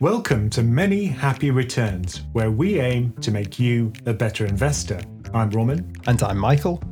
Welcome 0.00 0.50
to 0.50 0.64
Many 0.64 1.06
Happy 1.06 1.52
Returns, 1.52 2.22
where 2.32 2.50
we 2.50 2.80
aim 2.80 3.12
to 3.20 3.30
make 3.30 3.60
you 3.60 3.92
a 4.06 4.12
better 4.12 4.44
investor. 4.44 5.00
I'm 5.32 5.50
Ramin. 5.50 5.94
And 6.08 6.20
I'm 6.20 6.36
Michael. 6.36 6.82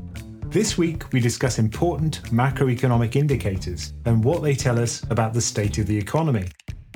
This 0.47 0.79
week, 0.79 1.13
we 1.13 1.19
discuss 1.19 1.59
important 1.59 2.23
macroeconomic 2.31 3.17
indicators 3.17 3.93
and 4.05 4.23
what 4.23 4.41
they 4.41 4.55
tell 4.55 4.79
us 4.79 5.03
about 5.11 5.35
the 5.35 5.41
state 5.41 5.79
of 5.79 5.89
the 5.89 5.99
economy. 5.99 6.47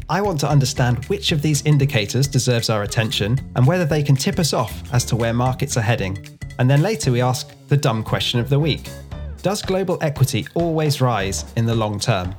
I 0.09 0.23
want 0.23 0.39
to 0.41 0.49
understand 0.49 1.05
which 1.07 1.33
of 1.33 1.43
these 1.43 1.67
indicators 1.67 2.29
deserves 2.29 2.71
our 2.71 2.85
attention 2.85 3.41
and 3.57 3.67
whether 3.67 3.85
they 3.85 4.05
can 4.05 4.15
tip 4.15 4.39
us 4.39 4.53
off 4.53 4.81
as 4.95 5.05
to 5.07 5.17
where 5.17 5.35
markets 5.35 5.77
are 5.77 5.83
heading. 5.83 6.25
And 6.61 6.71
then 6.71 6.83
later, 6.83 7.11
we 7.11 7.21
ask 7.21 7.51
the 7.67 7.77
dumb 7.77 8.05
question 8.05 8.39
of 8.39 8.49
the 8.49 8.61
week 8.61 8.89
Does 9.43 9.61
global 9.61 9.99
equity 10.01 10.47
always 10.55 11.01
rise 11.01 11.53
in 11.57 11.67
the 11.67 11.75
long 11.75 11.99
term? 11.99 12.33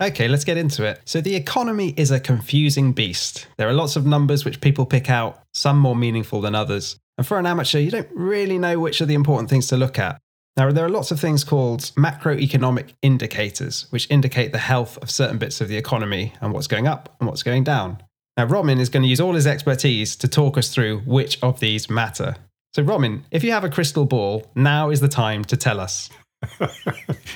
Okay, 0.00 0.28
let's 0.28 0.44
get 0.44 0.56
into 0.56 0.84
it. 0.84 1.00
So, 1.04 1.20
the 1.20 1.34
economy 1.34 1.92
is 1.96 2.12
a 2.12 2.20
confusing 2.20 2.92
beast. 2.92 3.48
There 3.56 3.68
are 3.68 3.72
lots 3.72 3.96
of 3.96 4.06
numbers 4.06 4.44
which 4.44 4.60
people 4.60 4.86
pick 4.86 5.10
out, 5.10 5.42
some 5.54 5.78
more 5.78 5.96
meaningful 5.96 6.40
than 6.40 6.54
others. 6.54 6.96
And 7.16 7.26
for 7.26 7.38
an 7.38 7.46
amateur, 7.46 7.80
you 7.80 7.90
don't 7.90 8.08
really 8.14 8.58
know 8.58 8.78
which 8.78 9.00
are 9.00 9.06
the 9.06 9.14
important 9.14 9.50
things 9.50 9.66
to 9.68 9.76
look 9.76 9.98
at. 9.98 10.20
Now, 10.56 10.70
there 10.70 10.84
are 10.84 10.90
lots 10.90 11.10
of 11.10 11.18
things 11.18 11.42
called 11.42 11.80
macroeconomic 11.96 12.94
indicators, 13.02 13.86
which 13.90 14.08
indicate 14.08 14.52
the 14.52 14.58
health 14.58 14.98
of 14.98 15.10
certain 15.10 15.38
bits 15.38 15.60
of 15.60 15.68
the 15.68 15.76
economy 15.76 16.32
and 16.40 16.52
what's 16.52 16.68
going 16.68 16.86
up 16.86 17.16
and 17.18 17.28
what's 17.28 17.42
going 17.42 17.64
down. 17.64 18.00
Now, 18.36 18.44
Ramin 18.44 18.78
is 18.78 18.88
going 18.88 19.02
to 19.02 19.08
use 19.08 19.20
all 19.20 19.34
his 19.34 19.48
expertise 19.48 20.14
to 20.16 20.28
talk 20.28 20.56
us 20.56 20.72
through 20.72 21.00
which 21.00 21.42
of 21.42 21.58
these 21.58 21.90
matter. 21.90 22.36
So, 22.72 22.84
Ramin, 22.84 23.24
if 23.32 23.42
you 23.42 23.50
have 23.50 23.64
a 23.64 23.68
crystal 23.68 24.04
ball, 24.04 24.46
now 24.54 24.90
is 24.90 25.00
the 25.00 25.08
time 25.08 25.44
to 25.46 25.56
tell 25.56 25.80
us. 25.80 26.08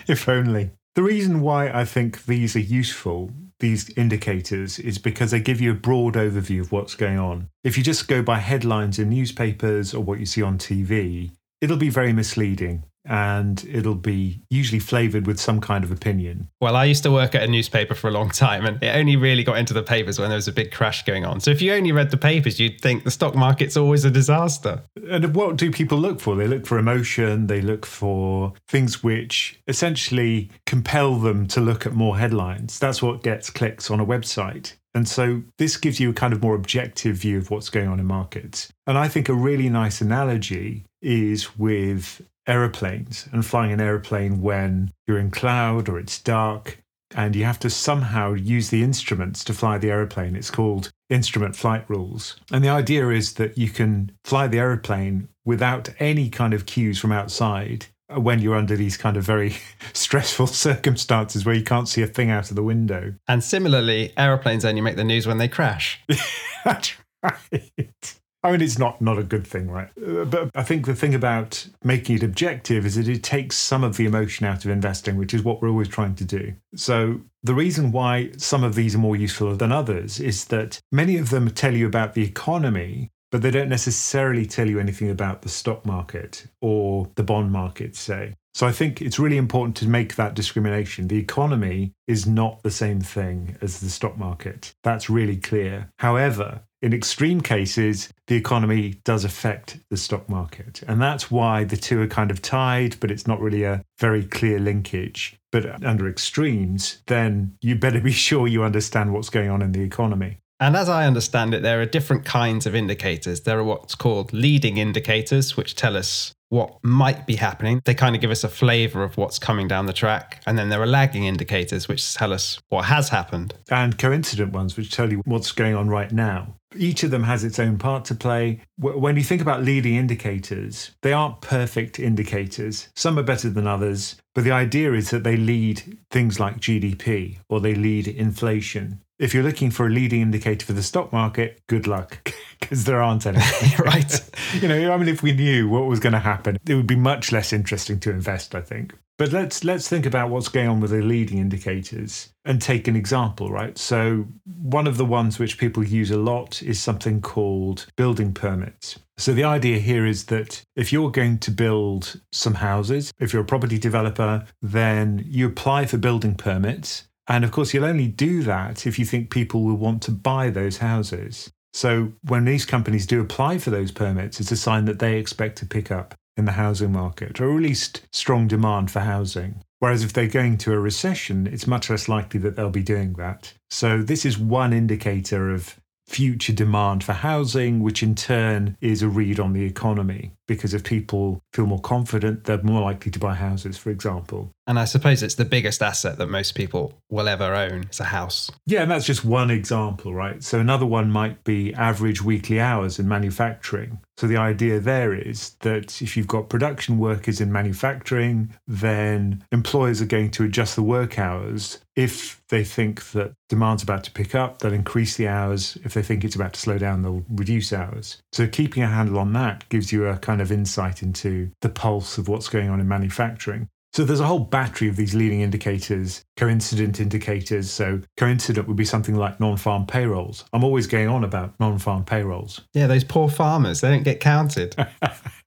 if 0.06 0.28
only. 0.28 0.70
The 0.94 1.02
reason 1.02 1.40
why 1.40 1.70
I 1.70 1.86
think 1.86 2.26
these 2.26 2.54
are 2.54 2.60
useful, 2.60 3.30
these 3.60 3.88
indicators, 3.96 4.78
is 4.78 4.98
because 4.98 5.30
they 5.30 5.40
give 5.40 5.58
you 5.58 5.70
a 5.70 5.74
broad 5.74 6.14
overview 6.16 6.60
of 6.60 6.70
what's 6.70 6.94
going 6.94 7.18
on. 7.18 7.48
If 7.64 7.78
you 7.78 7.82
just 7.82 8.08
go 8.08 8.22
by 8.22 8.40
headlines 8.40 8.98
in 8.98 9.08
newspapers 9.08 9.94
or 9.94 10.04
what 10.04 10.20
you 10.20 10.26
see 10.26 10.42
on 10.42 10.58
TV, 10.58 11.30
it'll 11.62 11.78
be 11.78 11.88
very 11.88 12.12
misleading 12.12 12.84
and 13.04 13.64
it'll 13.64 13.94
be 13.94 14.42
usually 14.50 14.78
flavored 14.78 15.26
with 15.26 15.40
some 15.40 15.60
kind 15.60 15.84
of 15.84 15.90
opinion. 15.90 16.48
Well, 16.60 16.76
I 16.76 16.84
used 16.84 17.02
to 17.02 17.10
work 17.10 17.34
at 17.34 17.42
a 17.42 17.46
newspaper 17.46 17.94
for 17.94 18.08
a 18.08 18.12
long 18.12 18.30
time 18.30 18.64
and 18.64 18.82
it 18.82 18.94
only 18.94 19.16
really 19.16 19.42
got 19.42 19.58
into 19.58 19.74
the 19.74 19.82
papers 19.82 20.18
when 20.18 20.28
there 20.28 20.36
was 20.36 20.48
a 20.48 20.52
big 20.52 20.70
crash 20.70 21.04
going 21.04 21.24
on. 21.24 21.40
So 21.40 21.50
if 21.50 21.60
you 21.60 21.72
only 21.72 21.92
read 21.92 22.10
the 22.10 22.16
papers, 22.16 22.60
you'd 22.60 22.80
think 22.80 23.04
the 23.04 23.10
stock 23.10 23.34
market's 23.34 23.76
always 23.76 24.04
a 24.04 24.10
disaster. 24.10 24.82
And 25.10 25.34
what 25.34 25.56
do 25.56 25.70
people 25.70 25.98
look 25.98 26.20
for? 26.20 26.36
They 26.36 26.46
look 26.46 26.66
for 26.66 26.78
emotion, 26.78 27.48
they 27.48 27.60
look 27.60 27.86
for 27.86 28.52
things 28.68 29.02
which 29.02 29.60
essentially 29.66 30.50
compel 30.66 31.16
them 31.16 31.46
to 31.48 31.60
look 31.60 31.86
at 31.86 31.92
more 31.92 32.18
headlines. 32.18 32.78
That's 32.78 33.02
what 33.02 33.22
gets 33.22 33.50
clicks 33.50 33.90
on 33.90 34.00
a 34.00 34.06
website. 34.06 34.74
And 34.94 35.08
so 35.08 35.42
this 35.58 35.76
gives 35.76 35.98
you 35.98 36.10
a 36.10 36.14
kind 36.14 36.32
of 36.32 36.42
more 36.42 36.54
objective 36.54 37.16
view 37.16 37.38
of 37.38 37.50
what's 37.50 37.70
going 37.70 37.88
on 37.88 37.98
in 37.98 38.06
markets. 38.06 38.70
And 38.86 38.98
I 38.98 39.08
think 39.08 39.28
a 39.28 39.34
really 39.34 39.70
nice 39.70 40.00
analogy 40.00 40.84
is 41.00 41.58
with 41.58 42.20
aeroplanes 42.46 43.28
and 43.32 43.44
flying 43.44 43.72
an 43.72 43.80
aeroplane 43.80 44.40
when 44.40 44.92
you're 45.06 45.18
in 45.18 45.30
cloud 45.30 45.88
or 45.88 45.98
it's 45.98 46.18
dark 46.20 46.82
and 47.14 47.36
you 47.36 47.44
have 47.44 47.58
to 47.60 47.70
somehow 47.70 48.32
use 48.32 48.70
the 48.70 48.82
instruments 48.82 49.44
to 49.44 49.54
fly 49.54 49.78
the 49.78 49.90
aeroplane. 49.90 50.34
It's 50.34 50.50
called 50.50 50.90
instrument 51.10 51.56
flight 51.56 51.84
rules. 51.88 52.36
And 52.50 52.64
the 52.64 52.70
idea 52.70 53.08
is 53.10 53.34
that 53.34 53.58
you 53.58 53.68
can 53.68 54.12
fly 54.24 54.46
the 54.46 54.58
aeroplane 54.58 55.28
without 55.44 55.90
any 55.98 56.30
kind 56.30 56.54
of 56.54 56.66
cues 56.66 56.98
from 56.98 57.12
outside 57.12 57.86
when 58.08 58.40
you're 58.40 58.56
under 58.56 58.76
these 58.76 58.96
kind 58.96 59.16
of 59.16 59.24
very 59.24 59.56
stressful 59.92 60.46
circumstances 60.48 61.44
where 61.44 61.54
you 61.54 61.64
can't 61.64 61.88
see 61.88 62.02
a 62.02 62.06
thing 62.06 62.30
out 62.30 62.50
of 62.50 62.56
the 62.56 62.62
window. 62.62 63.14
And 63.28 63.42
similarly, 63.42 64.12
aeroplanes 64.16 64.64
only 64.64 64.80
make 64.80 64.96
the 64.96 65.04
news 65.04 65.26
when 65.26 65.38
they 65.38 65.48
crash. 65.48 66.00
That's 66.64 66.94
right. 67.22 68.20
I 68.42 68.50
mean, 68.50 68.60
it's 68.60 68.78
not 68.78 69.00
not 69.00 69.18
a 69.18 69.22
good 69.22 69.46
thing, 69.46 69.70
right? 69.70 69.88
Uh, 69.96 70.24
but 70.24 70.50
I 70.54 70.62
think 70.62 70.86
the 70.86 70.94
thing 70.94 71.14
about 71.14 71.66
making 71.84 72.16
it 72.16 72.22
objective 72.22 72.84
is 72.84 72.96
that 72.96 73.08
it 73.08 73.22
takes 73.22 73.56
some 73.56 73.84
of 73.84 73.96
the 73.96 74.04
emotion 74.04 74.46
out 74.46 74.64
of 74.64 74.70
investing, 74.70 75.16
which 75.16 75.34
is 75.34 75.42
what 75.42 75.62
we're 75.62 75.70
always 75.70 75.88
trying 75.88 76.14
to 76.16 76.24
do. 76.24 76.54
So 76.74 77.20
the 77.42 77.54
reason 77.54 77.92
why 77.92 78.32
some 78.36 78.64
of 78.64 78.74
these 78.74 78.94
are 78.94 78.98
more 78.98 79.16
useful 79.16 79.54
than 79.56 79.70
others 79.72 80.18
is 80.18 80.46
that 80.46 80.80
many 80.90 81.16
of 81.18 81.30
them 81.30 81.50
tell 81.50 81.74
you 81.74 81.86
about 81.86 82.14
the 82.14 82.24
economy, 82.24 83.10
but 83.30 83.42
they 83.42 83.50
don't 83.50 83.68
necessarily 83.68 84.46
tell 84.46 84.68
you 84.68 84.80
anything 84.80 85.10
about 85.10 85.42
the 85.42 85.48
stock 85.48 85.86
market 85.86 86.46
or 86.60 87.10
the 87.14 87.22
bond 87.22 87.52
market, 87.52 87.94
say. 87.94 88.34
So 88.54 88.66
I 88.66 88.72
think 88.72 89.00
it's 89.00 89.18
really 89.18 89.38
important 89.38 89.76
to 89.78 89.88
make 89.88 90.16
that 90.16 90.34
discrimination. 90.34 91.08
The 91.08 91.18
economy 91.18 91.94
is 92.06 92.26
not 92.26 92.62
the 92.62 92.70
same 92.70 93.00
thing 93.00 93.56
as 93.62 93.80
the 93.80 93.88
stock 93.88 94.18
market. 94.18 94.74
That's 94.82 95.08
really 95.08 95.38
clear. 95.38 95.90
However, 96.00 96.60
in 96.82 96.92
extreme 96.92 97.40
cases, 97.40 98.12
the 98.26 98.34
economy 98.34 98.94
does 99.04 99.24
affect 99.24 99.78
the 99.88 99.96
stock 99.96 100.28
market. 100.28 100.82
And 100.88 101.00
that's 101.00 101.30
why 101.30 101.62
the 101.62 101.76
two 101.76 102.00
are 102.02 102.08
kind 102.08 102.30
of 102.30 102.42
tied, 102.42 102.98
but 102.98 103.10
it's 103.10 103.26
not 103.26 103.40
really 103.40 103.62
a 103.62 103.84
very 103.98 104.24
clear 104.24 104.58
linkage. 104.58 105.38
But 105.52 105.84
under 105.84 106.08
extremes, 106.08 107.02
then 107.06 107.56
you 107.60 107.76
better 107.76 108.00
be 108.00 108.12
sure 108.28 108.48
you 108.48 108.64
understand 108.64 109.12
what's 109.12 109.30
going 109.30 109.48
on 109.48 109.62
in 109.62 109.72
the 109.72 109.82
economy. 109.82 110.38
And 110.58 110.76
as 110.76 110.88
I 110.88 111.06
understand 111.06 111.54
it, 111.54 111.62
there 111.62 111.80
are 111.80 111.86
different 111.86 112.24
kinds 112.24 112.66
of 112.66 112.74
indicators. 112.74 113.40
There 113.40 113.58
are 113.58 113.64
what's 113.64 113.94
called 113.94 114.32
leading 114.32 114.76
indicators, 114.76 115.56
which 115.56 115.74
tell 115.74 115.96
us 115.96 116.32
what 116.52 116.76
might 116.82 117.26
be 117.26 117.36
happening. 117.36 117.80
They 117.86 117.94
kind 117.94 118.14
of 118.14 118.20
give 118.20 118.30
us 118.30 118.44
a 118.44 118.48
flavor 118.48 119.02
of 119.02 119.16
what's 119.16 119.38
coming 119.38 119.68
down 119.68 119.86
the 119.86 119.92
track. 119.94 120.42
And 120.46 120.58
then 120.58 120.68
there 120.68 120.82
are 120.82 120.86
lagging 120.86 121.24
indicators, 121.24 121.88
which 121.88 122.12
tell 122.12 122.30
us 122.30 122.60
what 122.68 122.84
has 122.84 123.08
happened. 123.08 123.54
And 123.70 123.98
coincident 123.98 124.52
ones, 124.52 124.76
which 124.76 124.90
tell 124.90 125.10
you 125.10 125.22
what's 125.24 125.50
going 125.50 125.74
on 125.74 125.88
right 125.88 126.12
now. 126.12 126.56
Each 126.76 127.04
of 127.04 127.10
them 127.10 127.22
has 127.22 127.42
its 127.42 127.58
own 127.58 127.78
part 127.78 128.04
to 128.06 128.14
play. 128.14 128.60
When 128.76 129.16
you 129.16 129.22
think 129.22 129.40
about 129.40 129.62
leading 129.62 129.94
indicators, 129.94 130.90
they 131.00 131.14
aren't 131.14 131.40
perfect 131.40 131.98
indicators. 131.98 132.88
Some 132.94 133.18
are 133.18 133.22
better 133.22 133.48
than 133.48 133.66
others. 133.66 134.16
But 134.34 134.44
the 134.44 134.52
idea 134.52 134.92
is 134.92 135.08
that 135.08 135.24
they 135.24 135.36
lead 135.36 135.98
things 136.10 136.38
like 136.38 136.60
GDP 136.60 137.38
or 137.48 137.60
they 137.60 137.74
lead 137.74 138.08
inflation. 138.08 139.00
If 139.22 139.32
you're 139.32 139.44
looking 139.44 139.70
for 139.70 139.86
a 139.86 139.88
leading 139.88 140.20
indicator 140.20 140.66
for 140.66 140.72
the 140.72 140.82
stock 140.82 141.12
market, 141.12 141.62
good 141.68 141.86
luck. 141.86 142.28
because 142.60 142.82
there 142.82 143.00
aren't 143.00 143.24
any. 143.24 143.38
right. 143.78 144.30
you 144.60 144.66
know, 144.66 144.92
I 144.92 144.96
mean, 144.96 145.08
if 145.08 145.22
we 145.22 145.30
knew 145.30 145.68
what 145.68 145.86
was 145.86 146.00
going 146.00 146.12
to 146.12 146.18
happen, 146.18 146.58
it 146.66 146.74
would 146.74 146.88
be 146.88 146.96
much 146.96 147.30
less 147.30 147.52
interesting 147.52 148.00
to 148.00 148.10
invest, 148.10 148.56
I 148.56 148.62
think. 148.62 148.98
But 149.18 149.30
let's 149.30 149.62
let's 149.62 149.88
think 149.88 150.06
about 150.06 150.30
what's 150.30 150.48
going 150.48 150.66
on 150.66 150.80
with 150.80 150.90
the 150.90 151.02
leading 151.02 151.38
indicators 151.38 152.30
and 152.44 152.60
take 152.60 152.88
an 152.88 152.96
example, 152.96 153.48
right? 153.48 153.78
So 153.78 154.26
one 154.60 154.88
of 154.88 154.96
the 154.96 155.04
ones 155.04 155.38
which 155.38 155.56
people 155.56 155.84
use 155.84 156.10
a 156.10 156.18
lot 156.18 156.60
is 156.60 156.82
something 156.82 157.20
called 157.20 157.86
building 157.94 158.32
permits. 158.32 158.98
So 159.18 159.32
the 159.32 159.44
idea 159.44 159.78
here 159.78 160.04
is 160.04 160.24
that 160.24 160.62
if 160.74 160.92
you're 160.92 161.12
going 161.12 161.38
to 161.38 161.52
build 161.52 162.20
some 162.32 162.54
houses, 162.54 163.12
if 163.20 163.32
you're 163.32 163.42
a 163.42 163.46
property 163.46 163.78
developer, 163.78 164.46
then 164.62 165.24
you 165.28 165.46
apply 165.46 165.86
for 165.86 165.98
building 165.98 166.34
permits 166.34 167.04
and 167.32 167.44
of 167.44 167.50
course, 167.50 167.72
you'll 167.72 167.86
only 167.86 168.08
do 168.08 168.42
that 168.42 168.86
if 168.86 168.98
you 168.98 169.06
think 169.06 169.30
people 169.30 169.62
will 169.62 169.76
want 169.76 170.02
to 170.02 170.10
buy 170.10 170.50
those 170.50 170.76
houses. 170.76 171.50
So 171.72 172.12
when 172.28 172.44
these 172.44 172.66
companies 172.66 173.06
do 173.06 173.22
apply 173.22 173.56
for 173.56 173.70
those 173.70 173.90
permits, 173.90 174.38
it's 174.38 174.52
a 174.52 174.56
sign 174.56 174.84
that 174.84 174.98
they 174.98 175.16
expect 175.16 175.56
to 175.58 175.66
pick 175.66 175.90
up 175.90 176.14
in 176.36 176.44
the 176.44 176.52
housing 176.52 176.92
market, 176.92 177.40
or 177.40 177.56
at 177.56 177.62
least 177.62 178.02
strong 178.12 178.48
demand 178.48 178.90
for 178.90 179.00
housing. 179.00 179.62
Whereas 179.78 180.04
if 180.04 180.12
they're 180.12 180.26
going 180.26 180.58
to 180.58 180.74
a 180.74 180.78
recession, 180.78 181.46
it's 181.46 181.66
much 181.66 181.88
less 181.88 182.06
likely 182.06 182.38
that 182.40 182.54
they'll 182.54 182.68
be 182.68 182.82
doing 182.82 183.14
that. 183.14 183.54
So 183.70 184.02
this 184.02 184.26
is 184.26 184.36
one 184.36 184.74
indicator 184.74 185.50
of 185.50 185.80
future 186.06 186.52
demand 186.52 187.02
for 187.02 187.14
housing, 187.14 187.80
which 187.80 188.02
in 188.02 188.14
turn 188.14 188.76
is 188.82 189.00
a 189.00 189.08
read 189.08 189.40
on 189.40 189.54
the 189.54 189.64
economy. 189.64 190.32
Because 190.54 190.74
if 190.74 190.84
people 190.84 191.40
feel 191.52 191.66
more 191.66 191.80
confident, 191.80 192.44
they're 192.44 192.62
more 192.62 192.82
likely 192.82 193.10
to 193.12 193.18
buy 193.18 193.34
houses, 193.34 193.78
for 193.78 193.90
example. 193.90 194.50
And 194.66 194.78
I 194.78 194.84
suppose 194.84 195.22
it's 195.22 195.34
the 195.34 195.44
biggest 195.44 195.82
asset 195.82 196.18
that 196.18 196.28
most 196.28 196.54
people 196.54 196.94
will 197.10 197.28
ever 197.28 197.54
own 197.54 197.88
is 197.90 197.98
a 197.98 198.04
house. 198.04 198.50
Yeah, 198.64 198.82
and 198.82 198.90
that's 198.90 199.06
just 199.06 199.24
one 199.24 199.50
example, 199.50 200.14
right? 200.14 200.42
So 200.42 200.60
another 200.60 200.86
one 200.86 201.10
might 201.10 201.42
be 201.42 201.74
average 201.74 202.22
weekly 202.22 202.60
hours 202.60 202.98
in 202.98 203.08
manufacturing. 203.08 203.98
So 204.18 204.28
the 204.28 204.36
idea 204.36 204.78
there 204.78 205.14
is 205.14 205.56
that 205.60 206.00
if 206.00 206.16
you've 206.16 206.28
got 206.28 206.48
production 206.48 206.98
workers 206.98 207.40
in 207.40 207.50
manufacturing, 207.50 208.54
then 208.68 209.44
employers 209.50 210.00
are 210.00 210.06
going 210.06 210.30
to 210.32 210.44
adjust 210.44 210.76
the 210.76 210.82
work 210.82 211.18
hours. 211.18 211.80
If 211.96 212.40
they 212.48 212.62
think 212.62 213.10
that 213.12 213.32
demand's 213.48 213.82
about 213.82 214.04
to 214.04 214.12
pick 214.12 214.34
up, 214.34 214.60
they'll 214.60 214.72
increase 214.72 215.16
the 215.16 215.28
hours. 215.28 215.76
If 215.82 215.94
they 215.94 216.02
think 216.02 216.24
it's 216.24 216.36
about 216.36 216.52
to 216.52 216.60
slow 216.60 216.78
down, 216.78 217.02
they'll 217.02 217.24
reduce 217.30 217.72
hours. 217.72 218.22
So 218.32 218.46
keeping 218.46 218.82
a 218.82 218.88
handle 218.88 219.18
on 219.18 219.32
that 219.32 219.68
gives 219.70 219.92
you 219.92 220.06
a 220.06 220.18
kind 220.18 220.40
of 220.42 220.52
insight 220.52 221.02
into 221.02 221.50
the 221.60 221.68
pulse 221.68 222.18
of 222.18 222.28
what's 222.28 222.48
going 222.48 222.68
on 222.68 222.80
in 222.80 222.88
manufacturing. 222.88 223.68
So 223.92 224.04
there's 224.04 224.20
a 224.20 224.26
whole 224.26 224.38
battery 224.38 224.88
of 224.88 224.96
these 224.96 225.14
leading 225.14 225.42
indicators, 225.42 226.24
coincident 226.38 226.98
indicators. 226.98 227.70
So 227.70 228.00
coincident 228.16 228.66
would 228.66 228.76
be 228.76 228.86
something 228.86 229.16
like 229.16 229.38
non-farm 229.38 229.84
payrolls. 229.84 230.46
I'm 230.54 230.64
always 230.64 230.86
going 230.86 231.08
on 231.08 231.24
about 231.24 231.60
non-farm 231.60 232.06
payrolls. 232.06 232.62
Yeah, 232.72 232.86
those 232.86 233.04
poor 233.04 233.28
farmers, 233.28 233.82
they 233.82 233.90
don't 233.90 234.02
get 234.02 234.20
counted. 234.20 234.74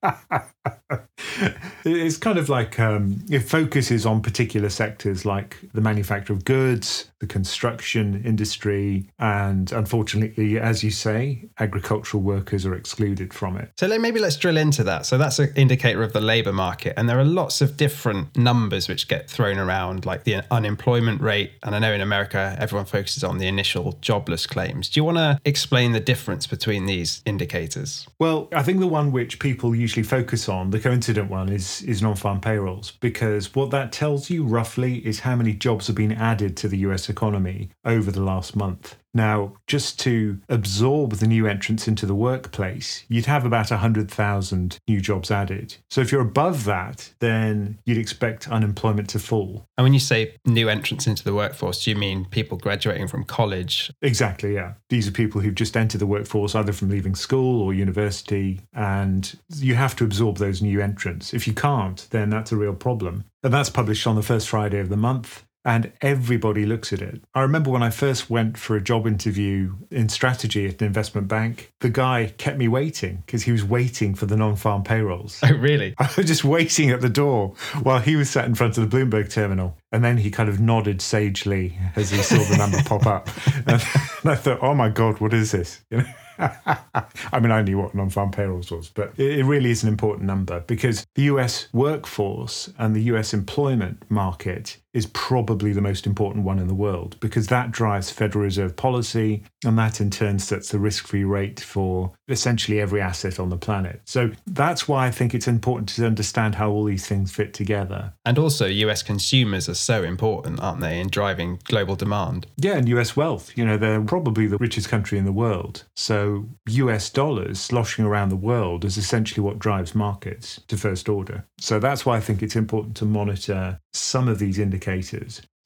it's 1.84 2.16
kind 2.16 2.38
of 2.38 2.48
like 2.48 2.78
um, 2.80 3.24
it 3.30 3.40
focuses 3.40 4.06
on 4.06 4.20
particular 4.22 4.68
sectors 4.68 5.24
like 5.24 5.56
the 5.72 5.80
manufacture 5.80 6.32
of 6.32 6.44
goods, 6.44 7.10
the 7.20 7.26
construction 7.26 8.22
industry, 8.24 9.06
and 9.18 9.72
unfortunately, 9.72 10.58
as 10.58 10.82
you 10.82 10.90
say, 10.90 11.48
agricultural 11.58 12.22
workers 12.22 12.66
are 12.66 12.74
excluded 12.74 13.32
from 13.32 13.56
it. 13.56 13.70
So 13.76 13.86
maybe 13.98 14.20
let's 14.20 14.36
drill 14.36 14.56
into 14.56 14.84
that. 14.84 15.06
So 15.06 15.18
that's 15.18 15.38
an 15.38 15.52
indicator 15.56 16.02
of 16.02 16.12
the 16.12 16.20
labour 16.20 16.52
market, 16.52 16.94
and 16.96 17.08
there 17.08 17.18
are 17.18 17.24
lots 17.24 17.60
of 17.60 17.76
different 17.76 18.36
numbers 18.36 18.88
which 18.88 19.08
get 19.08 19.30
thrown 19.30 19.58
around, 19.58 20.04
like 20.04 20.24
the 20.24 20.42
unemployment 20.50 21.20
rate. 21.20 21.52
And 21.62 21.74
I 21.74 21.78
know 21.78 21.92
in 21.92 22.00
America, 22.00 22.56
everyone 22.58 22.86
focuses 22.86 23.24
on 23.24 23.38
the 23.38 23.46
initial 23.46 23.98
jobless 24.00 24.46
claims. 24.46 24.88
Do 24.88 25.00
you 25.00 25.04
want 25.04 25.18
to 25.18 25.40
explain 25.44 25.92
the 25.92 26.00
difference 26.00 26.46
between 26.46 26.86
these 26.86 27.22
indicators? 27.24 28.06
Well, 28.18 28.48
I 28.52 28.62
think 28.62 28.80
the 28.80 28.86
one 28.86 29.12
which 29.12 29.38
people 29.38 29.74
usually 29.86 30.02
focus 30.02 30.48
on, 30.48 30.70
the 30.70 30.80
coincident 30.80 31.30
one, 31.30 31.48
is 31.48 31.80
is 31.82 32.02
non-farm 32.02 32.40
payrolls 32.40 32.90
because 33.00 33.54
what 33.54 33.70
that 33.70 33.92
tells 33.92 34.28
you 34.28 34.42
roughly 34.42 34.96
is 35.06 35.20
how 35.20 35.36
many 35.36 35.52
jobs 35.54 35.86
have 35.86 35.94
been 35.94 36.10
added 36.10 36.56
to 36.56 36.66
the 36.66 36.78
US 36.78 37.08
economy 37.08 37.70
over 37.84 38.10
the 38.10 38.20
last 38.20 38.56
month. 38.56 38.96
Now, 39.14 39.54
just 39.66 39.98
to 40.00 40.40
absorb 40.48 41.12
the 41.12 41.26
new 41.26 41.46
entrants 41.46 41.88
into 41.88 42.04
the 42.04 42.14
workplace, 42.14 43.04
you'd 43.08 43.26
have 43.26 43.46
about 43.46 43.70
100,000 43.70 44.78
new 44.86 45.00
jobs 45.00 45.30
added. 45.30 45.76
So 45.90 46.02
if 46.02 46.12
you're 46.12 46.20
above 46.20 46.64
that, 46.64 47.12
then 47.20 47.78
you'd 47.86 47.96
expect 47.96 48.50
unemployment 48.50 49.08
to 49.10 49.18
fall. 49.18 49.66
And 49.78 49.84
when 49.84 49.94
you 49.94 50.00
say 50.00 50.34
new 50.44 50.68
entrants 50.68 51.06
into 51.06 51.24
the 51.24 51.34
workforce, 51.34 51.82
do 51.84 51.90
you 51.90 51.96
mean 51.96 52.26
people 52.26 52.58
graduating 52.58 53.08
from 53.08 53.24
college? 53.24 53.90
Exactly, 54.02 54.54
yeah. 54.54 54.74
These 54.90 55.08
are 55.08 55.12
people 55.12 55.40
who've 55.40 55.54
just 55.54 55.76
entered 55.76 55.98
the 55.98 56.06
workforce 56.06 56.54
either 56.54 56.72
from 56.72 56.90
leaving 56.90 57.14
school 57.14 57.62
or 57.62 57.72
university, 57.72 58.60
and 58.74 59.34
you 59.56 59.76
have 59.76 59.96
to 59.96 60.04
absorb 60.04 60.36
those 60.36 60.60
new 60.60 60.80
entrants. 60.82 61.32
If 61.32 61.46
you 61.46 61.54
can't, 61.54 62.06
then 62.10 62.28
that's 62.28 62.52
a 62.52 62.56
real 62.56 62.74
problem. 62.74 63.24
And 63.42 63.54
that's 63.54 63.70
published 63.70 64.06
on 64.06 64.16
the 64.16 64.22
first 64.22 64.48
Friday 64.48 64.78
of 64.78 64.88
the 64.88 64.96
month 64.96 65.45
and 65.66 65.92
everybody 66.00 66.64
looks 66.64 66.92
at 66.92 67.02
it. 67.02 67.20
I 67.34 67.42
remember 67.42 67.70
when 67.70 67.82
I 67.82 67.90
first 67.90 68.30
went 68.30 68.56
for 68.56 68.76
a 68.76 68.80
job 68.80 69.04
interview 69.04 69.74
in 69.90 70.08
strategy 70.08 70.64
at 70.66 70.80
an 70.80 70.86
investment 70.86 71.26
bank, 71.26 71.72
the 71.80 71.90
guy 71.90 72.32
kept 72.38 72.56
me 72.56 72.68
waiting 72.68 73.24
because 73.26 73.42
he 73.42 73.52
was 73.52 73.64
waiting 73.64 74.14
for 74.14 74.26
the 74.26 74.36
non 74.36 74.54
farm 74.54 74.84
payrolls. 74.84 75.40
Oh, 75.42 75.52
really? 75.52 75.94
I 75.98 76.08
was 76.16 76.26
just 76.26 76.44
waiting 76.44 76.90
at 76.90 77.00
the 77.00 77.08
door 77.08 77.54
while 77.82 77.98
he 77.98 78.14
was 78.14 78.30
sat 78.30 78.44
in 78.44 78.54
front 78.54 78.78
of 78.78 78.88
the 78.88 78.96
Bloomberg 78.96 79.28
terminal. 79.28 79.76
And 79.90 80.04
then 80.04 80.18
he 80.18 80.30
kind 80.30 80.48
of 80.48 80.60
nodded 80.60 81.00
sagely 81.02 81.76
as 81.96 82.10
he 82.10 82.18
saw 82.18 82.36
the 82.36 82.56
number 82.56 82.82
pop 82.84 83.06
up. 83.06 83.28
And 83.66 83.82
I 84.24 84.36
thought, 84.36 84.58
oh 84.62 84.74
my 84.74 84.88
God, 84.88 85.20
what 85.20 85.32
is 85.32 85.52
this? 85.52 85.80
You 85.90 85.98
know? 85.98 86.04
I 86.38 87.40
mean, 87.40 87.50
I 87.50 87.62
knew 87.62 87.78
what 87.78 87.94
non 87.94 88.10
farm 88.10 88.30
payrolls 88.30 88.70
was, 88.70 88.90
but 88.90 89.18
it 89.18 89.44
really 89.44 89.70
is 89.70 89.82
an 89.82 89.88
important 89.88 90.26
number 90.26 90.60
because 90.60 91.06
the 91.14 91.22
US 91.22 91.68
workforce 91.72 92.70
and 92.78 92.94
the 92.94 93.02
US 93.04 93.32
employment 93.32 94.02
market 94.10 94.78
is 94.96 95.06
probably 95.06 95.74
the 95.74 95.82
most 95.82 96.06
important 96.06 96.42
one 96.44 96.58
in 96.58 96.68
the 96.68 96.74
world 96.74 97.16
because 97.20 97.48
that 97.48 97.70
drives 97.70 98.10
Federal 98.10 98.44
Reserve 98.44 98.74
policy 98.76 99.42
and 99.62 99.78
that 99.78 100.00
in 100.00 100.10
turn 100.10 100.38
sets 100.38 100.70
the 100.70 100.78
risk 100.78 101.06
free 101.06 101.24
rate 101.24 101.60
for 101.60 102.12
essentially 102.28 102.80
every 102.80 103.00
asset 103.00 103.38
on 103.38 103.50
the 103.50 103.58
planet. 103.58 104.00
So 104.06 104.30
that's 104.46 104.88
why 104.88 105.06
I 105.06 105.10
think 105.10 105.34
it's 105.34 105.46
important 105.46 105.90
to 105.90 106.06
understand 106.06 106.54
how 106.54 106.70
all 106.70 106.84
these 106.84 107.06
things 107.06 107.30
fit 107.30 107.52
together. 107.52 108.14
And 108.24 108.38
also, 108.38 108.66
US 108.66 109.02
consumers 109.02 109.68
are 109.68 109.74
so 109.74 110.02
important, 110.02 110.60
aren't 110.60 110.80
they, 110.80 110.98
in 110.98 111.08
driving 111.08 111.60
global 111.64 111.94
demand? 111.94 112.46
Yeah, 112.56 112.76
and 112.78 112.88
US 112.88 113.14
wealth. 113.14 113.52
You 113.54 113.66
know, 113.66 113.76
they're 113.76 114.00
probably 114.00 114.46
the 114.46 114.56
richest 114.56 114.88
country 114.88 115.18
in 115.18 115.26
the 115.26 115.32
world. 115.32 115.84
So 115.94 116.46
US 116.68 117.10
dollars 117.10 117.60
sloshing 117.60 118.06
around 118.06 118.30
the 118.30 118.36
world 118.36 118.84
is 118.86 118.96
essentially 118.96 119.44
what 119.44 119.58
drives 119.58 119.94
markets 119.94 120.60
to 120.68 120.78
first 120.78 121.06
order. 121.06 121.44
So 121.58 121.78
that's 121.78 122.06
why 122.06 122.16
I 122.16 122.20
think 122.20 122.42
it's 122.42 122.56
important 122.56 122.96
to 122.96 123.04
monitor 123.04 123.78
some 123.92 124.28
of 124.28 124.38
these 124.38 124.58
indicators. 124.58 124.85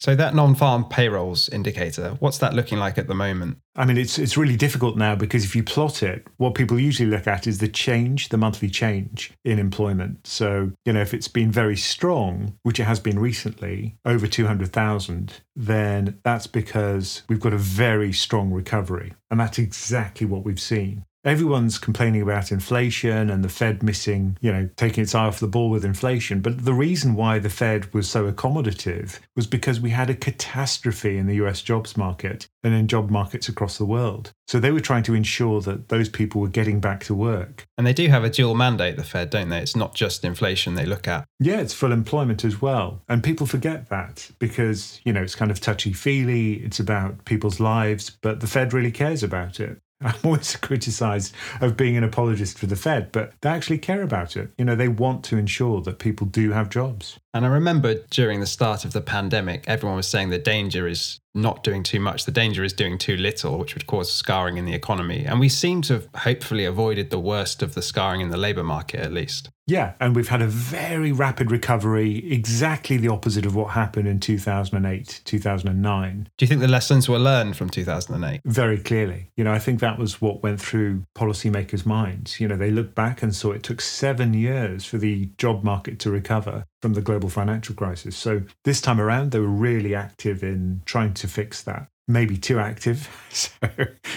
So 0.01 0.15
that 0.15 0.35
non-farm 0.35 0.87
payrolls 0.87 1.51
indicator, 1.51 2.17
what's 2.21 2.39
that 2.39 2.55
looking 2.55 2.79
like 2.79 2.97
at 2.97 3.07
the 3.07 3.15
moment? 3.15 3.59
I 3.77 3.85
mean, 3.85 3.99
it's 3.99 4.19
it's 4.19 4.39
really 4.39 4.57
difficult 4.57 4.97
now 4.97 5.15
because 5.15 5.45
if 5.45 5.55
you 5.55 5.63
plot 5.63 6.03
it, 6.03 6.27
what 6.39 6.55
people 6.55 6.81
usually 6.81 7.11
look 7.11 7.27
at 7.27 7.47
is 7.47 7.59
the 7.59 7.69
change, 7.69 8.31
the 8.31 8.39
monthly 8.39 8.71
change 8.71 9.33
in 9.45 9.59
employment. 9.59 10.27
So 10.27 10.73
you 10.87 10.95
know, 10.95 11.03
if 11.03 11.13
it's 11.13 11.29
been 11.29 11.53
very 11.53 11.77
strong, 11.77 12.57
which 12.63 12.81
it 12.81 12.85
has 12.85 12.99
been 12.99 13.19
recently, 13.19 13.99
over 14.07 14.27
two 14.27 14.47
hundred 14.47 14.73
thousand, 14.73 15.43
then 15.55 16.19
that's 16.25 16.47
because 16.47 17.23
we've 17.29 17.39
got 17.39 17.53
a 17.53 17.59
very 17.59 18.13
strong 18.13 18.53
recovery, 18.53 19.13
and 19.31 19.39
that's 19.39 19.59
exactly 19.59 20.27
what 20.27 20.45
we've 20.45 20.61
seen. 20.61 21.05
Everyone's 21.23 21.79
complaining 21.79 22.23
about 22.23 22.51
inflation 22.51 23.29
and 23.29 23.45
the 23.45 23.51
Fed 23.51 23.83
missing, 23.83 24.39
you 24.41 24.51
know, 24.51 24.71
taking 24.77 25.03
its 25.03 25.15
eye 25.15 25.27
off 25.27 25.39
the 25.39 25.47
ball 25.47 25.69
with 25.69 25.85
inflation. 25.85 26.41
But 26.41 26.65
the 26.65 26.73
reason 26.73 27.15
why 27.15 27.39
the 27.39 27.51
Fed 27.51 27.93
was 27.93 28.09
so 28.09 28.31
accommodative 28.31 29.19
was 29.37 29.47
because 29.47 29.81
we 29.81 29.91
had 29.91 30.09
a 30.09 30.15
catastrophe 30.15 31.19
in 31.19 31.27
the 31.27 31.35
US 31.35 31.61
jobs 31.61 31.95
market 31.95 32.49
and 32.65 32.73
in 32.73 32.89
job 32.89 33.11
markets 33.11 33.51
across 33.51 33.77
the 33.77 33.85
world. 33.85 34.33
So 34.49 34.59
they 34.59 34.71
were 34.71 34.81
trying 34.81 35.03
to 35.05 35.15
ensure 35.15 35.61
that 35.61 35.91
those 35.91 36.09
people 36.09 36.41
were 36.41 36.49
getting 36.49 36.81
back 36.81 37.05
to 37.05 37.15
work. 37.15 37.67
And 37.77 37.87
they 37.87 37.93
do 37.93 38.09
have 38.09 38.25
a 38.25 38.31
dual 38.31 38.55
mandate, 38.55 38.97
the 38.97 39.05
Fed, 39.05 39.29
don't 39.29 39.51
they? 39.51 39.61
It's 39.61 39.77
not 39.77 39.95
just 39.95 40.25
inflation 40.25 40.75
they 40.75 40.87
look 40.87 41.07
at. 41.07 41.27
Yeah, 41.39 41.61
it's 41.61 41.75
full 41.75 41.93
employment 41.93 42.47
as 42.47 42.63
well. 42.63 43.03
And 43.11 43.23
people 43.23 43.47
forget 43.47 43.91
that 43.91 44.31
because, 44.39 45.03
you 45.05 45.13
know, 45.13 45.23
it's 45.23 45.35
kind 45.35 45.51
of 45.51 45.61
touchy 45.61 45.93
feely, 45.93 46.55
it's 46.55 46.81
about 46.81 47.27
people's 47.27 47.61
lives, 47.61 48.11
but 48.23 48.41
the 48.41 48.47
Fed 48.47 48.73
really 48.73 48.91
cares 48.91 49.23
about 49.23 49.61
it. 49.61 49.83
I'm 50.05 50.15
always 50.25 50.57
criticised 50.57 51.35
of 51.61 51.77
being 51.77 51.97
an 51.97 52.05
apologist 52.05 52.59
for 52.59 52.67
the 52.67 52.77
Fed, 52.77 53.13
but 53.13 53.35
they 53.43 53.51
actually 53.51 53.79
care 53.79 54.03
about 54.03 54.37
it. 54.37 54.51
You 54.57 54.65
know, 54.65 54.75
they 54.75 54.89
want 54.89 55.25
to 55.25 55.37
ensure 55.37 55.83
that 55.83 55.99
people 55.99 56.27
do 56.27 56.53
have 56.53 56.71
jobs. 56.71 57.19
And 57.35 57.45
I 57.45 57.49
remember 57.49 57.95
during 58.11 58.41
the 58.41 58.47
start 58.47 58.85
of 58.85 58.93
the 58.93 59.03
pandemic, 59.03 59.65
everyone 59.67 59.97
was 59.97 60.09
saying 60.09 60.31
the 60.31 60.39
danger 60.39 60.89
is 60.89 61.21
not 61.35 61.63
doing 61.63 61.83
too 61.83 62.01
much. 62.01 62.25
The 62.25 62.33
danger 62.33 62.65
is 62.65 62.73
doing 62.73 62.99
too 62.99 63.17
little, 63.17 63.59
which 63.59 63.75
would 63.75 63.87
cause 63.87 64.13
scarring 64.13 64.57
in 64.57 64.65
the 64.65 64.75
economy. 64.75 65.25
And 65.27 65.39
we 65.39 65.49
seem 65.49 65.83
to 65.83 65.95
have 65.95 66.09
hopefully 66.15 66.65
avoided 66.65 67.11
the 67.11 67.21
worst 67.21 67.63
of 67.63 67.75
the 67.75 67.83
scarring 67.83 68.21
in 68.21 68.31
the 68.31 68.37
labour 68.37 68.65
market, 68.65 69.01
at 69.01 69.13
least. 69.13 69.51
Yeah, 69.71 69.93
and 70.01 70.17
we've 70.17 70.29
had 70.29 70.43
a 70.43 70.49
very 70.49 71.13
rapid 71.13 71.53
recovery, 71.53 72.29
exactly 72.33 72.97
the 72.97 73.07
opposite 73.07 73.47
of 73.47 73.55
what 73.55 73.71
happened 73.71 74.09
in 74.09 74.19
2008, 74.19 75.21
2009. 75.25 76.29
Do 76.37 76.45
you 76.45 76.49
think 76.49 76.61
the 76.61 76.67
lessons 76.67 77.09
were 77.09 77.21
learned 77.21 77.57
from 77.57 77.71
2008? 77.71 78.41
Very 78.45 78.79
clearly. 78.79 79.31
You 79.37 79.45
know, 79.45 79.53
I 79.53 79.61
think 79.61 79.79
that 79.79 79.97
was 79.97 80.21
what 80.21 80.43
went 80.43 80.61
through 80.61 81.05
policymakers' 81.17 81.87
minds. 81.87 82.41
You 82.41 82.49
know, 82.49 82.57
they 82.57 82.73
looked 82.73 82.97
back 82.97 83.23
and 83.23 83.33
saw 83.33 83.53
it 83.53 83.63
took 83.63 83.81
seven 83.81 84.35
years 84.35 84.85
for 84.85 84.99
the 84.99 85.27
job 85.39 85.63
market 85.63 86.01
to 86.01 86.11
recover 86.11 86.65
from 86.83 86.95
the 86.95 87.01
global 87.01 87.29
financial 87.29 87.77
crisis. 87.77 88.17
So 88.17 88.43
this 88.65 88.81
time 88.81 89.01
around, 89.01 89.31
they 89.31 89.39
were 89.39 89.47
really 89.47 89.95
active 89.95 90.43
in 90.43 90.83
trying 90.85 91.15
to 91.15 91.29
fix 91.29 91.63
that. 91.63 91.87
Maybe 92.11 92.37
too 92.37 92.59
active. 92.59 93.09
So, 93.33 93.69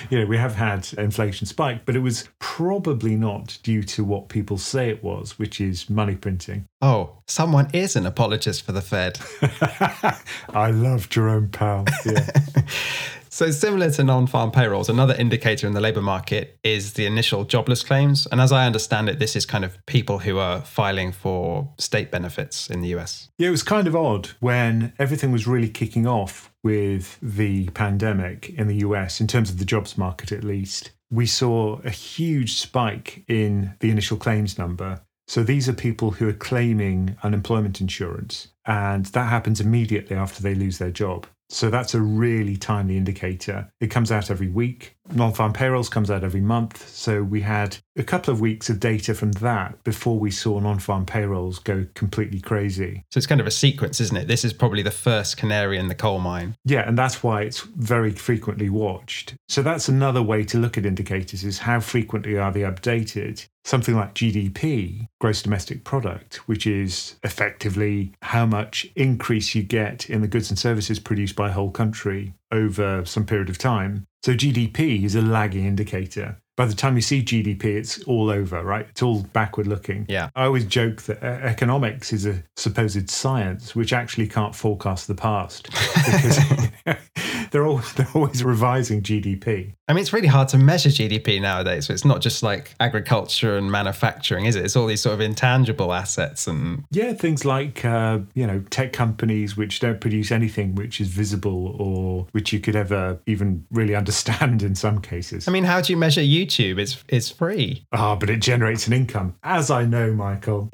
you 0.10 0.20
know, 0.20 0.26
we 0.26 0.38
have 0.38 0.56
had 0.56 0.92
inflation 0.98 1.46
spike, 1.46 1.86
but 1.86 1.96
it 1.96 2.00
was 2.00 2.28
probably 2.40 3.16
not 3.16 3.60
due 3.62 3.84
to 3.84 4.04
what 4.04 4.28
people 4.28 4.58
say 4.58 4.90
it 4.90 5.04
was, 5.04 5.38
which 5.38 5.62
is 5.62 5.88
money 5.88 6.16
printing. 6.16 6.66
Oh, 6.82 7.20
someone 7.28 7.70
is 7.74 7.96
an 7.96 8.08
apologist 8.08 8.66
for 8.66 8.72
the 8.72 8.82
Fed. 8.82 9.20
I 10.50 10.72
love 10.72 11.10
Jerome 11.10 11.50
Powell. 11.50 11.86
Yeah. 12.04 12.28
So, 13.34 13.50
similar 13.50 13.90
to 13.90 14.04
non 14.04 14.28
farm 14.28 14.52
payrolls, 14.52 14.90
another 14.90 15.16
indicator 15.16 15.66
in 15.66 15.74
the 15.74 15.82
labour 15.82 16.04
market 16.04 16.60
is 16.64 16.94
the 16.94 17.08
initial 17.08 17.46
jobless 17.46 17.84
claims. 17.84 18.28
And 18.32 18.40
as 18.40 18.52
I 18.52 18.68
understand 18.68 19.10
it, 19.10 19.18
this 19.18 19.36
is 19.36 19.44
kind 19.44 19.66
of 19.66 19.84
people 19.88 20.20
who 20.20 20.38
are 20.38 20.62
filing 20.62 21.12
for 21.12 21.74
state 21.80 22.12
benefits 22.12 22.70
in 22.70 22.82
the 22.82 22.90
US. 22.90 23.30
Yeah, 23.40 23.48
it 23.48 23.52
was 23.52 23.64
kind 23.64 23.88
of 23.88 23.96
odd 23.96 24.28
when 24.40 24.94
everything 25.00 25.32
was 25.32 25.48
really 25.48 25.68
kicking 25.68 26.06
off 26.06 26.54
with 26.64 27.18
the 27.24 27.70
pandemic 27.70 28.50
in 28.50 28.68
the 28.68 28.78
US, 28.86 29.20
in 29.20 29.26
terms 29.26 29.50
of 29.50 29.58
the 29.58 29.66
jobs 29.66 29.98
market 29.98 30.32
at 30.32 30.44
least. 30.44 30.92
We 31.10 31.26
saw 31.26 31.80
a 31.84 31.90
huge 31.90 32.54
spike 32.54 33.24
in 33.28 33.74
the 33.80 33.90
initial 33.90 34.18
claims 34.18 34.60
number. 34.60 35.02
So 35.28 35.42
these 35.42 35.68
are 35.68 35.74
people 35.74 36.12
who 36.12 36.30
are 36.30 36.34
claiming 36.34 37.18
unemployment 37.24 37.82
insurance, 37.82 38.50
and 38.68 39.08
that 39.08 39.30
happens 39.30 39.60
immediately 39.60 40.16
after 40.16 40.44
they 40.44 40.54
lose 40.54 40.78
their 40.78 40.92
job. 40.92 41.26
So 41.54 41.70
that's 41.70 41.94
a 41.94 42.02
really 42.02 42.58
timely 42.58 42.98
indicator. 42.98 43.72
It 43.80 43.88
comes 43.88 44.12
out 44.12 44.32
every 44.32 44.50
week. 44.50 44.98
Non 45.12 45.34
farm 45.34 45.52
payrolls 45.52 45.90
comes 45.90 46.10
out 46.10 46.24
every 46.24 46.42
month. 46.42 46.88
So 46.88 47.24
we 47.24 47.42
had 47.42 47.78
a 47.98 48.04
couple 48.04 48.34
of 48.34 48.40
weeks 48.40 48.70
of 48.70 48.80
data 48.80 49.14
from 49.14 49.34
that 49.34 49.84
before 49.84 50.18
we 50.18 50.32
saw 50.32 50.60
non 50.60 50.80
farm 50.80 51.06
payrolls 51.06 51.60
go 51.60 51.86
completely 51.94 52.40
crazy. 52.40 53.04
So 53.12 53.18
it's 53.18 53.28
kind 53.28 53.42
of 53.42 53.48
a 53.48 53.52
sequence, 53.52 54.00
isn't 54.00 54.16
it? 54.16 54.28
This 54.28 54.46
is 54.46 54.54
probably 54.54 54.82
the 54.82 54.92
first 54.92 55.36
canary 55.38 55.78
in 55.78 55.90
the 55.90 55.96
coal 55.96 56.20
mine. 56.20 56.56
Yeah, 56.64 56.88
and 56.88 56.98
that's 56.98 57.22
why 57.22 57.42
it's 57.42 57.62
very 57.62 58.12
frequently 58.12 58.70
watched. 58.70 59.36
So 59.50 59.62
that's 59.62 59.90
another 59.90 60.22
way 60.22 60.46
to 60.46 60.58
look 60.58 60.78
at 60.78 60.86
indicators 60.86 61.44
is 61.44 61.60
how 61.60 61.82
frequently 61.82 62.38
are 62.38 62.52
they 62.52 62.62
updated? 62.62 63.46
Something 63.66 63.96
like 63.96 64.14
GDP, 64.16 65.08
gross 65.20 65.42
domestic 65.42 65.84
product, 65.84 66.48
which 66.48 66.66
is 66.66 67.16
effectively 67.24 68.14
how 68.22 68.46
much 68.46 68.88
increase 68.96 69.54
you 69.54 69.64
get 69.64 70.10
in 70.10 70.22
the 70.22 70.28
goods 70.28 70.50
and 70.50 70.60
services 70.60 71.00
produced 71.00 71.36
by 71.36 71.50
a 71.50 71.54
whole 71.54 71.72
country 71.72 72.34
over 72.52 73.06
some 73.06 73.26
period 73.26 73.50
of 73.50 73.58
time. 73.58 74.06
So 74.24 74.34
GDP 74.34 75.04
is 75.04 75.16
a 75.16 75.22
lagging 75.22 75.66
indicator. 75.66 76.43
By 76.56 76.66
the 76.66 76.74
time 76.76 76.96
you 76.96 77.02
see 77.02 77.24
GDP, 77.24 77.66
it's 77.66 78.04
all 78.04 78.30
over, 78.30 78.64
right? 78.64 78.86
It's 78.90 79.02
all 79.02 79.24
backward 79.34 79.68
looking. 79.68 80.06
Yeah. 80.08 80.30
I 80.36 80.46
always 80.46 80.66
joke 80.66 81.02
that 81.04 81.24
uh, 81.24 81.46
economics 81.46 82.14
is 82.14 82.26
a 82.26 82.44
supposed 82.56 83.10
science 83.10 83.76
which 83.76 83.92
actually 83.92 84.28
can't 84.28 84.56
forecast 84.56 85.08
the 85.08 85.16
past 85.16 85.70
because 85.72 86.40
they're, 87.52 87.66
all, 87.66 87.82
they're 87.96 88.08
always 88.14 88.44
revising 88.44 89.02
GDP. 89.02 89.74
I 89.88 89.94
mean, 89.94 90.02
it's 90.02 90.14
really 90.14 90.28
hard 90.28 90.48
to 90.50 90.58
measure 90.58 90.90
GDP 90.90 91.42
nowadays. 91.42 91.88
So 91.88 91.94
it's 91.94 92.06
not 92.06 92.22
just 92.22 92.42
like 92.42 92.76
agriculture 92.80 93.58
and 93.58 93.72
manufacturing, 93.72 94.46
is 94.46 94.56
it? 94.56 94.64
It's 94.64 94.76
all 94.76 94.88
these 94.88 95.02
sort 95.02 95.14
of 95.14 95.22
intangible 95.22 95.92
assets 95.92 96.48
and. 96.48 96.86
Yeah, 96.92 97.14
things 97.14 97.44
like, 97.46 97.84
uh, 97.84 98.20
you 98.34 98.48
know, 98.48 98.64
tech 98.70 98.94
companies 98.94 99.58
which 99.58 99.80
don't 99.80 100.00
produce 100.00 100.32
anything 100.32 100.76
which 100.76 101.02
is 101.02 101.08
visible 101.08 101.76
or 101.80 102.28
which 102.32 102.54
you 102.54 102.60
could 102.60 102.76
ever 102.76 103.20
even 103.26 103.66
really 103.72 103.96
understand 104.04 104.64
in 104.64 104.76
some 104.76 105.02
cases. 105.02 105.48
I 105.48 105.52
mean, 105.52 105.64
how 105.64 105.82
do 105.82 105.92
you 105.92 105.98
measure 105.98 106.22
YouTube? 106.46 106.80
It's, 106.80 107.04
it's 107.08 107.30
free. 107.30 107.86
Ah, 107.92 108.16
but 108.16 108.30
it 108.30 108.42
generates 108.42 108.88
an 108.88 108.94
income, 108.94 109.36
as 109.44 109.72
I 109.72 109.86
know, 109.86 110.14
Michael. 110.14 110.70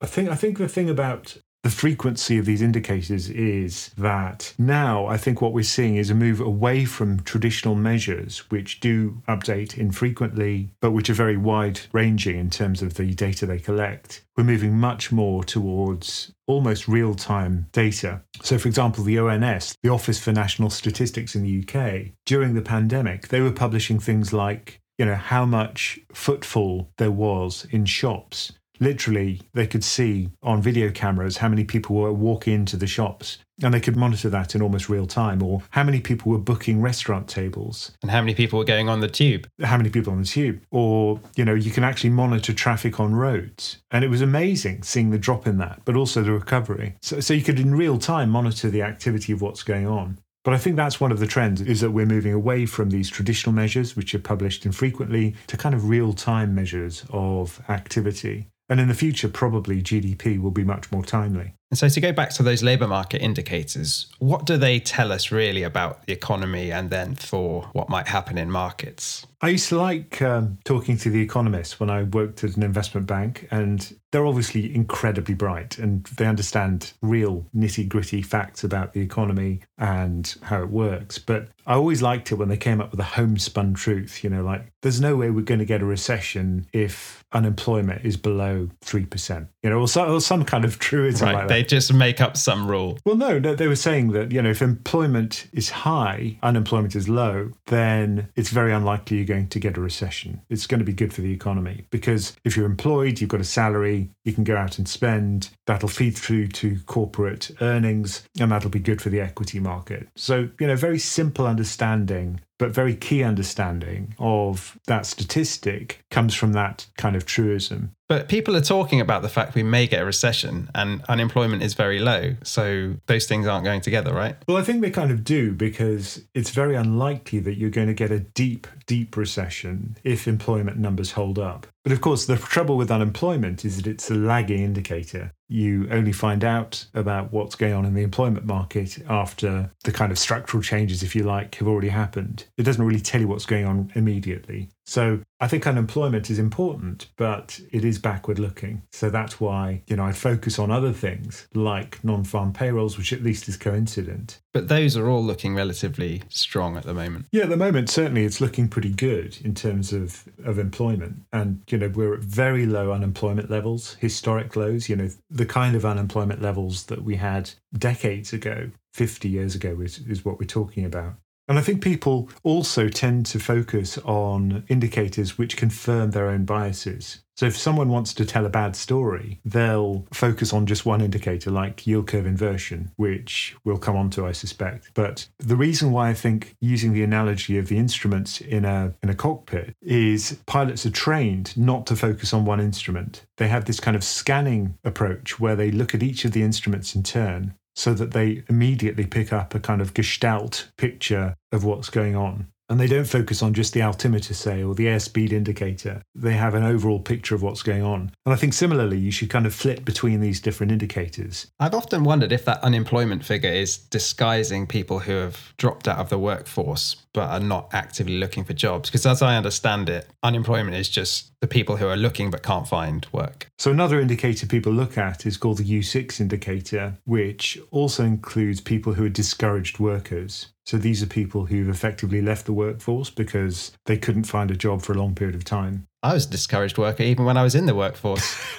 I 0.00 0.06
think 0.06 0.28
I 0.28 0.34
think 0.36 0.58
the 0.58 0.68
thing 0.68 0.88
about 0.88 1.36
the 1.68 1.74
frequency 1.74 2.38
of 2.38 2.46
these 2.46 2.62
indicators 2.62 3.28
is 3.28 3.90
that 3.98 4.54
now 4.56 5.04
I 5.04 5.18
think 5.18 5.42
what 5.42 5.52
we're 5.52 5.64
seeing 5.64 5.96
is 5.96 6.08
a 6.08 6.14
move 6.14 6.40
away 6.40 6.86
from 6.86 7.20
traditional 7.20 7.74
measures, 7.74 8.38
which 8.48 8.80
do 8.80 9.20
update 9.28 9.76
infrequently, 9.76 10.70
but 10.80 10.92
which 10.92 11.10
are 11.10 11.24
very 11.24 11.36
wide 11.36 11.80
ranging 11.92 12.38
in 12.38 12.48
terms 12.48 12.80
of 12.80 12.94
the 12.94 13.12
data 13.12 13.44
they 13.44 13.58
collect. 13.58 14.24
We're 14.34 14.44
moving 14.44 14.78
much 14.78 15.12
more 15.12 15.44
towards 15.44 16.32
almost 16.46 16.88
real 16.88 17.14
time 17.14 17.66
data. 17.72 18.22
So, 18.42 18.56
for 18.56 18.68
example, 18.68 19.04
the 19.04 19.18
ONS, 19.18 19.76
the 19.82 19.90
Office 19.90 20.18
for 20.18 20.32
National 20.32 20.70
Statistics 20.70 21.34
in 21.34 21.42
the 21.42 21.62
UK, 21.62 22.14
during 22.24 22.54
the 22.54 22.62
pandemic, 22.62 23.28
they 23.28 23.42
were 23.42 23.52
publishing 23.52 24.00
things 24.00 24.32
like 24.32 24.80
you 24.96 25.04
know 25.04 25.16
how 25.16 25.44
much 25.44 26.00
footfall 26.14 26.88
there 26.96 27.12
was 27.12 27.66
in 27.70 27.84
shops 27.84 28.52
literally 28.80 29.40
they 29.54 29.66
could 29.66 29.84
see 29.84 30.30
on 30.42 30.62
video 30.62 30.90
cameras 30.90 31.38
how 31.38 31.48
many 31.48 31.64
people 31.64 31.96
were 31.96 32.12
walking 32.12 32.54
into 32.54 32.76
the 32.76 32.86
shops 32.86 33.38
and 33.62 33.74
they 33.74 33.80
could 33.80 33.96
monitor 33.96 34.28
that 34.30 34.54
in 34.54 34.62
almost 34.62 34.88
real 34.88 35.06
time 35.06 35.42
or 35.42 35.62
how 35.70 35.82
many 35.82 36.00
people 36.00 36.30
were 36.30 36.38
booking 36.38 36.80
restaurant 36.80 37.28
tables. 37.28 37.92
And 38.02 38.10
how 38.10 38.20
many 38.20 38.34
people 38.34 38.58
were 38.58 38.64
going 38.64 38.88
on 38.88 39.00
the 39.00 39.08
tube. 39.08 39.48
How 39.62 39.76
many 39.76 39.90
people 39.90 40.12
on 40.12 40.20
the 40.20 40.26
tube. 40.26 40.60
Or 40.70 41.20
you 41.36 41.44
know 41.44 41.54
you 41.54 41.70
can 41.70 41.84
actually 41.84 42.10
monitor 42.10 42.52
traffic 42.52 43.00
on 43.00 43.14
roads. 43.14 43.78
And 43.90 44.04
it 44.04 44.08
was 44.08 44.20
amazing 44.20 44.82
seeing 44.82 45.10
the 45.10 45.18
drop 45.18 45.46
in 45.46 45.58
that 45.58 45.82
but 45.84 45.96
also 45.96 46.22
the 46.22 46.32
recovery. 46.32 46.94
So, 47.02 47.20
so 47.20 47.34
you 47.34 47.42
could 47.42 47.58
in 47.58 47.74
real 47.74 47.98
time 47.98 48.30
monitor 48.30 48.70
the 48.70 48.82
activity 48.82 49.32
of 49.32 49.42
what's 49.42 49.62
going 49.62 49.86
on. 49.86 50.18
But 50.44 50.54
I 50.54 50.58
think 50.58 50.76
that's 50.76 51.00
one 51.00 51.12
of 51.12 51.18
the 51.18 51.26
trends 51.26 51.60
is 51.60 51.80
that 51.80 51.90
we're 51.90 52.06
moving 52.06 52.32
away 52.32 52.64
from 52.64 52.90
these 52.90 53.10
traditional 53.10 53.52
measures, 53.52 53.96
which 53.96 54.14
are 54.14 54.18
published 54.18 54.64
infrequently, 54.64 55.34
to 55.48 55.56
kind 55.56 55.74
of 55.74 55.88
real 55.88 56.12
time 56.12 56.54
measures 56.54 57.04
of 57.10 57.60
activity. 57.68 58.46
And 58.68 58.80
in 58.80 58.88
the 58.88 58.94
future, 58.94 59.28
probably 59.28 59.82
GDP 59.82 60.40
will 60.40 60.50
be 60.50 60.64
much 60.64 60.92
more 60.92 61.02
timely. 61.02 61.54
And 61.70 61.78
so, 61.78 61.88
to 61.88 62.00
go 62.00 62.12
back 62.12 62.30
to 62.30 62.42
those 62.42 62.62
labour 62.62 62.86
market 62.86 63.22
indicators, 63.22 64.06
what 64.18 64.46
do 64.46 64.56
they 64.56 64.80
tell 64.80 65.12
us 65.12 65.30
really 65.30 65.62
about 65.62 66.06
the 66.06 66.12
economy 66.12 66.72
and 66.72 66.90
then 66.90 67.14
for 67.14 67.68
what 67.72 67.88
might 67.88 68.08
happen 68.08 68.38
in 68.38 68.50
markets? 68.50 69.26
I 69.40 69.50
used 69.50 69.68
to 69.68 69.76
like 69.76 70.20
um, 70.22 70.58
talking 70.64 70.96
to 70.98 71.10
the 71.10 71.20
economists 71.20 71.78
when 71.78 71.90
I 71.90 72.04
worked 72.04 72.42
at 72.42 72.56
an 72.56 72.62
investment 72.62 73.06
bank, 73.06 73.48
and 73.50 73.94
they're 74.10 74.26
obviously 74.26 74.74
incredibly 74.74 75.34
bright 75.34 75.78
and 75.78 76.04
they 76.04 76.26
understand 76.26 76.92
real 77.02 77.46
nitty 77.54 77.88
gritty 77.88 78.22
facts 78.22 78.64
about 78.64 78.92
the 78.92 79.00
economy 79.00 79.60
and 79.76 80.36
how 80.42 80.62
it 80.62 80.70
works. 80.70 81.18
But 81.18 81.48
I 81.66 81.74
always 81.74 82.00
liked 82.00 82.32
it 82.32 82.36
when 82.36 82.48
they 82.48 82.56
came 82.56 82.80
up 82.80 82.90
with 82.90 83.00
a 83.00 83.04
homespun 83.04 83.74
truth, 83.74 84.24
you 84.24 84.30
know, 84.30 84.42
like 84.42 84.72
there's 84.80 85.00
no 85.00 85.16
way 85.16 85.28
we're 85.28 85.42
going 85.42 85.58
to 85.58 85.66
get 85.66 85.82
a 85.82 85.84
recession 85.84 86.66
if 86.72 87.22
unemployment 87.32 88.06
is 88.06 88.16
below 88.16 88.70
3%, 88.82 89.48
you 89.62 89.68
know, 89.68 89.80
or, 89.80 89.88
so, 89.88 90.14
or 90.14 90.20
some 90.20 90.46
kind 90.46 90.64
of 90.64 90.78
truism 90.78 91.28
right, 91.28 91.34
like 91.34 91.48
They 91.48 91.62
just 91.62 91.92
make 91.92 92.22
up 92.22 92.38
some 92.38 92.66
rule. 92.66 92.98
Well, 93.04 93.16
no, 93.16 93.38
no, 93.38 93.54
they 93.54 93.68
were 93.68 93.76
saying 93.76 94.12
that, 94.12 94.32
you 94.32 94.40
know, 94.40 94.48
if 94.48 94.62
employment 94.62 95.46
is 95.52 95.68
high, 95.68 96.38
unemployment 96.42 96.96
is 96.96 97.06
low, 97.06 97.52
then 97.66 98.30
it's 98.34 98.48
very 98.48 98.72
unlikely 98.72 99.18
you're 99.18 99.26
going 99.26 99.48
to 99.48 99.60
get 99.60 99.76
a 99.76 99.80
recession. 99.80 100.40
It's 100.48 100.66
going 100.66 100.78
to 100.78 100.86
be 100.86 100.94
good 100.94 101.12
for 101.12 101.20
the 101.20 101.32
economy 101.32 101.84
because 101.90 102.34
if 102.44 102.56
you're 102.56 102.64
employed, 102.64 103.20
you've 103.20 103.28
got 103.28 103.42
a 103.42 103.44
salary, 103.44 103.97
you 104.24 104.32
can 104.32 104.44
go 104.44 104.56
out 104.56 104.78
and 104.78 104.88
spend, 104.88 105.50
that'll 105.66 105.88
feed 105.88 106.16
through 106.16 106.48
to 106.48 106.78
corporate 106.86 107.50
earnings, 107.60 108.22
and 108.40 108.50
that'll 108.52 108.70
be 108.70 108.78
good 108.78 109.00
for 109.02 109.10
the 109.10 109.20
equity 109.20 109.60
market. 109.60 110.08
So, 110.16 110.48
you 110.60 110.66
know, 110.66 110.76
very 110.76 110.98
simple 110.98 111.46
understanding 111.46 112.40
but 112.58 112.70
very 112.70 112.94
key 112.94 113.22
understanding 113.22 114.14
of 114.18 114.78
that 114.86 115.06
statistic 115.06 116.04
comes 116.10 116.34
from 116.34 116.52
that 116.52 116.86
kind 116.96 117.16
of 117.16 117.24
truism. 117.24 117.92
But 118.08 118.28
people 118.28 118.56
are 118.56 118.62
talking 118.62 119.00
about 119.00 119.20
the 119.20 119.28
fact 119.28 119.54
we 119.54 119.62
may 119.62 119.86
get 119.86 120.02
a 120.02 120.04
recession 120.04 120.70
and 120.74 121.02
unemployment 121.08 121.62
is 121.62 121.74
very 121.74 121.98
low. 121.98 122.36
So 122.42 122.94
those 123.06 123.26
things 123.26 123.46
aren't 123.46 123.64
going 123.64 123.82
together, 123.82 124.14
right? 124.14 124.36
Well, 124.48 124.56
I 124.56 124.62
think 124.62 124.80
they 124.80 124.90
kind 124.90 125.10
of 125.10 125.24
do 125.24 125.52
because 125.52 126.22
it's 126.34 126.50
very 126.50 126.74
unlikely 126.74 127.40
that 127.40 127.58
you're 127.58 127.70
going 127.70 127.88
to 127.88 127.94
get 127.94 128.10
a 128.10 128.20
deep, 128.20 128.66
deep 128.86 129.16
recession 129.16 129.96
if 130.04 130.26
employment 130.26 130.78
numbers 130.78 131.12
hold 131.12 131.38
up. 131.38 131.66
But 131.84 131.92
of 131.92 132.00
course, 132.00 132.24
the 132.24 132.36
trouble 132.36 132.78
with 132.78 132.90
unemployment 132.90 133.64
is 133.64 133.76
that 133.76 133.86
it's 133.86 134.10
a 134.10 134.14
lagging 134.14 134.62
indicator. 134.62 135.32
You 135.48 135.88
only 135.90 136.12
find 136.12 136.44
out 136.44 136.86
about 136.94 137.32
what's 137.32 137.54
going 137.54 137.72
on 137.72 137.86
in 137.86 137.94
the 137.94 138.02
employment 138.02 138.44
market 138.44 138.98
after 139.08 139.70
the 139.84 139.92
kind 139.92 140.12
of 140.12 140.18
structural 140.18 140.62
changes, 140.62 141.02
if 141.02 141.16
you 141.16 141.24
like, 141.24 141.54
have 141.56 141.66
already 141.66 141.88
happened. 141.88 142.44
It 142.58 142.64
doesn't 142.64 142.84
really 142.84 143.00
tell 143.00 143.20
you 143.20 143.28
what's 143.28 143.46
going 143.46 143.64
on 143.64 143.90
immediately. 143.94 144.68
So 144.88 145.20
I 145.38 145.48
think 145.48 145.66
unemployment 145.66 146.30
is 146.30 146.38
important, 146.38 147.08
but 147.18 147.60
it 147.70 147.84
is 147.84 147.98
backward 147.98 148.38
looking. 148.38 148.84
So 148.90 149.10
that's 149.10 149.38
why, 149.38 149.82
you 149.86 149.96
know, 149.96 150.04
I'd 150.04 150.16
focus 150.16 150.58
on 150.58 150.70
other 150.70 150.94
things 150.94 151.46
like 151.52 152.02
non 152.02 152.24
farm 152.24 152.54
payrolls, 152.54 152.96
which 152.96 153.12
at 153.12 153.22
least 153.22 153.48
is 153.48 153.58
coincident. 153.58 154.40
But 154.54 154.68
those 154.68 154.96
are 154.96 155.06
all 155.06 155.22
looking 155.22 155.54
relatively 155.54 156.22
strong 156.30 156.78
at 156.78 156.84
the 156.84 156.94
moment. 156.94 157.26
Yeah, 157.32 157.42
at 157.42 157.50
the 157.50 157.56
moment, 157.58 157.90
certainly 157.90 158.24
it's 158.24 158.40
looking 158.40 158.66
pretty 158.66 158.88
good 158.88 159.36
in 159.44 159.54
terms 159.54 159.92
of, 159.92 160.26
of 160.42 160.58
employment. 160.58 161.16
And, 161.34 161.60
you 161.68 161.76
know, 161.76 161.88
we're 161.88 162.14
at 162.14 162.20
very 162.20 162.64
low 162.64 162.90
unemployment 162.90 163.50
levels, 163.50 163.98
historic 164.00 164.56
lows, 164.56 164.88
you 164.88 164.96
know, 164.96 165.10
the 165.28 165.44
kind 165.44 165.76
of 165.76 165.84
unemployment 165.84 166.40
levels 166.40 166.86
that 166.86 167.02
we 167.02 167.16
had 167.16 167.50
decades 167.76 168.32
ago, 168.32 168.70
50 168.94 169.28
years 169.28 169.54
ago 169.54 169.78
is, 169.82 169.98
is 169.98 170.24
what 170.24 170.38
we're 170.40 170.46
talking 170.46 170.86
about. 170.86 171.16
And 171.48 171.58
I 171.58 171.62
think 171.62 171.82
people 171.82 172.28
also 172.42 172.88
tend 172.88 173.24
to 173.26 173.40
focus 173.40 173.96
on 173.98 174.64
indicators 174.68 175.38
which 175.38 175.56
confirm 175.56 176.10
their 176.10 176.28
own 176.28 176.44
biases. 176.44 177.20
So 177.38 177.46
if 177.46 177.56
someone 177.56 177.88
wants 177.88 178.12
to 178.14 178.24
tell 178.26 178.46
a 178.46 178.50
bad 178.50 178.74
story, 178.74 179.40
they'll 179.44 180.04
focus 180.12 180.52
on 180.52 180.66
just 180.66 180.84
one 180.84 181.00
indicator 181.00 181.52
like 181.52 181.86
yield 181.86 182.08
curve 182.08 182.26
inversion, 182.26 182.90
which 182.96 183.54
we'll 183.64 183.78
come 183.78 183.94
on 183.94 184.10
to, 184.10 184.26
I 184.26 184.32
suspect. 184.32 184.90
But 184.92 185.28
the 185.38 185.54
reason 185.54 185.92
why 185.92 186.10
I 186.10 186.14
think 186.14 186.56
using 186.60 186.92
the 186.92 187.04
analogy 187.04 187.56
of 187.56 187.68
the 187.68 187.78
instruments 187.78 188.40
in 188.40 188.64
a 188.64 188.92
in 189.04 189.08
a 189.08 189.14
cockpit 189.14 189.76
is 189.80 190.40
pilots 190.46 190.84
are 190.84 190.90
trained 190.90 191.56
not 191.56 191.86
to 191.86 191.96
focus 191.96 192.34
on 192.34 192.44
one 192.44 192.60
instrument. 192.60 193.24
They 193.36 193.46
have 193.46 193.66
this 193.66 193.78
kind 193.78 193.96
of 193.96 194.02
scanning 194.02 194.76
approach 194.84 195.38
where 195.38 195.54
they 195.54 195.70
look 195.70 195.94
at 195.94 196.02
each 196.02 196.24
of 196.24 196.32
the 196.32 196.42
instruments 196.42 196.96
in 196.96 197.04
turn 197.04 197.54
so 197.78 197.94
that 197.94 198.10
they 198.10 198.42
immediately 198.48 199.06
pick 199.06 199.32
up 199.32 199.54
a 199.54 199.60
kind 199.60 199.80
of 199.80 199.94
gestalt 199.94 200.68
picture 200.76 201.36
of 201.52 201.62
what's 201.62 201.90
going 201.90 202.16
on. 202.16 202.48
And 202.68 202.78
they 202.78 202.86
don't 202.86 203.04
focus 203.04 203.42
on 203.42 203.54
just 203.54 203.72
the 203.72 203.82
altimeter, 203.82 204.34
say, 204.34 204.62
or 204.62 204.74
the 204.74 204.86
airspeed 204.86 205.32
indicator. 205.32 206.02
They 206.14 206.34
have 206.34 206.54
an 206.54 206.64
overall 206.64 207.00
picture 207.00 207.34
of 207.34 207.42
what's 207.42 207.62
going 207.62 207.82
on. 207.82 208.12
And 208.26 208.32
I 208.32 208.36
think 208.36 208.52
similarly, 208.52 208.98
you 208.98 209.10
should 209.10 209.30
kind 209.30 209.46
of 209.46 209.54
flip 209.54 209.84
between 209.84 210.20
these 210.20 210.40
different 210.40 210.72
indicators. 210.72 211.46
I've 211.58 211.74
often 211.74 212.04
wondered 212.04 212.32
if 212.32 212.44
that 212.44 212.62
unemployment 212.62 213.24
figure 213.24 213.50
is 213.50 213.78
disguising 213.78 214.66
people 214.66 215.00
who 215.00 215.12
have 215.12 215.54
dropped 215.56 215.88
out 215.88 215.98
of 215.98 216.10
the 216.10 216.18
workforce 216.18 216.96
but 217.14 217.30
are 217.30 217.40
not 217.40 217.68
actively 217.72 218.18
looking 218.18 218.44
for 218.44 218.52
jobs. 218.52 218.90
Because 218.90 219.06
as 219.06 219.22
I 219.22 219.36
understand 219.36 219.88
it, 219.88 220.08
unemployment 220.22 220.76
is 220.76 220.88
just 220.88 221.32
the 221.40 221.48
people 221.48 221.76
who 221.76 221.86
are 221.86 221.96
looking 221.96 222.30
but 222.30 222.42
can't 222.42 222.68
find 222.68 223.06
work. 223.12 223.48
So, 223.58 223.70
another 223.70 224.00
indicator 224.00 224.46
people 224.46 224.72
look 224.72 224.98
at 224.98 225.26
is 225.26 225.36
called 225.36 225.58
the 225.58 225.80
U6 225.80 226.20
indicator, 226.20 226.94
which 227.04 227.58
also 227.70 228.04
includes 228.04 228.60
people 228.60 228.94
who 228.94 229.06
are 229.06 229.08
discouraged 229.10 229.78
workers. 229.78 230.48
So 230.68 230.76
these 230.76 231.02
are 231.02 231.06
people 231.06 231.46
who've 231.46 231.70
effectively 231.70 232.20
left 232.20 232.44
the 232.44 232.52
workforce 232.52 233.08
because 233.08 233.72
they 233.86 233.96
couldn't 233.96 234.24
find 234.24 234.50
a 234.50 234.54
job 234.54 234.82
for 234.82 234.92
a 234.92 234.96
long 234.96 235.14
period 235.14 235.34
of 235.34 235.42
time. 235.42 235.86
I 236.02 236.12
was 236.12 236.26
a 236.26 236.28
discouraged 236.28 236.76
worker 236.76 237.02
even 237.04 237.24
when 237.24 237.38
I 237.38 237.42
was 237.42 237.54
in 237.54 237.64
the 237.64 237.74
workforce. 237.74 238.38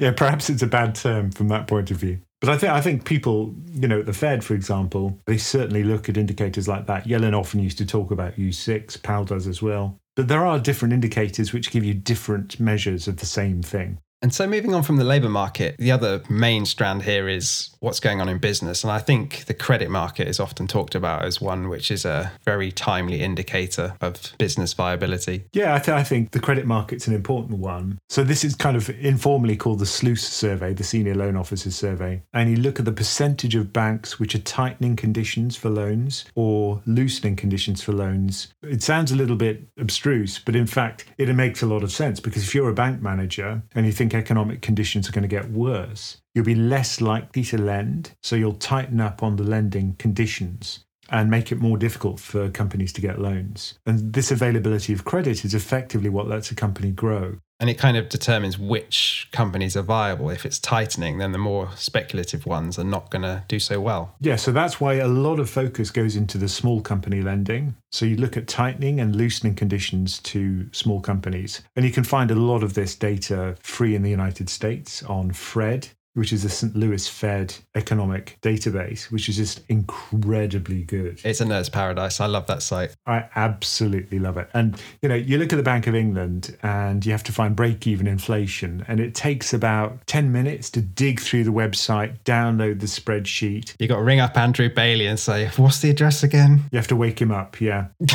yeah, 0.00 0.10
perhaps 0.16 0.50
it's 0.50 0.62
a 0.62 0.66
bad 0.66 0.96
term 0.96 1.30
from 1.30 1.46
that 1.48 1.68
point 1.68 1.92
of 1.92 1.98
view. 1.98 2.18
But 2.40 2.50
I 2.50 2.58
think 2.58 2.72
I 2.72 2.80
think 2.80 3.04
people, 3.04 3.54
you 3.70 3.86
know, 3.86 4.00
at 4.00 4.06
the 4.06 4.12
Fed, 4.12 4.42
for 4.42 4.54
example, 4.54 5.16
they 5.26 5.38
certainly 5.38 5.84
look 5.84 6.08
at 6.08 6.16
indicators 6.16 6.66
like 6.66 6.86
that. 6.86 7.04
Yellen 7.04 7.38
often 7.38 7.60
used 7.60 7.78
to 7.78 7.86
talk 7.86 8.10
about 8.10 8.34
U6, 8.34 9.00
Powell 9.04 9.26
does 9.26 9.46
as 9.46 9.62
well. 9.62 9.96
But 10.16 10.26
there 10.26 10.44
are 10.44 10.58
different 10.58 10.92
indicators 10.92 11.52
which 11.52 11.70
give 11.70 11.84
you 11.84 11.94
different 11.94 12.58
measures 12.58 13.06
of 13.06 13.18
the 13.18 13.26
same 13.26 13.62
thing. 13.62 13.98
And 14.20 14.34
so, 14.34 14.48
moving 14.48 14.74
on 14.74 14.82
from 14.82 14.96
the 14.96 15.04
labour 15.04 15.28
market, 15.28 15.76
the 15.78 15.92
other 15.92 16.22
main 16.28 16.66
strand 16.66 17.02
here 17.02 17.28
is 17.28 17.70
what's 17.78 18.00
going 18.00 18.20
on 18.20 18.28
in 18.28 18.38
business. 18.38 18.82
And 18.82 18.90
I 18.90 18.98
think 18.98 19.44
the 19.44 19.54
credit 19.54 19.90
market 19.90 20.26
is 20.26 20.40
often 20.40 20.66
talked 20.66 20.96
about 20.96 21.24
as 21.24 21.40
one 21.40 21.68
which 21.68 21.92
is 21.92 22.04
a 22.04 22.32
very 22.44 22.72
timely 22.72 23.22
indicator 23.22 23.94
of 24.00 24.32
business 24.36 24.72
viability. 24.72 25.44
Yeah, 25.52 25.74
I, 25.74 25.78
th- 25.78 25.96
I 25.96 26.02
think 26.02 26.32
the 26.32 26.40
credit 26.40 26.66
market's 26.66 27.06
an 27.06 27.14
important 27.14 27.58
one. 27.58 28.00
So, 28.08 28.24
this 28.24 28.42
is 28.42 28.56
kind 28.56 28.76
of 28.76 28.90
informally 28.90 29.56
called 29.56 29.78
the 29.78 29.86
SLOOS 29.86 30.18
survey, 30.18 30.74
the 30.74 30.82
Senior 30.82 31.14
Loan 31.14 31.36
Officers 31.36 31.76
Survey. 31.76 32.20
And 32.34 32.50
you 32.50 32.56
look 32.56 32.80
at 32.80 32.86
the 32.86 32.92
percentage 32.92 33.54
of 33.54 33.72
banks 33.72 34.18
which 34.18 34.34
are 34.34 34.40
tightening 34.40 34.96
conditions 34.96 35.56
for 35.56 35.70
loans 35.70 36.24
or 36.34 36.82
loosening 36.86 37.36
conditions 37.36 37.82
for 37.82 37.92
loans. 37.92 38.48
It 38.62 38.82
sounds 38.82 39.12
a 39.12 39.16
little 39.16 39.36
bit 39.36 39.68
abstruse, 39.78 40.40
but 40.40 40.56
in 40.56 40.66
fact, 40.66 41.04
it 41.18 41.32
makes 41.36 41.62
a 41.62 41.66
lot 41.66 41.84
of 41.84 41.92
sense 41.92 42.18
because 42.18 42.42
if 42.42 42.52
you're 42.54 42.68
a 42.68 42.74
bank 42.74 43.00
manager 43.00 43.62
and 43.76 43.86
you 43.86 43.92
think 43.92 44.07
think 44.08 44.22
economic 44.22 44.62
conditions 44.62 45.08
are 45.08 45.12
going 45.12 45.22
to 45.22 45.28
get 45.28 45.50
worse, 45.50 46.20
you'll 46.34 46.44
be 46.44 46.54
less 46.54 47.00
likely 47.00 47.44
to 47.44 47.58
lend. 47.58 48.12
So 48.22 48.36
you'll 48.36 48.54
tighten 48.54 49.00
up 49.00 49.22
on 49.22 49.36
the 49.36 49.42
lending 49.42 49.96
conditions 49.96 50.84
and 51.08 51.30
make 51.30 51.52
it 51.52 51.58
more 51.58 51.76
difficult 51.76 52.20
for 52.20 52.50
companies 52.50 52.92
to 52.94 53.00
get 53.00 53.20
loans. 53.20 53.78
And 53.86 54.12
this 54.12 54.30
availability 54.30 54.92
of 54.92 55.04
credit 55.04 55.44
is 55.44 55.54
effectively 55.54 56.10
what 56.10 56.28
lets 56.28 56.50
a 56.50 56.54
company 56.54 56.90
grow. 56.90 57.38
And 57.60 57.68
it 57.68 57.76
kind 57.76 57.96
of 57.96 58.08
determines 58.08 58.56
which 58.56 59.28
companies 59.32 59.76
are 59.76 59.82
viable. 59.82 60.30
If 60.30 60.46
it's 60.46 60.60
tightening, 60.60 61.18
then 61.18 61.32
the 61.32 61.38
more 61.38 61.70
speculative 61.74 62.46
ones 62.46 62.78
are 62.78 62.84
not 62.84 63.10
going 63.10 63.22
to 63.22 63.42
do 63.48 63.58
so 63.58 63.80
well. 63.80 64.14
Yeah, 64.20 64.36
so 64.36 64.52
that's 64.52 64.80
why 64.80 64.94
a 64.94 65.08
lot 65.08 65.40
of 65.40 65.50
focus 65.50 65.90
goes 65.90 66.14
into 66.14 66.38
the 66.38 66.48
small 66.48 66.80
company 66.80 67.20
lending. 67.20 67.74
So 67.90 68.06
you 68.06 68.16
look 68.16 68.36
at 68.36 68.46
tightening 68.46 69.00
and 69.00 69.16
loosening 69.16 69.56
conditions 69.56 70.20
to 70.20 70.72
small 70.72 71.00
companies. 71.00 71.62
And 71.74 71.84
you 71.84 71.90
can 71.90 72.04
find 72.04 72.30
a 72.30 72.36
lot 72.36 72.62
of 72.62 72.74
this 72.74 72.94
data 72.94 73.56
free 73.60 73.96
in 73.96 74.02
the 74.02 74.10
United 74.10 74.48
States 74.48 75.02
on 75.02 75.32
FRED, 75.32 75.88
which 76.14 76.32
is 76.32 76.42
the 76.42 76.48
St. 76.48 76.74
Louis 76.74 77.06
Fed 77.06 77.54
economic 77.74 78.38
database, 78.42 79.10
which 79.10 79.28
is 79.28 79.36
just 79.36 79.60
incredibly 79.68 80.82
good. 80.82 81.20
It's 81.24 81.40
a 81.40 81.44
nerd's 81.44 81.68
paradise. 81.68 82.20
I 82.20 82.26
love 82.26 82.46
that 82.46 82.62
site. 82.62 82.94
I 83.06 83.28
absolutely 83.36 84.18
love 84.18 84.36
it. 84.36 84.48
And 84.54 84.80
you 85.02 85.08
know, 85.08 85.14
you 85.14 85.38
look 85.38 85.52
at 85.52 85.56
the 85.56 85.62
Bank 85.62 85.86
of 85.86 85.94
England 85.94 86.56
and 86.62 87.04
you 87.04 87.12
have 87.12 87.22
to 87.24 87.32
find 87.32 87.54
break-even 87.54 88.06
inflation, 88.06 88.84
and 88.88 89.00
it 89.00 89.14
takes 89.14 89.52
about 89.52 90.06
10 90.06 90.32
minutes 90.32 90.70
to 90.70 90.80
dig 90.80 91.20
through 91.20 91.44
the 91.44 91.52
website, 91.52 92.18
download 92.24 92.80
the 92.80 92.86
spreadsheet. 92.86 93.74
You 93.78 93.88
got 93.88 93.96
to 93.96 94.02
ring 94.02 94.20
up 94.20 94.36
Andrew 94.36 94.68
Bailey 94.68 95.06
and 95.06 95.18
say, 95.18 95.50
"What's 95.56 95.80
the 95.80 95.90
address 95.90 96.22
again?" 96.22 96.64
You 96.72 96.76
have 96.78 96.88
to 96.88 96.96
wake 96.96 97.20
him 97.20 97.30
up. 97.32 97.60
Yeah. 97.60 97.88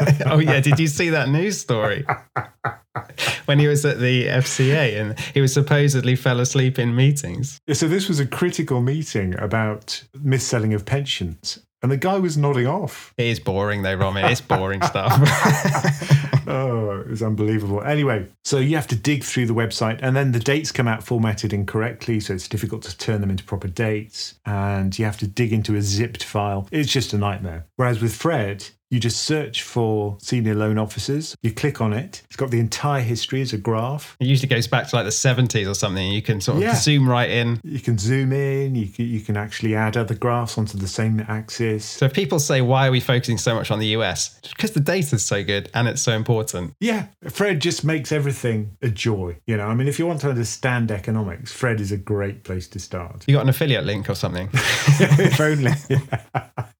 Uh, 0.00 0.12
oh 0.26 0.38
yeah. 0.38 0.60
Did 0.60 0.78
you 0.78 0.86
see 0.86 1.10
that 1.10 1.28
news 1.28 1.58
story? 1.58 2.06
when 3.46 3.58
he 3.58 3.66
was 3.66 3.84
at 3.84 3.98
the 3.98 4.26
FCA 4.26 5.00
and 5.00 5.18
he 5.34 5.40
was 5.40 5.52
supposedly 5.52 6.16
fell 6.16 6.40
asleep 6.40 6.78
in 6.78 6.94
meetings. 6.94 7.60
So 7.72 7.88
this 7.88 8.08
was 8.08 8.20
a 8.20 8.26
critical 8.26 8.80
meeting 8.80 9.38
about 9.38 10.04
mis-selling 10.14 10.74
of 10.74 10.84
pensions. 10.84 11.58
And 11.82 11.92
the 11.92 11.96
guy 11.96 12.18
was 12.18 12.36
nodding 12.36 12.66
off. 12.66 13.14
It 13.16 13.26
is 13.26 13.38
boring 13.38 13.82
though, 13.82 13.94
Ramin. 13.94 14.24
It's 14.24 14.40
boring 14.56 14.82
stuff. 14.82 15.12
oh, 16.48 17.00
it 17.00 17.08
was 17.08 17.22
unbelievable. 17.22 17.82
Anyway, 17.82 18.26
so 18.44 18.58
you 18.58 18.74
have 18.74 18.88
to 18.88 18.96
dig 18.96 19.22
through 19.22 19.46
the 19.46 19.54
website 19.54 20.00
and 20.02 20.16
then 20.16 20.32
the 20.32 20.40
dates 20.40 20.72
come 20.72 20.88
out 20.88 21.04
formatted 21.04 21.52
incorrectly. 21.52 22.18
So 22.18 22.34
it's 22.34 22.48
difficult 22.48 22.82
to 22.82 22.98
turn 22.98 23.20
them 23.20 23.30
into 23.30 23.44
proper 23.44 23.68
dates. 23.68 24.34
And 24.44 24.98
you 24.98 25.04
have 25.04 25.18
to 25.18 25.28
dig 25.28 25.52
into 25.52 25.76
a 25.76 25.82
zipped 25.82 26.24
file. 26.24 26.68
It's 26.72 26.90
just 26.90 27.12
a 27.12 27.18
nightmare. 27.18 27.66
Whereas 27.76 28.02
with 28.02 28.14
FRED, 28.14 28.70
you 28.90 28.98
just 28.98 29.22
search 29.22 29.62
for 29.62 30.16
senior 30.20 30.54
loan 30.54 30.78
officers. 30.78 31.36
You 31.42 31.52
click 31.52 31.80
on 31.80 31.92
it. 31.92 32.22
It's 32.26 32.36
got 32.36 32.50
the 32.50 32.60
entire 32.60 33.02
history 33.02 33.42
as 33.42 33.52
a 33.52 33.58
graph. 33.58 34.16
It 34.20 34.26
usually 34.26 34.48
goes 34.48 34.66
back 34.66 34.88
to 34.88 34.96
like 34.96 35.04
the 35.04 35.10
70s 35.10 35.68
or 35.68 35.74
something. 35.74 36.10
You 36.10 36.22
can 36.22 36.40
sort 36.40 36.56
of 36.56 36.62
yeah. 36.62 36.74
zoom 36.74 37.08
right 37.08 37.30
in. 37.30 37.60
You 37.64 37.80
can 37.80 37.98
zoom 37.98 38.32
in. 38.32 38.74
You 38.74 38.88
can, 38.88 39.06
you 39.06 39.20
can 39.20 39.36
actually 39.36 39.74
add 39.74 39.96
other 39.96 40.14
graphs 40.14 40.56
onto 40.56 40.78
the 40.78 40.88
same 40.88 41.20
axis. 41.28 41.84
So 41.84 42.06
if 42.06 42.14
people 42.14 42.38
say, 42.38 42.60
why 42.60 42.88
are 42.88 42.90
we 42.90 43.00
focusing 43.00 43.38
so 43.38 43.54
much 43.54 43.70
on 43.70 43.78
the 43.78 43.88
US? 43.88 44.40
Because 44.40 44.72
the 44.72 44.80
data 44.80 45.16
is 45.16 45.24
so 45.24 45.44
good 45.44 45.70
and 45.74 45.88
it's 45.88 46.02
so 46.02 46.12
important. 46.12 46.74
Yeah. 46.80 47.06
FRED 47.28 47.60
just 47.60 47.84
makes 47.84 48.12
everything 48.12 48.76
a 48.82 48.88
joy. 48.88 49.36
You 49.46 49.56
know, 49.56 49.66
I 49.66 49.74
mean, 49.74 49.88
if 49.88 49.98
you 49.98 50.06
want 50.06 50.20
to 50.22 50.30
understand 50.30 50.90
economics, 50.90 51.52
FRED 51.52 51.80
is 51.80 51.92
a 51.92 51.98
great 51.98 52.44
place 52.44 52.68
to 52.68 52.78
start. 52.78 53.24
You 53.26 53.34
got 53.34 53.42
an 53.42 53.48
affiliate 53.50 53.84
link 53.84 54.08
or 54.08 54.14
something? 54.14 54.48
if 54.52 55.40
only. 55.40 55.72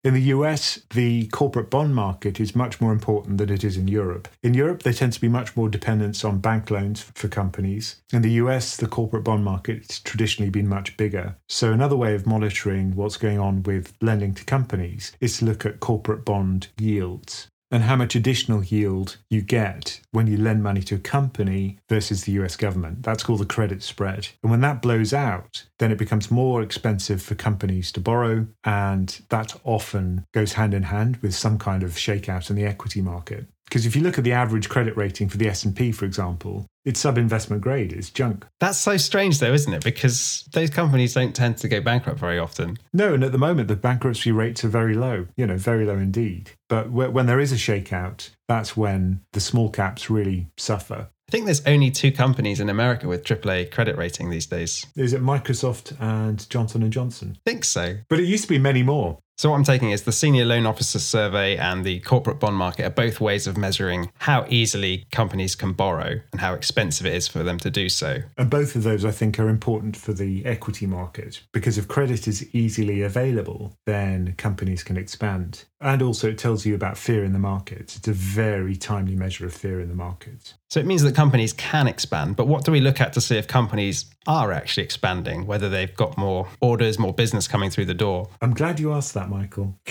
In 0.03 0.15
the 0.15 0.23
US, 0.35 0.81
the 0.91 1.27
corporate 1.29 1.71
bond 1.71 1.95
market 1.95 2.39
is 2.39 2.55
much 2.55 2.81
more 2.81 2.93
important 2.93 3.39
than 3.39 3.51
it 3.51 3.65
is 3.65 3.77
in 3.77 3.89
Europe. 3.89 4.29
In 4.43 4.55
Europe, 4.55 4.83
there 4.83 4.93
tends 4.93 5.17
to 5.17 5.21
be 5.21 5.29
much 5.29 5.57
more 5.57 5.69
dependence 5.69 6.25
on 6.25 6.39
bank 6.39 6.71
loans 6.71 7.03
for 7.15 7.29
companies. 7.29 7.97
In 8.13 8.23
the 8.23 8.33
US, 8.33 8.77
the 8.77 8.87
corporate 8.87 9.25
bond 9.25 9.45
market 9.45 9.87
has 9.89 10.01
traditionally 10.01 10.51
been 10.51 10.69
much 10.69 10.97
bigger. 10.97 11.37
So, 11.49 11.73
another 11.73 11.97
way 11.97 12.15
of 12.15 12.27
monitoring 12.27 12.95
what's 12.95 13.17
going 13.17 13.39
on 13.39 13.63
with 13.63 13.95
lending 14.01 14.35
to 14.35 14.45
companies 14.45 15.13
is 15.21 15.39
to 15.39 15.47
look 15.47 15.65
at 15.65 15.81
corporate 15.81 16.25
bond 16.25 16.69
yields 16.79 17.49
and 17.71 17.83
how 17.85 17.97
much 17.97 18.15
additional 18.15 18.63
yield 18.63 19.17
you 19.29 19.41
get 19.41 20.01
when 20.13 20.27
you 20.27 20.37
lend 20.37 20.63
money 20.63 20.83
to 20.83 20.95
a 20.95 20.99
company 20.99 21.79
versus 21.89 22.25
the 22.25 22.33
US 22.33 22.57
government. 22.57 23.03
That's 23.03 23.23
called 23.23 23.41
the 23.41 23.47
credit 23.47 23.83
spread. 23.83 24.29
And 24.43 24.51
when 24.51 24.61
that 24.61 24.83
blows 24.83 25.13
out, 25.13 25.65
then 25.79 25.91
it 25.91 25.99
becomes 25.99 26.31
more 26.31 26.63
expensive 26.63 27.23
for 27.23 27.35
companies 27.35 27.91
to 27.93 28.01
borrow. 28.01 28.47
And 28.65 29.21
that 29.31 29.57
often 29.65 30.27
goes 30.33 30.53
hand 30.55 30.75
in 30.75 30.85
hand 30.85 31.17
with 31.19 31.35
some 31.35 31.59
kind 31.59 31.83
of 31.83 31.93
shakeout 31.93 32.51
in 32.51 32.57
the 32.57 32.65
equity 32.65 33.01
market. 33.01 33.47
Because 33.67 33.87
if 33.87 33.97
you 33.97 34.03
look 34.03 34.19
at 34.19 34.25
the 34.25 34.33
average 34.33 34.69
credit 34.69 34.97
rating 34.97 35.29
for 35.29 35.37
the 35.37 35.49
S&P, 35.49 35.91
for 35.91 36.05
example, 36.05 36.67
it's 36.85 37.01
sub-investment 37.01 37.63
grade. 37.63 37.93
It's 37.93 38.11
junk. 38.11 38.47
That's 38.61 38.79
so 38.79 38.97
strange, 38.97 39.39
though, 39.39 39.53
isn't 39.53 39.73
it? 39.73 39.83
Because 39.83 40.47
those 40.53 40.71
companies 40.71 41.15
don't 41.15 41.35
tend 41.35 41.57
to 41.59 41.69
go 41.69 41.81
bankrupt 41.81 42.21
very 42.21 42.39
often. 42.39 42.77
No, 42.93 43.15
and 43.15 43.25
at 43.25 43.33
the 43.33 43.39
moment, 43.39 43.69
the 43.69 43.77
bankruptcy 43.77 44.31
rates 44.33 44.65
are 44.65 44.69
very 44.69 44.95
low. 44.95 45.27
You 45.37 45.47
know, 45.47 45.57
very 45.57 45.87
low 45.87 45.97
indeed. 45.97 46.51
But 46.69 46.91
when 46.91 47.27
there 47.27 47.41
is 47.41 47.53
a 47.53 47.57
shakeout, 47.57 48.31
that's 48.49 48.77
when 48.77 49.23
the 49.33 49.41
small 49.41 49.71
caps 49.71 50.11
really 50.11 50.49
suffer. 50.57 51.09
I 51.27 51.31
think 51.31 51.47
there's 51.47 51.67
only 51.67 51.91
two 51.91 52.13
companies 52.13 52.61
in 52.61 52.69
America 52.69 53.09
with 53.09 53.25
AAA 53.25 53.71
credit 53.71 53.97
rating 53.97 54.29
these 54.29 54.47
days. 54.47 54.85
Is 54.95 55.15
it 55.15 55.23
Microsoft 55.23 55.99
and 55.99 56.49
Johnson 56.51 56.83
and 56.83 56.93
Johnson? 56.93 57.39
I 57.47 57.51
think 57.51 57.65
so. 57.65 57.97
But 58.11 58.21
it 58.21 58.27
used 58.27 58.45
to 58.45 58.51
be 58.51 58.59
many 58.59 58.83
more. 58.83 59.19
So, 59.37 59.51
what 59.51 59.57
I'm 59.57 59.65
taking 59.65 59.91
is 59.91 60.03
the 60.03 60.13
Senior 60.13 60.45
Loan 60.45 60.65
Officer 60.65 61.01
Survey 61.01 61.57
and 61.57 61.85
the 61.85 61.99
Corporate 62.01 62.39
Bond 62.39 62.55
Market 62.55 62.85
are 62.85 62.91
both 62.91 63.21
ways 63.21 63.49
of 63.49 63.57
measuring 63.57 64.13
how 64.19 64.47
easily 64.49 65.07
companies 65.11 65.57
can 65.57 65.73
borrow 65.73 66.21
and 66.31 66.41
how 66.41 66.55
expensive 66.55 67.05
it 67.05 67.15
is 67.15 67.27
for 67.27 67.43
them 67.43 67.59
to 67.59 67.71
do 67.71 67.89
so. 67.89 68.19
And 68.39 68.49
both 68.49 68.77
of 68.77 68.85
those, 68.85 69.05
I 69.05 69.11
think, 69.11 69.41
are 69.41 69.49
important 69.49 69.97
for 69.97 70.13
the 70.13 70.47
equity 70.47 70.87
market 70.87 71.43
because 71.53 71.79
if 71.79 71.89
credit 71.89 72.29
is 72.29 72.55
easily 72.55 73.03
available, 73.03 73.77
then 73.87 74.35
companies 74.37 74.85
can 74.85 74.97
expand. 74.97 75.65
And 75.81 76.01
also, 76.01 76.31
it 76.31 76.39
tells 76.39 76.65
you 76.65 76.77
about 76.77 76.97
fear 76.97 77.25
in 77.25 77.33
the 77.33 77.41
market. 77.41 77.97
It's 77.97 78.07
a 78.07 78.13
very 78.13 78.77
timely 78.77 79.17
measure 79.17 79.47
of 79.47 79.53
fear 79.53 79.81
in 79.81 79.89
the 79.89 79.97
market. 79.97 80.55
So, 80.71 80.79
it 80.79 80.87
means 80.87 81.03
that 81.03 81.17
companies 81.17 81.53
can 81.53 81.89
expand. 81.89 82.37
But 82.37 82.47
what 82.47 82.65
do 82.65 82.71
we 82.71 82.81
look 82.81 83.01
at 83.01 83.13
to 83.15 83.21
see 83.21 83.37
if 83.37 83.49
companies 83.49 84.05
are 84.27 84.53
actually 84.53 84.85
expanding, 84.85 85.47
whether 85.47 85.69
they've 85.69 85.95
got 85.95 86.17
more 86.17 86.49
orders, 86.61 86.99
more 86.99 87.13
business 87.13 87.49
coming 87.49 87.71
through 87.71 87.87
the 87.87 87.95
door? 87.95 88.29
I'm 88.41 88.55
glad 88.55 88.81
you 88.81 88.93
asked 88.93 89.15
that 89.15 89.29
Michael, 89.29 89.79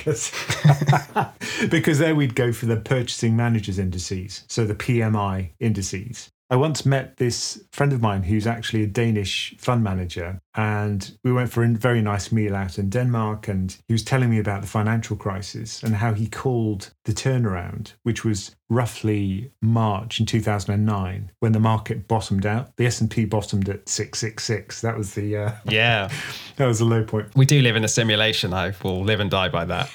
because 1.70 2.00
there 2.00 2.16
we'd 2.16 2.36
go 2.36 2.52
for 2.52 2.66
the 2.66 2.78
purchasing 2.78 3.36
managers 3.36 3.80
indices, 3.80 4.44
so 4.48 4.66
the 4.66 4.76
PMI 4.76 5.52
indices. 5.60 6.30
I 6.50 6.56
once 6.56 6.86
met 6.86 7.18
this 7.18 7.64
friend 7.72 7.94
of 7.94 8.02
mine 8.02 8.24
who's 8.24 8.46
actually 8.46 8.84
a 8.84 8.88
Danish 8.88 9.56
fund 9.58 9.84
manager, 9.84 10.40
and 10.56 11.18
we 11.24 11.32
went 11.32 11.52
for 11.52 11.64
a 11.64 11.68
very 11.70 12.02
nice 12.02 12.32
meal 12.32 12.56
out 12.56 12.78
in 12.78 12.90
Denmark. 12.90 13.48
And 13.48 13.76
he 13.88 13.94
was 13.94 14.04
telling 14.04 14.30
me 14.30 14.40
about 14.40 14.62
the 14.62 14.68
financial 14.68 15.16
crisis 15.16 15.82
and 15.82 15.96
how 15.96 16.14
he 16.14 16.28
called 16.28 16.94
the 17.06 17.14
turnaround, 17.14 17.94
which 18.04 18.24
was 18.24 18.56
roughly 18.70 19.52
March 19.62 20.20
in 20.20 20.26
2009 20.26 21.32
when 21.40 21.52
the 21.52 21.60
market 21.60 22.08
bottomed 22.08 22.46
out. 22.46 22.76
The 22.78 22.86
S&P 22.86 23.26
bottomed 23.26 23.70
at 23.70 23.90
666. 23.90 24.82
That 24.82 24.98
was 24.98 25.14
the 25.14 25.38
uh, 25.38 25.52
yeah, 25.66 26.10
that 26.58 26.68
was 26.68 26.80
the 26.80 26.86
low 26.86 27.04
point. 27.04 27.28
We 27.36 27.46
do 27.46 27.62
live 27.62 27.76
in 27.76 27.84
a 27.84 27.88
simulation. 27.88 28.54
I 28.54 28.74
will 28.84 29.04
live 29.04 29.20
and 29.20 29.32
die 29.32 29.50
by 29.50 29.66
that. 29.66 29.90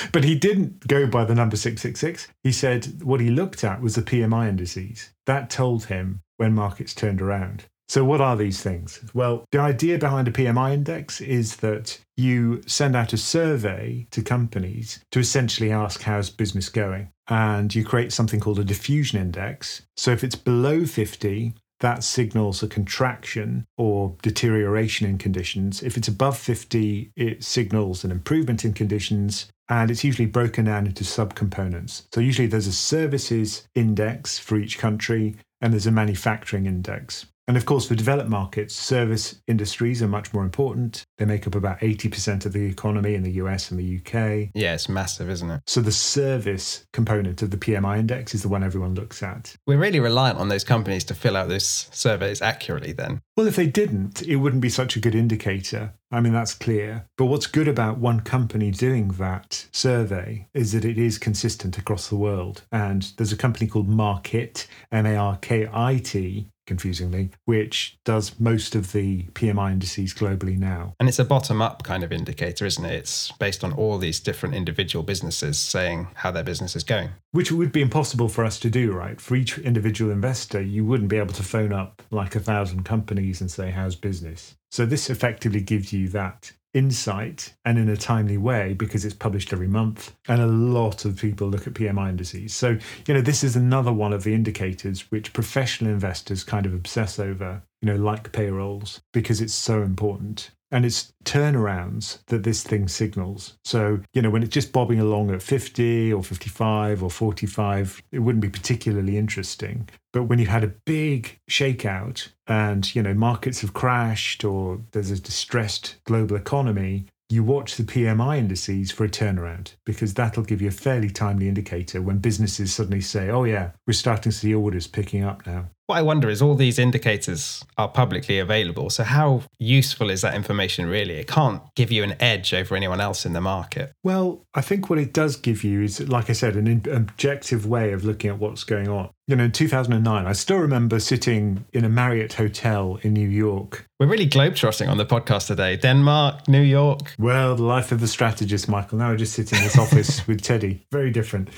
but 0.12 0.24
he 0.24 0.34
didn't 0.34 0.86
go 0.86 1.06
by 1.06 1.24
the 1.24 1.34
number 1.34 1.56
666. 1.56 2.28
He 2.42 2.52
said 2.52 3.02
what 3.02 3.20
he 3.20 3.30
looked 3.30 3.64
at 3.64 3.80
was 3.80 3.94
the 3.94 4.02
PMI 4.02 4.48
indices. 4.48 5.10
That 5.26 5.48
told 5.48 5.86
him 5.86 6.22
when 6.36 6.54
markets 6.54 6.94
turned 6.94 7.22
around. 7.22 7.64
So, 7.94 8.04
what 8.04 8.20
are 8.20 8.36
these 8.36 8.60
things? 8.60 8.98
Well, 9.14 9.44
the 9.52 9.60
idea 9.60 9.98
behind 9.98 10.26
a 10.26 10.32
PMI 10.32 10.74
index 10.74 11.20
is 11.20 11.58
that 11.58 11.96
you 12.16 12.60
send 12.66 12.96
out 12.96 13.12
a 13.12 13.16
survey 13.16 14.08
to 14.10 14.20
companies 14.20 14.98
to 15.12 15.20
essentially 15.20 15.70
ask 15.70 16.02
how's 16.02 16.28
business 16.28 16.68
going. 16.68 17.12
And 17.28 17.72
you 17.72 17.84
create 17.84 18.12
something 18.12 18.40
called 18.40 18.58
a 18.58 18.64
diffusion 18.64 19.20
index. 19.20 19.82
So, 19.96 20.10
if 20.10 20.24
it's 20.24 20.34
below 20.34 20.86
50, 20.86 21.54
that 21.78 22.02
signals 22.02 22.64
a 22.64 22.66
contraction 22.66 23.64
or 23.78 24.16
deterioration 24.22 25.08
in 25.08 25.16
conditions. 25.16 25.80
If 25.80 25.96
it's 25.96 26.08
above 26.08 26.36
50, 26.36 27.12
it 27.14 27.44
signals 27.44 28.02
an 28.02 28.10
improvement 28.10 28.64
in 28.64 28.72
conditions. 28.72 29.46
And 29.68 29.88
it's 29.88 30.02
usually 30.02 30.26
broken 30.26 30.64
down 30.64 30.88
into 30.88 31.04
subcomponents. 31.04 32.06
So, 32.12 32.20
usually 32.20 32.48
there's 32.48 32.66
a 32.66 32.72
services 32.72 33.68
index 33.76 34.36
for 34.36 34.56
each 34.56 34.78
country, 34.78 35.36
and 35.60 35.72
there's 35.72 35.86
a 35.86 35.92
manufacturing 35.92 36.66
index. 36.66 37.26
And 37.46 37.56
of 37.56 37.66
course, 37.66 37.86
for 37.86 37.94
developed 37.94 38.30
markets, 38.30 38.74
service 38.74 39.42
industries 39.46 40.02
are 40.02 40.08
much 40.08 40.32
more 40.32 40.42
important. 40.42 41.04
They 41.18 41.26
make 41.26 41.46
up 41.46 41.54
about 41.54 41.78
80% 41.80 42.46
of 42.46 42.52
the 42.52 42.64
economy 42.64 43.14
in 43.14 43.22
the 43.22 43.32
US 43.32 43.70
and 43.70 43.78
the 43.78 43.98
UK. 43.98 44.50
Yeah, 44.54 44.74
it's 44.74 44.88
massive, 44.88 45.28
isn't 45.28 45.50
it? 45.50 45.62
So 45.66 45.80
the 45.80 45.92
service 45.92 46.86
component 46.92 47.42
of 47.42 47.50
the 47.50 47.58
PMI 47.58 47.98
index 47.98 48.34
is 48.34 48.42
the 48.42 48.48
one 48.48 48.64
everyone 48.64 48.94
looks 48.94 49.22
at. 49.22 49.54
We're 49.66 49.78
really 49.78 50.00
reliant 50.00 50.38
on 50.38 50.48
those 50.48 50.64
companies 50.64 51.04
to 51.04 51.14
fill 51.14 51.36
out 51.36 51.48
those 51.48 51.88
surveys 51.92 52.40
accurately 52.40 52.92
then. 52.92 53.20
Well, 53.36 53.48
if 53.48 53.56
they 53.56 53.66
didn't, 53.66 54.22
it 54.22 54.36
wouldn't 54.36 54.62
be 54.62 54.68
such 54.68 54.94
a 54.94 55.00
good 55.00 55.14
indicator. 55.14 55.94
I 56.12 56.20
mean, 56.20 56.32
that's 56.32 56.54
clear. 56.54 57.06
But 57.18 57.26
what's 57.26 57.48
good 57.48 57.66
about 57.66 57.98
one 57.98 58.20
company 58.20 58.70
doing 58.70 59.08
that 59.08 59.66
survey 59.72 60.46
is 60.54 60.70
that 60.70 60.84
it 60.84 60.98
is 60.98 61.18
consistent 61.18 61.76
across 61.76 62.08
the 62.08 62.16
world. 62.16 62.62
And 62.70 63.02
there's 63.16 63.32
a 63.32 63.36
company 63.36 63.66
called 63.66 63.88
Markit, 63.88 64.68
M 64.92 65.06
A 65.06 65.16
R 65.16 65.38
K 65.38 65.68
I 65.72 65.98
T, 65.98 66.48
confusingly, 66.66 67.30
which 67.44 67.98
does 68.04 68.38
most 68.38 68.74
of 68.74 68.92
the 68.92 69.24
PMI 69.32 69.72
indices 69.72 70.14
globally 70.14 70.58
now. 70.58 70.94
And 70.98 71.08
it's 71.08 71.18
a 71.18 71.24
bottom 71.24 71.60
up 71.60 71.82
kind 71.82 72.02
of 72.02 72.12
indicator, 72.12 72.64
isn't 72.64 72.84
it? 72.84 72.92
It's 72.92 73.32
based 73.32 73.64
on 73.64 73.72
all 73.72 73.98
these 73.98 74.20
different 74.20 74.54
individual 74.54 75.02
businesses 75.02 75.58
saying 75.58 76.08
how 76.14 76.30
their 76.30 76.44
business 76.44 76.76
is 76.76 76.84
going. 76.84 77.10
Which 77.32 77.52
would 77.52 77.72
be 77.72 77.82
impossible 77.82 78.28
for 78.28 78.44
us 78.44 78.58
to 78.60 78.70
do, 78.70 78.92
right? 78.92 79.20
For 79.20 79.34
each 79.34 79.58
individual 79.58 80.10
investor, 80.10 80.62
you 80.62 80.84
wouldn't 80.84 81.10
be 81.10 81.18
able 81.18 81.34
to 81.34 81.42
phone 81.42 81.72
up 81.72 82.02
like 82.10 82.34
a 82.34 82.40
thousand 82.40 82.84
companies 82.84 83.23
and 83.32 83.50
say, 83.50 83.70
How's 83.70 83.96
business? 83.96 84.56
So 84.70 84.86
this 84.86 85.10
effectively 85.10 85.60
gives 85.60 85.92
you 85.92 86.08
that 86.08 86.52
insight 86.74 87.54
and 87.64 87.78
in 87.78 87.88
a 87.88 87.96
timely 87.96 88.36
way 88.36 88.74
because 88.74 89.04
it's 89.04 89.14
published 89.14 89.52
every 89.52 89.68
month 89.68 90.14
and 90.28 90.42
a 90.42 90.46
lot 90.46 91.04
of 91.04 91.16
people 91.16 91.46
look 91.46 91.68
at 91.68 91.74
PMI 91.74 92.10
indices. 92.10 92.54
So, 92.54 92.76
you 93.06 93.14
know, 93.14 93.20
this 93.20 93.44
is 93.44 93.54
another 93.54 93.92
one 93.92 94.12
of 94.12 94.24
the 94.24 94.34
indicators 94.34 95.10
which 95.12 95.32
professional 95.32 95.92
investors 95.92 96.42
kind 96.42 96.66
of 96.66 96.74
obsess 96.74 97.20
over, 97.20 97.62
you 97.80 97.86
know, 97.86 97.96
like 97.96 98.32
payrolls 98.32 99.00
because 99.12 99.40
it's 99.40 99.54
so 99.54 99.82
important. 99.82 100.50
And 100.74 100.84
it's 100.84 101.12
turnarounds 101.24 102.18
that 102.26 102.42
this 102.42 102.64
thing 102.64 102.88
signals. 102.88 103.56
So, 103.64 104.00
you 104.12 104.20
know, 104.20 104.28
when 104.28 104.42
it's 104.42 104.52
just 104.52 104.72
bobbing 104.72 104.98
along 104.98 105.30
at 105.30 105.40
50 105.40 106.12
or 106.12 106.24
55 106.24 107.00
or 107.00 107.10
45, 107.10 108.02
it 108.10 108.18
wouldn't 108.18 108.42
be 108.42 108.48
particularly 108.48 109.16
interesting. 109.16 109.88
But 110.12 110.24
when 110.24 110.40
you've 110.40 110.48
had 110.48 110.64
a 110.64 110.74
big 110.84 111.38
shakeout 111.48 112.28
and, 112.48 112.92
you 112.92 113.04
know, 113.04 113.14
markets 113.14 113.60
have 113.60 113.72
crashed 113.72 114.44
or 114.44 114.80
there's 114.90 115.12
a 115.12 115.20
distressed 115.20 115.94
global 116.06 116.34
economy, 116.34 117.06
you 117.30 117.44
watch 117.44 117.76
the 117.76 117.84
PMI 117.84 118.38
indices 118.38 118.90
for 118.90 119.04
a 119.04 119.08
turnaround 119.08 119.74
because 119.86 120.14
that'll 120.14 120.42
give 120.42 120.60
you 120.60 120.68
a 120.68 120.72
fairly 120.72 121.08
timely 121.08 121.46
indicator 121.46 122.02
when 122.02 122.18
businesses 122.18 122.74
suddenly 122.74 123.00
say, 123.00 123.30
oh, 123.30 123.44
yeah, 123.44 123.70
we're 123.86 123.92
starting 123.92 124.32
to 124.32 124.38
see 124.38 124.52
orders 124.52 124.88
picking 124.88 125.22
up 125.22 125.46
now. 125.46 125.68
What 125.86 125.98
I 125.98 126.02
wonder 126.02 126.30
is 126.30 126.40
all 126.40 126.54
these 126.54 126.78
indicators 126.78 127.62
are 127.76 127.88
publicly 127.88 128.38
available. 128.38 128.88
So, 128.88 129.04
how 129.04 129.42
useful 129.58 130.08
is 130.08 130.22
that 130.22 130.34
information 130.34 130.86
really? 130.86 131.14
It 131.14 131.28
can't 131.28 131.60
give 131.74 131.92
you 131.92 132.02
an 132.02 132.14
edge 132.20 132.54
over 132.54 132.74
anyone 132.74 133.02
else 133.02 133.26
in 133.26 133.34
the 133.34 133.42
market. 133.42 133.92
Well, 134.02 134.46
I 134.54 134.62
think 134.62 134.88
what 134.88 134.98
it 134.98 135.12
does 135.12 135.36
give 135.36 135.62
you 135.62 135.82
is, 135.82 136.00
like 136.08 136.30
I 136.30 136.32
said, 136.32 136.56
an 136.56 136.82
objective 136.90 137.66
way 137.66 137.92
of 137.92 138.02
looking 138.02 138.30
at 138.30 138.38
what's 138.38 138.64
going 138.64 138.88
on. 138.88 139.10
You 139.26 139.36
know, 139.36 139.44
in 139.44 139.52
2009, 139.52 140.26
I 140.26 140.32
still 140.32 140.58
remember 140.58 140.98
sitting 141.00 141.66
in 141.74 141.84
a 141.84 141.90
Marriott 141.90 142.32
hotel 142.32 142.98
in 143.02 143.12
New 143.12 143.28
York. 143.28 143.86
We're 144.00 144.06
really 144.06 144.28
globetrotting 144.28 144.88
on 144.88 144.96
the 144.96 145.06
podcast 145.06 145.48
today. 145.48 145.76
Denmark, 145.76 146.48
New 146.48 146.62
York. 146.62 147.14
Well, 147.18 147.56
the 147.56 147.62
life 147.62 147.92
of 147.92 148.00
the 148.00 148.08
strategist, 148.08 148.70
Michael. 148.70 148.98
Now 148.98 149.12
I 149.12 149.16
just 149.16 149.34
sit 149.34 149.52
in 149.52 149.62
this 149.62 149.78
office 149.78 150.26
with 150.26 150.40
Teddy. 150.40 150.82
Very 150.90 151.10
different. 151.10 151.50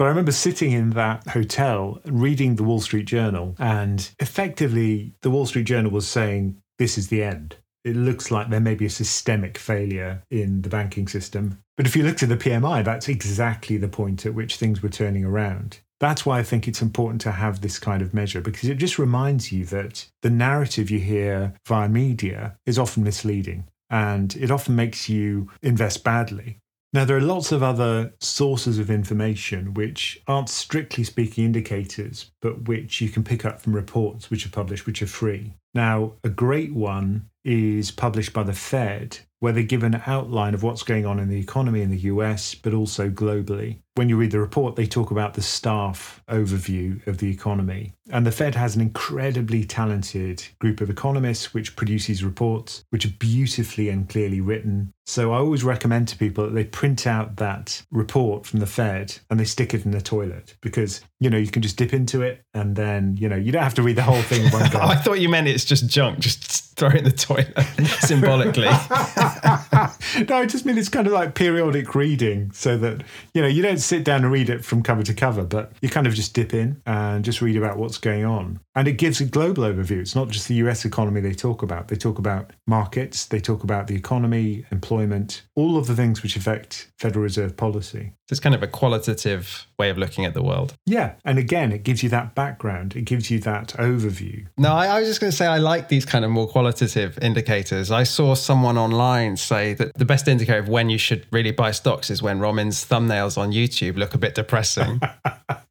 But 0.00 0.06
I 0.06 0.08
remember 0.08 0.32
sitting 0.32 0.72
in 0.72 0.90
that 0.92 1.26
hotel 1.26 2.00
reading 2.06 2.56
the 2.56 2.62
Wall 2.62 2.80
Street 2.80 3.04
Journal, 3.04 3.54
and 3.58 4.10
effectively, 4.18 5.12
the 5.20 5.28
Wall 5.28 5.44
Street 5.44 5.64
Journal 5.64 5.90
was 5.90 6.08
saying, 6.08 6.56
This 6.78 6.96
is 6.96 7.08
the 7.08 7.22
end. 7.22 7.56
It 7.84 7.96
looks 7.96 8.30
like 8.30 8.48
there 8.48 8.60
may 8.60 8.74
be 8.74 8.86
a 8.86 8.90
systemic 8.90 9.58
failure 9.58 10.22
in 10.30 10.62
the 10.62 10.70
banking 10.70 11.06
system. 11.06 11.58
But 11.76 11.84
if 11.84 11.94
you 11.96 12.02
look 12.02 12.22
at 12.22 12.30
the 12.30 12.38
PMI, 12.38 12.82
that's 12.82 13.10
exactly 13.10 13.76
the 13.76 13.88
point 13.88 14.24
at 14.24 14.32
which 14.32 14.56
things 14.56 14.82
were 14.82 14.88
turning 14.88 15.26
around. 15.26 15.80
That's 15.98 16.24
why 16.24 16.38
I 16.38 16.44
think 16.44 16.66
it's 16.66 16.80
important 16.80 17.20
to 17.20 17.32
have 17.32 17.60
this 17.60 17.78
kind 17.78 18.00
of 18.00 18.14
measure 18.14 18.40
because 18.40 18.70
it 18.70 18.78
just 18.78 18.98
reminds 18.98 19.52
you 19.52 19.66
that 19.66 20.06
the 20.22 20.30
narrative 20.30 20.90
you 20.90 21.00
hear 21.00 21.52
via 21.66 21.90
media 21.90 22.56
is 22.64 22.78
often 22.78 23.04
misleading 23.04 23.64
and 23.90 24.34
it 24.36 24.50
often 24.50 24.74
makes 24.74 25.10
you 25.10 25.50
invest 25.60 26.04
badly. 26.04 26.56
Now, 26.92 27.04
there 27.04 27.16
are 27.16 27.20
lots 27.20 27.52
of 27.52 27.62
other 27.62 28.14
sources 28.18 28.80
of 28.80 28.90
information 28.90 29.74
which 29.74 30.20
aren't 30.26 30.48
strictly 30.48 31.04
speaking 31.04 31.44
indicators, 31.44 32.32
but 32.42 32.66
which 32.66 33.00
you 33.00 33.08
can 33.08 33.22
pick 33.22 33.44
up 33.44 33.60
from 33.60 33.76
reports 33.76 34.28
which 34.28 34.44
are 34.44 34.50
published, 34.50 34.86
which 34.86 35.00
are 35.00 35.06
free. 35.06 35.54
Now, 35.72 36.14
a 36.24 36.28
great 36.28 36.74
one 36.74 37.28
is 37.44 37.92
published 37.92 38.32
by 38.32 38.42
the 38.42 38.52
Fed, 38.52 39.20
where 39.38 39.52
they 39.52 39.62
give 39.62 39.84
an 39.84 40.02
outline 40.04 40.52
of 40.52 40.64
what's 40.64 40.82
going 40.82 41.06
on 41.06 41.20
in 41.20 41.28
the 41.28 41.38
economy 41.38 41.80
in 41.80 41.90
the 41.90 41.98
US, 41.98 42.56
but 42.56 42.74
also 42.74 43.08
globally. 43.08 43.78
When 43.96 44.08
you 44.08 44.16
read 44.16 44.30
the 44.30 44.40
report, 44.40 44.76
they 44.76 44.86
talk 44.86 45.10
about 45.10 45.34
the 45.34 45.42
staff 45.42 46.22
overview 46.28 47.06
of 47.06 47.18
the 47.18 47.30
economy. 47.30 47.92
And 48.12 48.26
the 48.26 48.32
Fed 48.32 48.54
has 48.54 48.74
an 48.74 48.80
incredibly 48.80 49.64
talented 49.64 50.44
group 50.58 50.80
of 50.80 50.90
economists 50.90 51.52
which 51.54 51.76
produces 51.76 52.24
reports 52.24 52.84
which 52.90 53.04
are 53.04 53.12
beautifully 53.18 53.88
and 53.88 54.08
clearly 54.08 54.40
written. 54.40 54.92
So 55.06 55.32
I 55.32 55.38
always 55.38 55.64
recommend 55.64 56.08
to 56.08 56.16
people 56.16 56.44
that 56.44 56.54
they 56.54 56.64
print 56.64 57.06
out 57.06 57.36
that 57.36 57.82
report 57.90 58.46
from 58.46 58.60
the 58.60 58.66
Fed 58.66 59.18
and 59.28 59.40
they 59.40 59.44
stick 59.44 59.74
it 59.74 59.84
in 59.84 59.90
the 59.90 60.00
toilet 60.00 60.54
because, 60.60 61.00
you 61.18 61.28
know, 61.28 61.36
you 61.36 61.48
can 61.48 61.62
just 61.62 61.76
dip 61.76 61.92
into 61.92 62.22
it 62.22 62.42
and 62.54 62.76
then, 62.76 63.16
you 63.16 63.28
know, 63.28 63.36
you 63.36 63.50
don't 63.50 63.62
have 63.62 63.74
to 63.74 63.82
read 63.82 63.96
the 63.96 64.02
whole 64.02 64.22
thing 64.22 64.48
one 64.52 64.70
go. 64.70 64.78
I 64.82 64.94
thought 64.94 65.18
you 65.18 65.28
meant 65.28 65.48
it's 65.48 65.64
just 65.64 65.88
junk, 65.88 66.20
just 66.20 66.76
throw 66.76 66.90
it 66.90 66.96
in 66.96 67.04
the 67.04 67.10
toilet 67.10 67.58
symbolically. 68.00 68.62
no, 70.28 70.36
I 70.36 70.46
just 70.46 70.64
mean 70.64 70.78
it's 70.78 70.88
kind 70.88 71.08
of 71.08 71.12
like 71.12 71.34
periodic 71.34 71.94
reading 71.96 72.52
so 72.52 72.76
that, 72.78 73.02
you 73.34 73.42
know, 73.42 73.48
you 73.48 73.62
don't 73.62 73.79
sit 73.80 74.04
down 74.04 74.24
and 74.24 74.32
read 74.32 74.50
it 74.50 74.64
from 74.64 74.82
cover 74.82 75.02
to 75.02 75.14
cover, 75.14 75.44
but 75.44 75.72
you 75.80 75.88
kind 75.88 76.06
of 76.06 76.14
just 76.14 76.34
dip 76.34 76.54
in 76.54 76.80
and 76.86 77.24
just 77.24 77.40
read 77.40 77.56
about 77.56 77.78
what's 77.78 77.98
going 77.98 78.24
on. 78.24 78.60
And 78.74 78.86
it 78.86 78.92
gives 78.92 79.20
a 79.20 79.24
global 79.24 79.64
overview. 79.64 80.00
It's 80.00 80.14
not 80.14 80.28
just 80.28 80.48
the 80.48 80.54
US 80.56 80.84
economy 80.84 81.20
they 81.20 81.34
talk 81.34 81.62
about. 81.62 81.88
They 81.88 81.96
talk 81.96 82.18
about 82.18 82.52
markets, 82.66 83.26
they 83.26 83.40
talk 83.40 83.64
about 83.64 83.86
the 83.86 83.94
economy, 83.94 84.64
employment, 84.70 85.42
all 85.56 85.76
of 85.76 85.86
the 85.86 85.96
things 85.96 86.22
which 86.22 86.36
affect 86.36 86.90
Federal 86.98 87.22
Reserve 87.22 87.56
policy. 87.56 88.12
So 88.28 88.34
it's 88.34 88.40
kind 88.40 88.54
of 88.54 88.62
a 88.62 88.68
qualitative 88.68 89.66
way 89.76 89.90
of 89.90 89.98
looking 89.98 90.24
at 90.24 90.34
the 90.34 90.42
world. 90.42 90.74
Yeah. 90.86 91.14
And 91.24 91.36
again, 91.36 91.72
it 91.72 91.82
gives 91.82 92.04
you 92.04 92.08
that 92.10 92.36
background, 92.36 92.94
it 92.94 93.02
gives 93.02 93.28
you 93.28 93.40
that 93.40 93.70
overview. 93.70 94.46
No, 94.56 94.72
I, 94.72 94.86
I 94.86 95.00
was 95.00 95.08
just 95.08 95.20
going 95.20 95.32
to 95.32 95.36
say 95.36 95.46
I 95.46 95.58
like 95.58 95.88
these 95.88 96.06
kind 96.06 96.24
of 96.24 96.30
more 96.30 96.46
qualitative 96.46 97.18
indicators. 97.20 97.90
I 97.90 98.04
saw 98.04 98.34
someone 98.34 98.78
online 98.78 99.36
say 99.36 99.74
that 99.74 99.94
the 99.94 100.04
best 100.04 100.28
indicator 100.28 100.60
of 100.60 100.68
when 100.68 100.90
you 100.90 100.98
should 100.98 101.26
really 101.32 101.50
buy 101.50 101.72
stocks 101.72 102.08
is 102.08 102.22
when 102.22 102.38
Ramin's 102.38 102.84
thumbnails 102.86 103.36
on 103.36 103.50
YouTube 103.50 103.69
look 103.96 104.14
a 104.14 104.18
bit 104.18 104.34
depressing. 104.34 105.00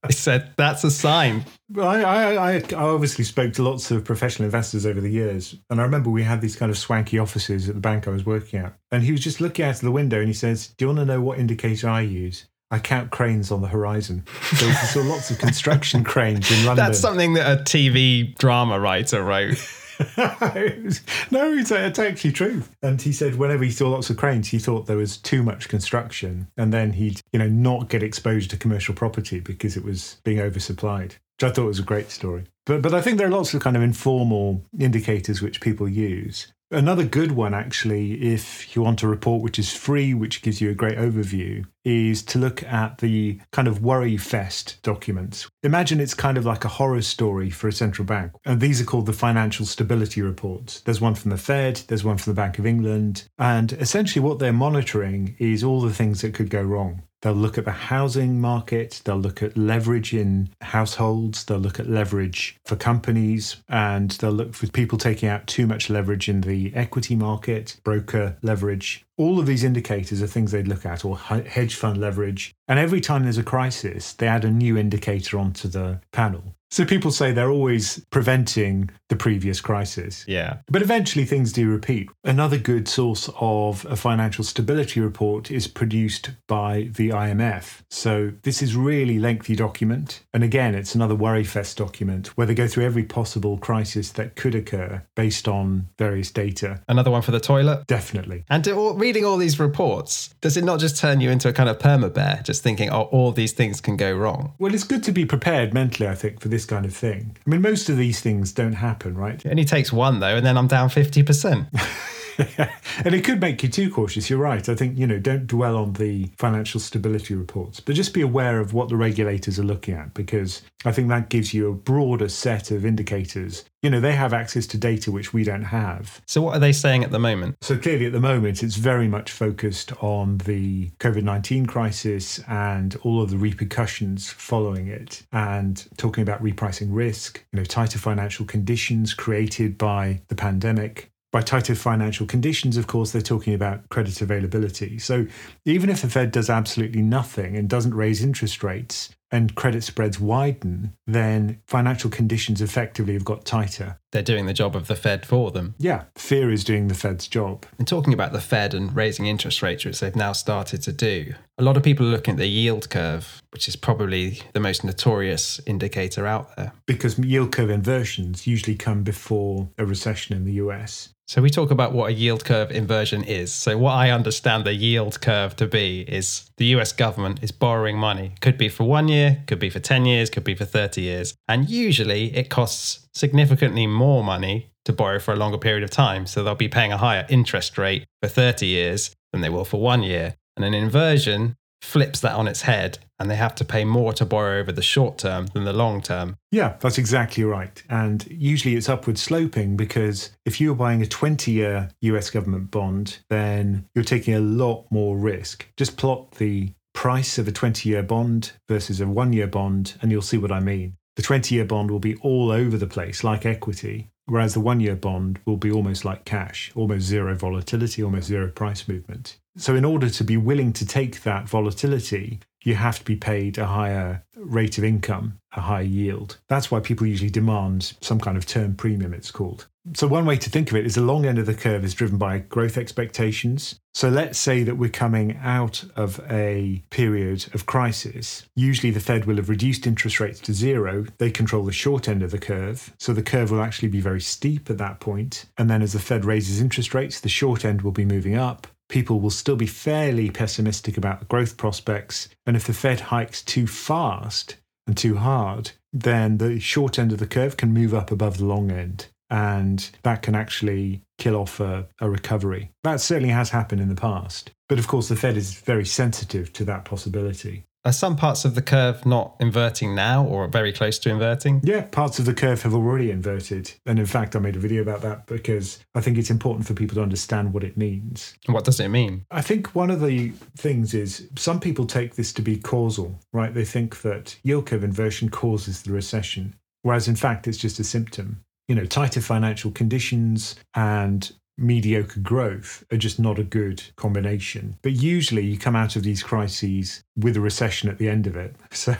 he 0.07 0.13
said 0.13 0.53
that's 0.57 0.83
a 0.83 0.91
sign. 0.91 1.45
I, 1.77 2.03
I, 2.03 2.53
I 2.55 2.62
obviously 2.73 3.23
spoke 3.23 3.53
to 3.53 3.63
lots 3.63 3.91
of 3.91 4.03
professional 4.03 4.45
investors 4.45 4.85
over 4.85 5.01
the 5.01 5.09
years. 5.09 5.55
And 5.69 5.79
I 5.79 5.83
remember 5.83 6.09
we 6.09 6.23
had 6.23 6.41
these 6.41 6.55
kind 6.55 6.71
of 6.71 6.77
swanky 6.77 7.19
offices 7.19 7.69
at 7.69 7.75
the 7.75 7.81
bank 7.81 8.07
I 8.07 8.12
was 8.12 8.25
working 8.25 8.59
at. 8.59 8.73
And 8.91 9.03
he 9.03 9.12
was 9.12 9.21
just 9.21 9.41
looking 9.41 9.65
out 9.65 9.75
of 9.75 9.81
the 9.81 9.91
window 9.91 10.19
and 10.19 10.27
he 10.27 10.33
says, 10.33 10.67
Do 10.67 10.85
you 10.85 10.89
want 10.89 10.99
to 10.99 11.05
know 11.05 11.21
what 11.21 11.39
indicator 11.39 11.89
I 11.89 12.01
use? 12.01 12.45
I 12.71 12.77
count 12.77 13.09
cranes 13.09 13.51
on 13.51 13.62
the 13.62 13.67
horizon. 13.67 14.25
So 14.55 14.67
we 14.67 14.73
saw 14.73 15.01
lots 15.01 15.31
of 15.31 15.39
construction 15.39 16.03
cranes 16.05 16.51
in 16.51 16.65
London. 16.65 16.85
That's 16.85 16.99
something 16.99 17.33
that 17.33 17.59
a 17.59 17.63
TV 17.63 18.35
drama 18.38 18.79
writer 18.79 19.23
wrote. 19.23 19.57
no, 20.17 21.53
it's, 21.53 21.71
it's 21.71 21.99
actually 21.99 22.31
true. 22.31 22.63
And 22.81 23.01
he 23.01 23.12
said 23.12 23.35
whenever 23.35 23.63
he 23.63 23.71
saw 23.71 23.89
lots 23.89 24.09
of 24.09 24.17
cranes, 24.17 24.47
he 24.49 24.59
thought 24.59 24.85
there 24.85 24.97
was 24.97 25.17
too 25.17 25.43
much 25.43 25.67
construction, 25.67 26.47
and 26.55 26.73
then 26.73 26.93
he'd 26.93 27.21
you 27.33 27.39
know 27.39 27.49
not 27.49 27.89
get 27.89 28.01
exposed 28.01 28.49
to 28.51 28.57
commercial 28.57 28.95
property 28.95 29.39
because 29.39 29.75
it 29.75 29.83
was 29.83 30.17
being 30.23 30.38
oversupplied. 30.38 31.15
Which 31.39 31.43
I 31.43 31.51
thought 31.51 31.65
was 31.65 31.79
a 31.79 31.83
great 31.83 32.12
story. 32.12 32.45
But 32.65 32.81
but 32.81 32.93
I 32.93 33.01
think 33.01 33.17
there 33.17 33.27
are 33.27 33.31
lots 33.31 33.53
of 33.53 33.62
kind 33.62 33.75
of 33.75 33.83
informal 33.83 34.63
indicators 34.77 35.41
which 35.41 35.62
people 35.62 35.89
use. 35.89 36.47
Another 36.71 37.03
good 37.03 37.32
one, 37.32 37.55
actually, 37.55 38.34
if 38.34 38.75
you 38.75 38.84
want 38.84 39.01
a 39.01 39.08
report 39.08 39.41
which 39.41 39.58
is 39.58 39.73
free, 39.73 40.13
which 40.13 40.43
gives 40.43 40.62
you 40.62 40.69
a 40.69 40.75
great 40.75 40.99
overview, 40.99 41.65
is 41.84 42.21
to 42.21 42.38
look 42.38 42.62
at 42.62 42.99
the 42.99 43.39
kind 43.51 43.67
of 43.67 43.82
worry 43.82 44.17
fest 44.17 44.77
documents. 44.84 45.49
Imagine 45.63 45.99
it's 45.99 46.13
kind 46.13 46.38
of 46.38 46.45
like 46.45 46.65
a 46.65 46.69
horror 46.69 47.01
story 47.01 47.49
for 47.49 47.67
a 47.67 47.73
central 47.73 48.05
bank. 48.05 48.34
And 48.45 48.62
these 48.62 48.79
are 48.79 48.86
called 48.86 49.08
the 49.08 49.13
financial 49.13 49.65
stability 49.65 50.21
reports. 50.21 50.82
There's 50.82 51.01
one 51.01 51.15
from 51.15 51.32
the 51.32 51.38
Fed, 51.38 51.77
there's 51.88 52.03
one 52.03 52.17
from 52.17 52.34
the 52.34 52.39
Bank 52.39 52.60
of 52.60 52.67
England. 52.67 53.27
And 53.39 53.73
essentially, 53.73 54.23
what 54.23 54.38
they're 54.38 54.53
monitoring 54.53 55.38
is 55.39 55.63
all 55.63 55.82
the 55.82 55.93
things 55.93 56.21
that 56.21 56.36
could 56.36 56.51
go 56.51 56.62
wrong. 56.62 57.01
They'll 57.21 57.34
look 57.34 57.58
at 57.58 57.65
the 57.65 57.71
housing 57.71 58.39
market, 58.39 59.01
they'll 59.03 59.17
look 59.17 59.43
at 59.43 59.58
leverage 59.58 60.13
in 60.13 60.49
households, 60.62 61.43
they'll 61.43 61.58
look 61.58 61.79
at 61.79 61.89
leverage 61.89 62.58
for 62.65 62.75
companies, 62.75 63.58
and 63.67 64.12
they'll 64.12 64.32
look 64.32 64.53
for 64.53 64.67
people 64.67 64.97
taking 64.97 65.27
out 65.27 65.45
too 65.45 65.67
much 65.67 65.89
leverage 65.89 66.29
in 66.29 66.41
the 66.41 66.73
equity 66.75 67.15
market, 67.15 67.77
broker 67.84 68.38
leverage. 68.41 69.05
All 69.17 69.38
of 69.38 69.45
these 69.45 69.65
indicators 69.65 70.21
are 70.21 70.27
things 70.27 70.51
they'd 70.51 70.67
look 70.67 70.86
at, 70.86 71.03
or 71.03 71.17
hedge 71.17 71.75
fund 71.75 71.99
leverage. 71.99 72.53
And 72.69 72.79
every 72.79 73.01
time 73.01 73.23
there's 73.23 73.38
a 73.38 73.43
crisis, 73.43 74.13
they 74.13 74.27
add 74.27 74.45
a 74.45 74.51
new 74.51 74.77
indicator 74.77 75.38
onto 75.38 75.67
the 75.67 75.99
panel. 76.13 76.55
So 76.71 76.86
people 76.86 77.12
say 77.12 77.32
they're 77.32 77.49
always 77.49 78.05
preventing 78.12 78.91
the 79.10 79.15
previous 79.15 79.60
crisis. 79.60 80.23
Yeah. 80.27 80.58
But 80.67 80.82
eventually 80.82 81.25
things 81.25 81.51
do 81.51 81.67
repeat. 81.67 82.10
Another 82.23 82.58
good 82.58 82.88
source 82.88 83.29
of 83.39 83.86
a 83.89 83.95
financial 83.95 84.43
stability 84.43 84.99
report 84.99 85.49
is 85.49 85.67
produced 85.67 86.32
by 86.47 86.89
the 86.95 87.10
IMF. 87.10 87.82
So 87.89 88.34
this 88.43 88.62
is 88.62 88.75
really 88.75 89.17
lengthy 89.19 89.55
document. 89.55 90.21
And 90.34 90.43
again, 90.43 90.75
it's 90.75 90.93
another 90.93 91.15
worry 91.15 91.43
fest 91.43 91.77
document 91.77 92.27
where 92.38 92.45
they 92.45 92.53
go 92.53 92.67
through 92.67 92.86
every 92.86 93.03
possible 93.03 93.58
crisis 93.58 94.12
that 94.12 94.36
could 94.36 94.53
occur 94.53 95.03
based 95.15 95.47
on 95.47 95.89
various 95.97 96.29
data. 96.29 96.82
Another 96.88 97.10
one 97.10 97.23
for 97.23 97.32
the 97.32 97.39
toilet. 97.39 97.88
Definitely. 97.88 98.45
And 98.49 98.67
all, 98.67 98.93
reading 98.93 99.25
all 99.25 99.38
these 99.38 99.60
reports, 99.60 100.36
does 100.41 100.55
it 100.55 100.63
not 100.63 100.79
just 100.79 100.97
turn 100.97 101.19
you 101.19 101.32
into 101.32 101.49
a 101.49 101.53
kind 101.53 101.67
of 101.67 101.79
perma 101.79 102.13
bear, 102.13 102.41
just 102.43 102.62
thinking, 102.62 102.91
oh, 102.91 103.03
all 103.03 103.32
these 103.32 103.53
things 103.53 103.82
can 103.82 103.97
go 103.97 104.13
wrong? 104.13 104.53
Well, 104.60 104.73
it's 104.73 104.84
good 104.84 105.03
to 105.05 105.12
be 105.12 105.25
prepared 105.25 105.73
mentally, 105.73 106.08
I 106.08 106.15
think, 106.15 106.39
for 106.39 106.47
this 106.59 106.65
kind 106.65 106.85
of 106.85 106.93
thing. 106.93 107.37
I 107.47 107.49
mean, 107.49 107.61
most 107.61 107.87
of 107.87 107.95
these 107.95 108.19
things 108.19 108.51
don't 108.51 108.73
happen, 108.73 109.17
right? 109.17 109.45
It 109.45 109.49
only 109.49 109.63
takes 109.63 109.93
one, 109.93 110.19
though, 110.19 110.35
and 110.35 110.45
then 110.45 110.57
I'm 110.57 110.67
down 110.67 110.89
50%. 110.89 111.67
and 113.06 113.13
it 113.13 113.23
could 113.23 113.41
make 113.41 113.62
you 113.63 113.69
too 113.69 113.91
cautious. 113.91 114.30
You're 114.30 114.39
right. 114.39 114.67
I 114.67 114.75
think, 114.75 114.97
you 114.97 115.06
know, 115.06 115.19
don't 115.19 115.47
dwell 115.47 115.78
on 115.78 115.93
the 115.93 116.30
financial 116.38 116.80
stability 116.80 117.36
reports, 117.36 117.80
but 117.80 117.95
just 117.95 118.13
be 118.13 118.21
aware 118.21 118.60
of 118.60 118.73
what 118.73 118.89
the 118.89 118.95
regulators 118.95 119.60
are 119.60 119.63
looking 119.63 119.93
at 119.93 120.13
because 120.13 120.62
I 120.86 120.91
think 120.91 121.10
that 121.10 121.30
gives 121.30 121.54
you 121.54 121.69
a 121.69 121.73
broader 121.73 122.30
set 122.30 122.71
of 122.71 122.86
indicators. 122.86 123.65
You 123.82 123.89
know, 123.89 123.99
they 123.99 124.15
have 124.15 124.34
access 124.34 124.65
to 124.67 124.78
data 124.78 125.12
which 125.12 125.34
we 125.34 125.43
don't 125.43 125.63
have. 125.63 126.21
So, 126.25 126.41
what 126.41 126.56
are 126.56 126.60
they 126.60 126.71
saying 126.71 127.04
at 127.04 127.12
the 127.12 127.19
moment? 127.19 127.58
So, 127.62 127.78
clearly 127.78 128.06
at 128.06 128.12
the 128.12 128.19
moment, 128.19 128.63
it's 128.63 128.75
very 128.75 129.08
much 129.08 129.32
focused 129.32 129.91
on 130.02 130.38
the 130.39 130.89
COVID 130.99 131.23
19 131.23 131.65
crisis 131.65 132.39
and 132.47 132.95
all 133.04 133.21
of 133.21 133.30
the 133.30 133.38
repercussions 133.38 134.30
following 134.30 134.88
it, 134.88 135.23
and 135.32 135.86
talking 135.97 136.21
about 136.21 136.43
repricing 136.43 136.88
risk, 136.91 137.43
you 137.52 137.60
know, 137.60 137.65
tighter 137.65 137.99
financial 137.99 138.45
conditions 138.45 139.13
created 139.13 139.78
by 139.78 140.21
the 140.28 140.36
pandemic 140.36 141.10
by 141.31 141.41
tighter 141.41 141.75
financial 141.75 142.25
conditions, 142.25 142.75
of 142.75 142.87
course, 142.87 143.11
they're 143.11 143.21
talking 143.21 143.53
about 143.53 143.87
credit 143.89 144.21
availability. 144.21 144.97
So 144.97 145.27
even 145.65 145.89
if 145.89 146.01
the 146.01 146.09
Fed 146.09 146.31
does 146.31 146.49
absolutely 146.49 147.01
nothing 147.01 147.55
and 147.55 147.69
doesn't 147.69 147.93
raise 147.93 148.23
interest 148.23 148.63
rates 148.63 149.09
and 149.31 149.53
credit 149.53 149.83
spreads 149.83 150.19
widen, 150.19 150.95
then 151.05 151.61
financial 151.67 152.09
conditions 152.09 152.61
effectively 152.61 153.13
have 153.13 153.25
got 153.25 153.45
tighter. 153.45 153.98
They're 154.11 154.21
doing 154.23 154.47
the 154.47 154.53
job 154.53 154.75
of 154.75 154.87
the 154.87 154.95
Fed 154.95 155.25
for 155.25 155.51
them. 155.51 155.75
Yeah, 155.77 156.05
fear 156.15 156.51
is 156.51 156.63
doing 156.63 156.87
the 156.87 156.95
Fed's 156.95 157.27
job. 157.27 157.65
And 157.77 157.87
talking 157.87 158.13
about 158.13 158.31
the 158.31 158.41
Fed 158.41 158.73
and 158.73 158.95
raising 158.95 159.27
interest 159.27 159.61
rates, 159.61 159.85
which 159.85 159.99
they've 159.99 160.15
now 160.15 160.31
started 160.31 160.81
to 160.83 160.91
do, 160.91 161.33
a 161.57 161.63
lot 161.63 161.77
of 161.77 161.83
people 161.83 162.07
are 162.07 162.11
looking 162.11 162.33
at 162.33 162.37
the 162.37 162.47
yield 162.47 162.89
curve, 162.89 163.41
which 163.51 163.67
is 163.67 163.75
probably 163.75 164.41
the 164.53 164.59
most 164.59 164.83
notorious 164.83 165.59
indicator 165.67 166.25
out 166.25 166.55
there. 166.55 166.71
Because 166.85 167.19
yield 167.19 167.51
curve 167.51 167.69
inversions 167.69 168.47
usually 168.47 168.75
come 168.75 169.03
before 169.03 169.69
a 169.77 169.85
recession 169.85 170.35
in 170.35 170.45
the 170.45 170.53
US. 170.53 171.09
So 171.27 171.43
we 171.43 171.51
talk 171.51 171.69
about 171.69 171.93
what 171.93 172.09
a 172.09 172.13
yield 172.13 172.43
curve 172.43 172.71
inversion 172.71 173.23
is. 173.23 173.53
So 173.53 173.77
what 173.77 173.91
I 173.91 174.09
understand 174.09 174.65
the 174.65 174.73
yield 174.73 175.21
curve 175.21 175.55
to 175.57 175.67
be 175.67 176.01
is 176.07 176.49
the 176.57 176.65
US 176.77 176.91
government 176.91 177.43
is 177.43 177.51
borrowing 177.51 177.99
money. 177.99 178.33
Could 178.41 178.57
be 178.57 178.67
for 178.67 178.85
1 178.85 179.09
year, 179.09 179.43
could 179.45 179.59
be 179.59 179.69
for 179.69 179.79
10 179.79 180.05
years, 180.05 180.31
could 180.31 180.43
be 180.43 180.55
for 180.55 180.65
30 180.65 181.01
years. 181.01 181.35
And 181.47 181.69
usually 181.69 182.35
it 182.35 182.49
costs 182.49 183.07
significantly 183.13 183.87
more 183.87 184.23
money 184.23 184.71
to 184.85 184.93
borrow 184.93 185.19
for 185.19 185.33
a 185.33 185.37
longer 185.37 185.57
period 185.57 185.83
of 185.83 185.89
time. 185.89 186.25
So 186.25 186.43
they'll 186.43 186.55
be 186.55 186.67
paying 186.67 186.91
a 186.91 186.97
higher 186.97 187.25
interest 187.29 187.77
rate 187.77 188.05
for 188.21 188.27
30 188.27 188.65
years 188.65 189.15
than 189.31 189.41
they 189.41 189.49
will 189.49 189.65
for 189.65 189.79
1 189.79 190.03
year. 190.03 190.35
And 190.55 190.65
an 190.65 190.73
inversion 190.73 191.55
flips 191.81 192.19
that 192.19 192.35
on 192.35 192.47
its 192.47 192.63
head 192.63 192.99
and 193.17 193.29
they 193.29 193.35
have 193.35 193.55
to 193.55 193.65
pay 193.65 193.83
more 193.85 194.13
to 194.13 194.25
borrow 194.25 194.59
over 194.59 194.71
the 194.71 194.81
short 194.81 195.17
term 195.17 195.47
than 195.47 195.65
the 195.65 195.73
long 195.73 196.01
term. 196.01 196.37
Yeah, 196.51 196.75
that's 196.79 196.97
exactly 196.97 197.43
right. 197.43 197.81
And 197.89 198.25
usually 198.29 198.75
it's 198.75 198.89
upward 198.89 199.17
sloping 199.17 199.75
because 199.77 200.31
if 200.45 200.59
you're 200.59 200.75
buying 200.75 201.01
a 201.01 201.07
20 201.07 201.51
year 201.51 201.89
US 202.01 202.29
government 202.29 202.71
bond, 202.71 203.19
then 203.29 203.85
you're 203.93 204.03
taking 204.03 204.33
a 204.33 204.39
lot 204.39 204.85
more 204.89 205.17
risk. 205.17 205.67
Just 205.77 205.97
plot 205.97 206.31
the 206.33 206.71
price 206.93 207.37
of 207.37 207.47
a 207.47 207.51
20 207.51 207.87
year 207.87 208.03
bond 208.03 208.51
versus 208.67 208.99
a 208.99 209.07
one 209.07 209.31
year 209.31 209.47
bond, 209.47 209.95
and 210.01 210.11
you'll 210.11 210.21
see 210.21 210.37
what 210.37 210.51
I 210.51 210.59
mean. 210.59 210.95
The 211.19 211.23
20 211.23 211.53
year 211.53 211.65
bond 211.65 211.91
will 211.91 211.99
be 211.99 212.15
all 212.21 212.49
over 212.49 212.77
the 212.77 212.88
place, 212.88 213.25
like 213.25 213.45
equity, 213.45 214.10
whereas 214.27 214.53
the 214.53 214.62
one 214.62 214.79
year 214.79 214.95
bond 214.95 215.41
will 215.45 215.58
be 215.58 215.69
almost 215.69 216.05
like 216.05 216.23
cash, 216.23 216.71
almost 216.75 217.08
zero 217.08 217.36
volatility, 217.36 218.01
almost 218.01 218.29
zero 218.29 218.49
price 218.49 218.88
movement. 218.88 219.38
So, 219.59 219.75
in 219.75 219.83
order 219.83 220.09
to 220.09 220.23
be 220.23 220.37
willing 220.37 220.71
to 220.73 220.85
take 220.85 221.23
that 221.23 221.49
volatility, 221.49 222.39
you 222.63 222.75
have 222.75 222.99
to 222.99 223.03
be 223.03 223.17
paid 223.17 223.57
a 223.57 223.65
higher 223.65 224.23
rate 224.37 224.77
of 224.77 224.85
income, 224.85 225.37
a 225.53 225.59
higher 225.59 225.83
yield. 225.83 226.37
That's 226.47 226.71
why 226.71 226.79
people 226.79 227.05
usually 227.05 227.29
demand 227.29 227.93
some 227.99 228.21
kind 228.21 228.37
of 228.37 228.45
term 228.45 228.75
premium, 228.75 229.13
it's 229.13 229.31
called. 229.31 229.67
So, 229.95 230.07
one 230.07 230.25
way 230.25 230.37
to 230.37 230.49
think 230.49 230.71
of 230.71 230.77
it 230.77 230.85
is 230.85 230.95
the 230.95 231.01
long 231.01 231.25
end 231.25 231.39
of 231.39 231.45
the 231.45 231.53
curve 231.53 231.83
is 231.83 231.93
driven 231.93 232.17
by 232.17 232.39
growth 232.39 232.77
expectations. 232.77 233.77
So, 233.93 234.07
let's 234.07 234.39
say 234.39 234.63
that 234.63 234.77
we're 234.77 234.89
coming 234.89 235.37
out 235.43 235.83
of 235.97 236.21
a 236.31 236.81
period 236.89 237.47
of 237.53 237.65
crisis. 237.65 238.45
Usually, 238.55 238.91
the 238.91 239.01
Fed 239.01 239.25
will 239.25 239.35
have 239.35 239.49
reduced 239.49 239.85
interest 239.85 240.21
rates 240.21 240.39
to 240.41 240.53
zero. 240.53 241.05
They 241.17 241.31
control 241.31 241.65
the 241.65 241.73
short 241.73 242.07
end 242.07 242.23
of 242.23 242.31
the 242.31 242.39
curve. 242.39 242.93
So, 242.97 243.11
the 243.11 243.23
curve 243.23 243.51
will 243.51 243.61
actually 243.61 243.89
be 243.89 243.99
very 243.99 244.21
steep 244.21 244.69
at 244.69 244.77
that 244.77 245.01
point. 245.01 245.47
And 245.57 245.69
then, 245.69 245.81
as 245.81 245.91
the 245.91 245.99
Fed 245.99 246.23
raises 246.23 246.61
interest 246.61 246.93
rates, 246.93 247.19
the 247.19 247.27
short 247.27 247.65
end 247.65 247.81
will 247.81 247.91
be 247.91 248.05
moving 248.05 248.35
up 248.35 248.67
people 248.89 249.19
will 249.21 249.30
still 249.30 249.56
be 249.56 249.67
fairly 249.67 250.30
pessimistic 250.30 250.97
about 250.97 251.30
growth 251.30 251.56
prospects. 251.56 252.28
And 252.45 252.58
if 252.58 252.65
the 252.65 252.73
Fed 252.73 252.99
hikes 252.99 253.41
too 253.41 253.67
fast 253.67 254.58
and 254.86 254.97
too 254.97 255.15
hard, 255.15 255.71
then 255.93 256.38
the 256.38 256.60
short 256.60 256.99
end 256.99 257.13
of 257.13 257.19
the 257.19 257.28
curve 257.28 257.56
can 257.56 257.73
move 257.73 257.93
up 257.93 258.12
above 258.12 258.38
the 258.38 258.45
long 258.45 258.71
end. 258.71 259.08
And 259.30 259.89
that 260.02 260.23
can 260.23 260.34
actually 260.34 261.04
kill 261.19 261.36
off 261.36 261.60
a, 261.60 261.88
a 262.02 262.10
recovery. 262.10 262.71
That 262.84 262.99
certainly 262.99 263.30
has 263.30 263.52
happened 263.52 263.80
in 263.80 263.89
the 263.89 263.95
past. 263.95 264.52
But 264.67 264.80
of 264.80 264.88
course, 264.88 265.08
the 265.08 265.15
Fed 265.15 265.38
is 265.38 265.54
very 265.54 265.86
sensitive 265.86 266.52
to 266.54 266.65
that 266.65 266.86
possibility. 266.86 267.65
Are 267.85 267.93
some 267.93 268.17
parts 268.17 268.43
of 268.43 268.55
the 268.55 268.61
curve 268.61 269.05
not 269.05 269.35
inverting 269.39 269.95
now 269.95 270.25
or 270.25 270.47
very 270.49 270.73
close 270.73 270.99
to 270.99 271.09
inverting? 271.09 271.61
Yeah, 271.63 271.83
parts 271.83 272.19
of 272.19 272.25
the 272.25 272.33
curve 272.33 272.61
have 272.63 272.73
already 272.73 273.09
inverted. 273.09 273.71
And 273.85 273.97
in 273.97 274.05
fact, 274.05 274.35
I 274.35 274.39
made 274.39 274.57
a 274.57 274.59
video 274.59 274.81
about 274.81 275.01
that 275.01 275.27
because 275.27 275.79
I 275.95 276.01
think 276.01 276.17
it's 276.17 276.29
important 276.29 276.67
for 276.67 276.73
people 276.73 276.95
to 276.95 277.01
understand 277.01 277.53
what 277.53 277.63
it 277.63 277.77
means. 277.77 278.35
What 278.47 278.65
does 278.65 278.81
it 278.81 278.89
mean? 278.89 279.25
I 279.31 279.41
think 279.41 279.75
one 279.75 279.89
of 279.89 280.01
the 280.01 280.29
things 280.57 280.93
is 280.93 281.29
some 281.37 281.61
people 281.61 281.85
take 281.85 282.15
this 282.15 282.33
to 282.33 282.41
be 282.41 282.57
causal, 282.57 283.17
right? 283.31 283.53
They 283.53 283.65
think 283.65 284.01
that 284.01 284.35
yield 284.43 284.65
curve 284.65 284.83
inversion 284.83 285.29
causes 285.29 285.83
the 285.83 285.93
recession, 285.93 286.55
whereas 286.81 287.07
in 287.07 287.15
fact, 287.15 287.47
it's 287.47 287.57
just 287.57 287.79
a 287.79 287.83
symptom 287.85 288.43
you 288.69 288.75
know, 288.75 288.85
tighter 288.85 289.19
financial 289.19 289.71
conditions 289.71 290.55
and 290.75 291.33
mediocre 291.59 292.19
growth 292.19 292.83
are 292.91 292.97
just 292.97 293.19
not 293.19 293.39
a 293.39 293.43
good 293.43 293.83
combination. 293.95 294.77
But 294.81 294.93
usually 294.93 295.45
you 295.45 295.57
come 295.57 295.75
out 295.75 295.95
of 295.95 296.03
these 296.03 296.23
crises 296.23 297.03
with 297.15 297.37
a 297.37 297.41
recession 297.41 297.89
at 297.89 297.97
the 297.97 298.09
end 298.09 298.27
of 298.27 298.35
it. 298.35 298.55
So, 298.71 298.95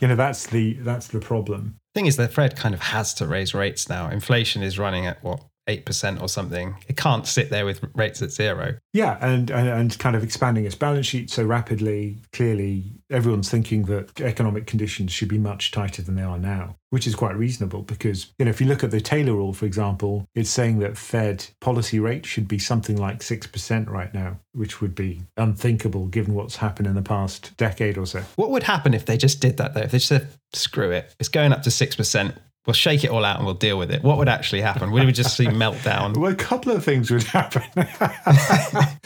you 0.00 0.08
know, 0.08 0.16
that's 0.16 0.46
the 0.46 0.74
that's 0.74 1.08
the 1.08 1.20
problem. 1.20 1.76
Thing 1.94 2.06
is 2.06 2.16
that 2.16 2.32
Fred 2.32 2.56
kind 2.56 2.74
of 2.74 2.80
has 2.80 3.12
to 3.14 3.26
raise 3.26 3.52
rates 3.52 3.88
now. 3.88 4.08
Inflation 4.08 4.62
is 4.62 4.78
running 4.78 5.04
at 5.04 5.22
what 5.22 5.44
8% 5.68 6.20
or 6.20 6.28
something. 6.28 6.74
It 6.88 6.96
can't 6.96 7.26
sit 7.26 7.50
there 7.50 7.64
with 7.64 7.84
rates 7.94 8.22
at 8.22 8.32
zero. 8.32 8.76
Yeah, 8.92 9.18
and, 9.20 9.50
and, 9.50 9.68
and 9.68 9.98
kind 9.98 10.16
of 10.16 10.24
expanding 10.24 10.64
its 10.64 10.74
balance 10.74 11.06
sheet 11.06 11.30
so 11.30 11.44
rapidly. 11.44 12.18
Clearly, 12.32 12.92
everyone's 13.10 13.50
thinking 13.50 13.84
that 13.84 14.20
economic 14.20 14.66
conditions 14.66 15.12
should 15.12 15.28
be 15.28 15.38
much 15.38 15.70
tighter 15.70 16.02
than 16.02 16.14
they 16.14 16.22
are 16.22 16.38
now, 16.38 16.76
which 16.90 17.06
is 17.06 17.14
quite 17.14 17.36
reasonable 17.36 17.82
because, 17.82 18.32
you 18.38 18.46
know, 18.46 18.50
if 18.50 18.60
you 18.60 18.66
look 18.66 18.82
at 18.82 18.90
the 18.90 19.00
Taylor 19.00 19.34
rule, 19.34 19.52
for 19.52 19.66
example, 19.66 20.26
it's 20.34 20.50
saying 20.50 20.78
that 20.78 20.96
Fed 20.96 21.46
policy 21.60 22.00
rate 22.00 22.26
should 22.26 22.48
be 22.48 22.58
something 22.58 22.96
like 22.96 23.20
6% 23.20 23.90
right 23.90 24.12
now, 24.12 24.40
which 24.52 24.80
would 24.80 24.94
be 24.94 25.22
unthinkable 25.36 26.06
given 26.06 26.34
what's 26.34 26.56
happened 26.56 26.88
in 26.88 26.94
the 26.94 27.02
past 27.02 27.56
decade 27.56 27.98
or 27.98 28.06
so. 28.06 28.22
What 28.36 28.50
would 28.50 28.62
happen 28.62 28.94
if 28.94 29.04
they 29.04 29.16
just 29.16 29.40
did 29.40 29.58
that, 29.58 29.74
though? 29.74 29.82
If 29.82 29.90
they 29.90 29.98
just 29.98 30.08
said, 30.08 30.28
screw 30.54 30.90
it, 30.90 31.14
it's 31.20 31.28
going 31.28 31.52
up 31.52 31.62
to 31.62 31.70
6%, 31.70 32.36
we'll 32.68 32.74
shake 32.74 33.02
it 33.02 33.08
all 33.08 33.24
out 33.24 33.38
and 33.38 33.46
we'll 33.46 33.54
deal 33.54 33.78
with 33.78 33.90
it. 33.90 34.02
What 34.02 34.18
would 34.18 34.28
actually 34.28 34.60
happen? 34.60 34.90
Would 34.90 35.06
we 35.06 35.12
just 35.12 35.34
see 35.34 35.46
meltdown? 35.46 36.14
Well, 36.14 36.30
a 36.30 36.36
couple 36.36 36.70
of 36.70 36.84
things 36.84 37.10
would 37.10 37.22
happen. 37.22 37.62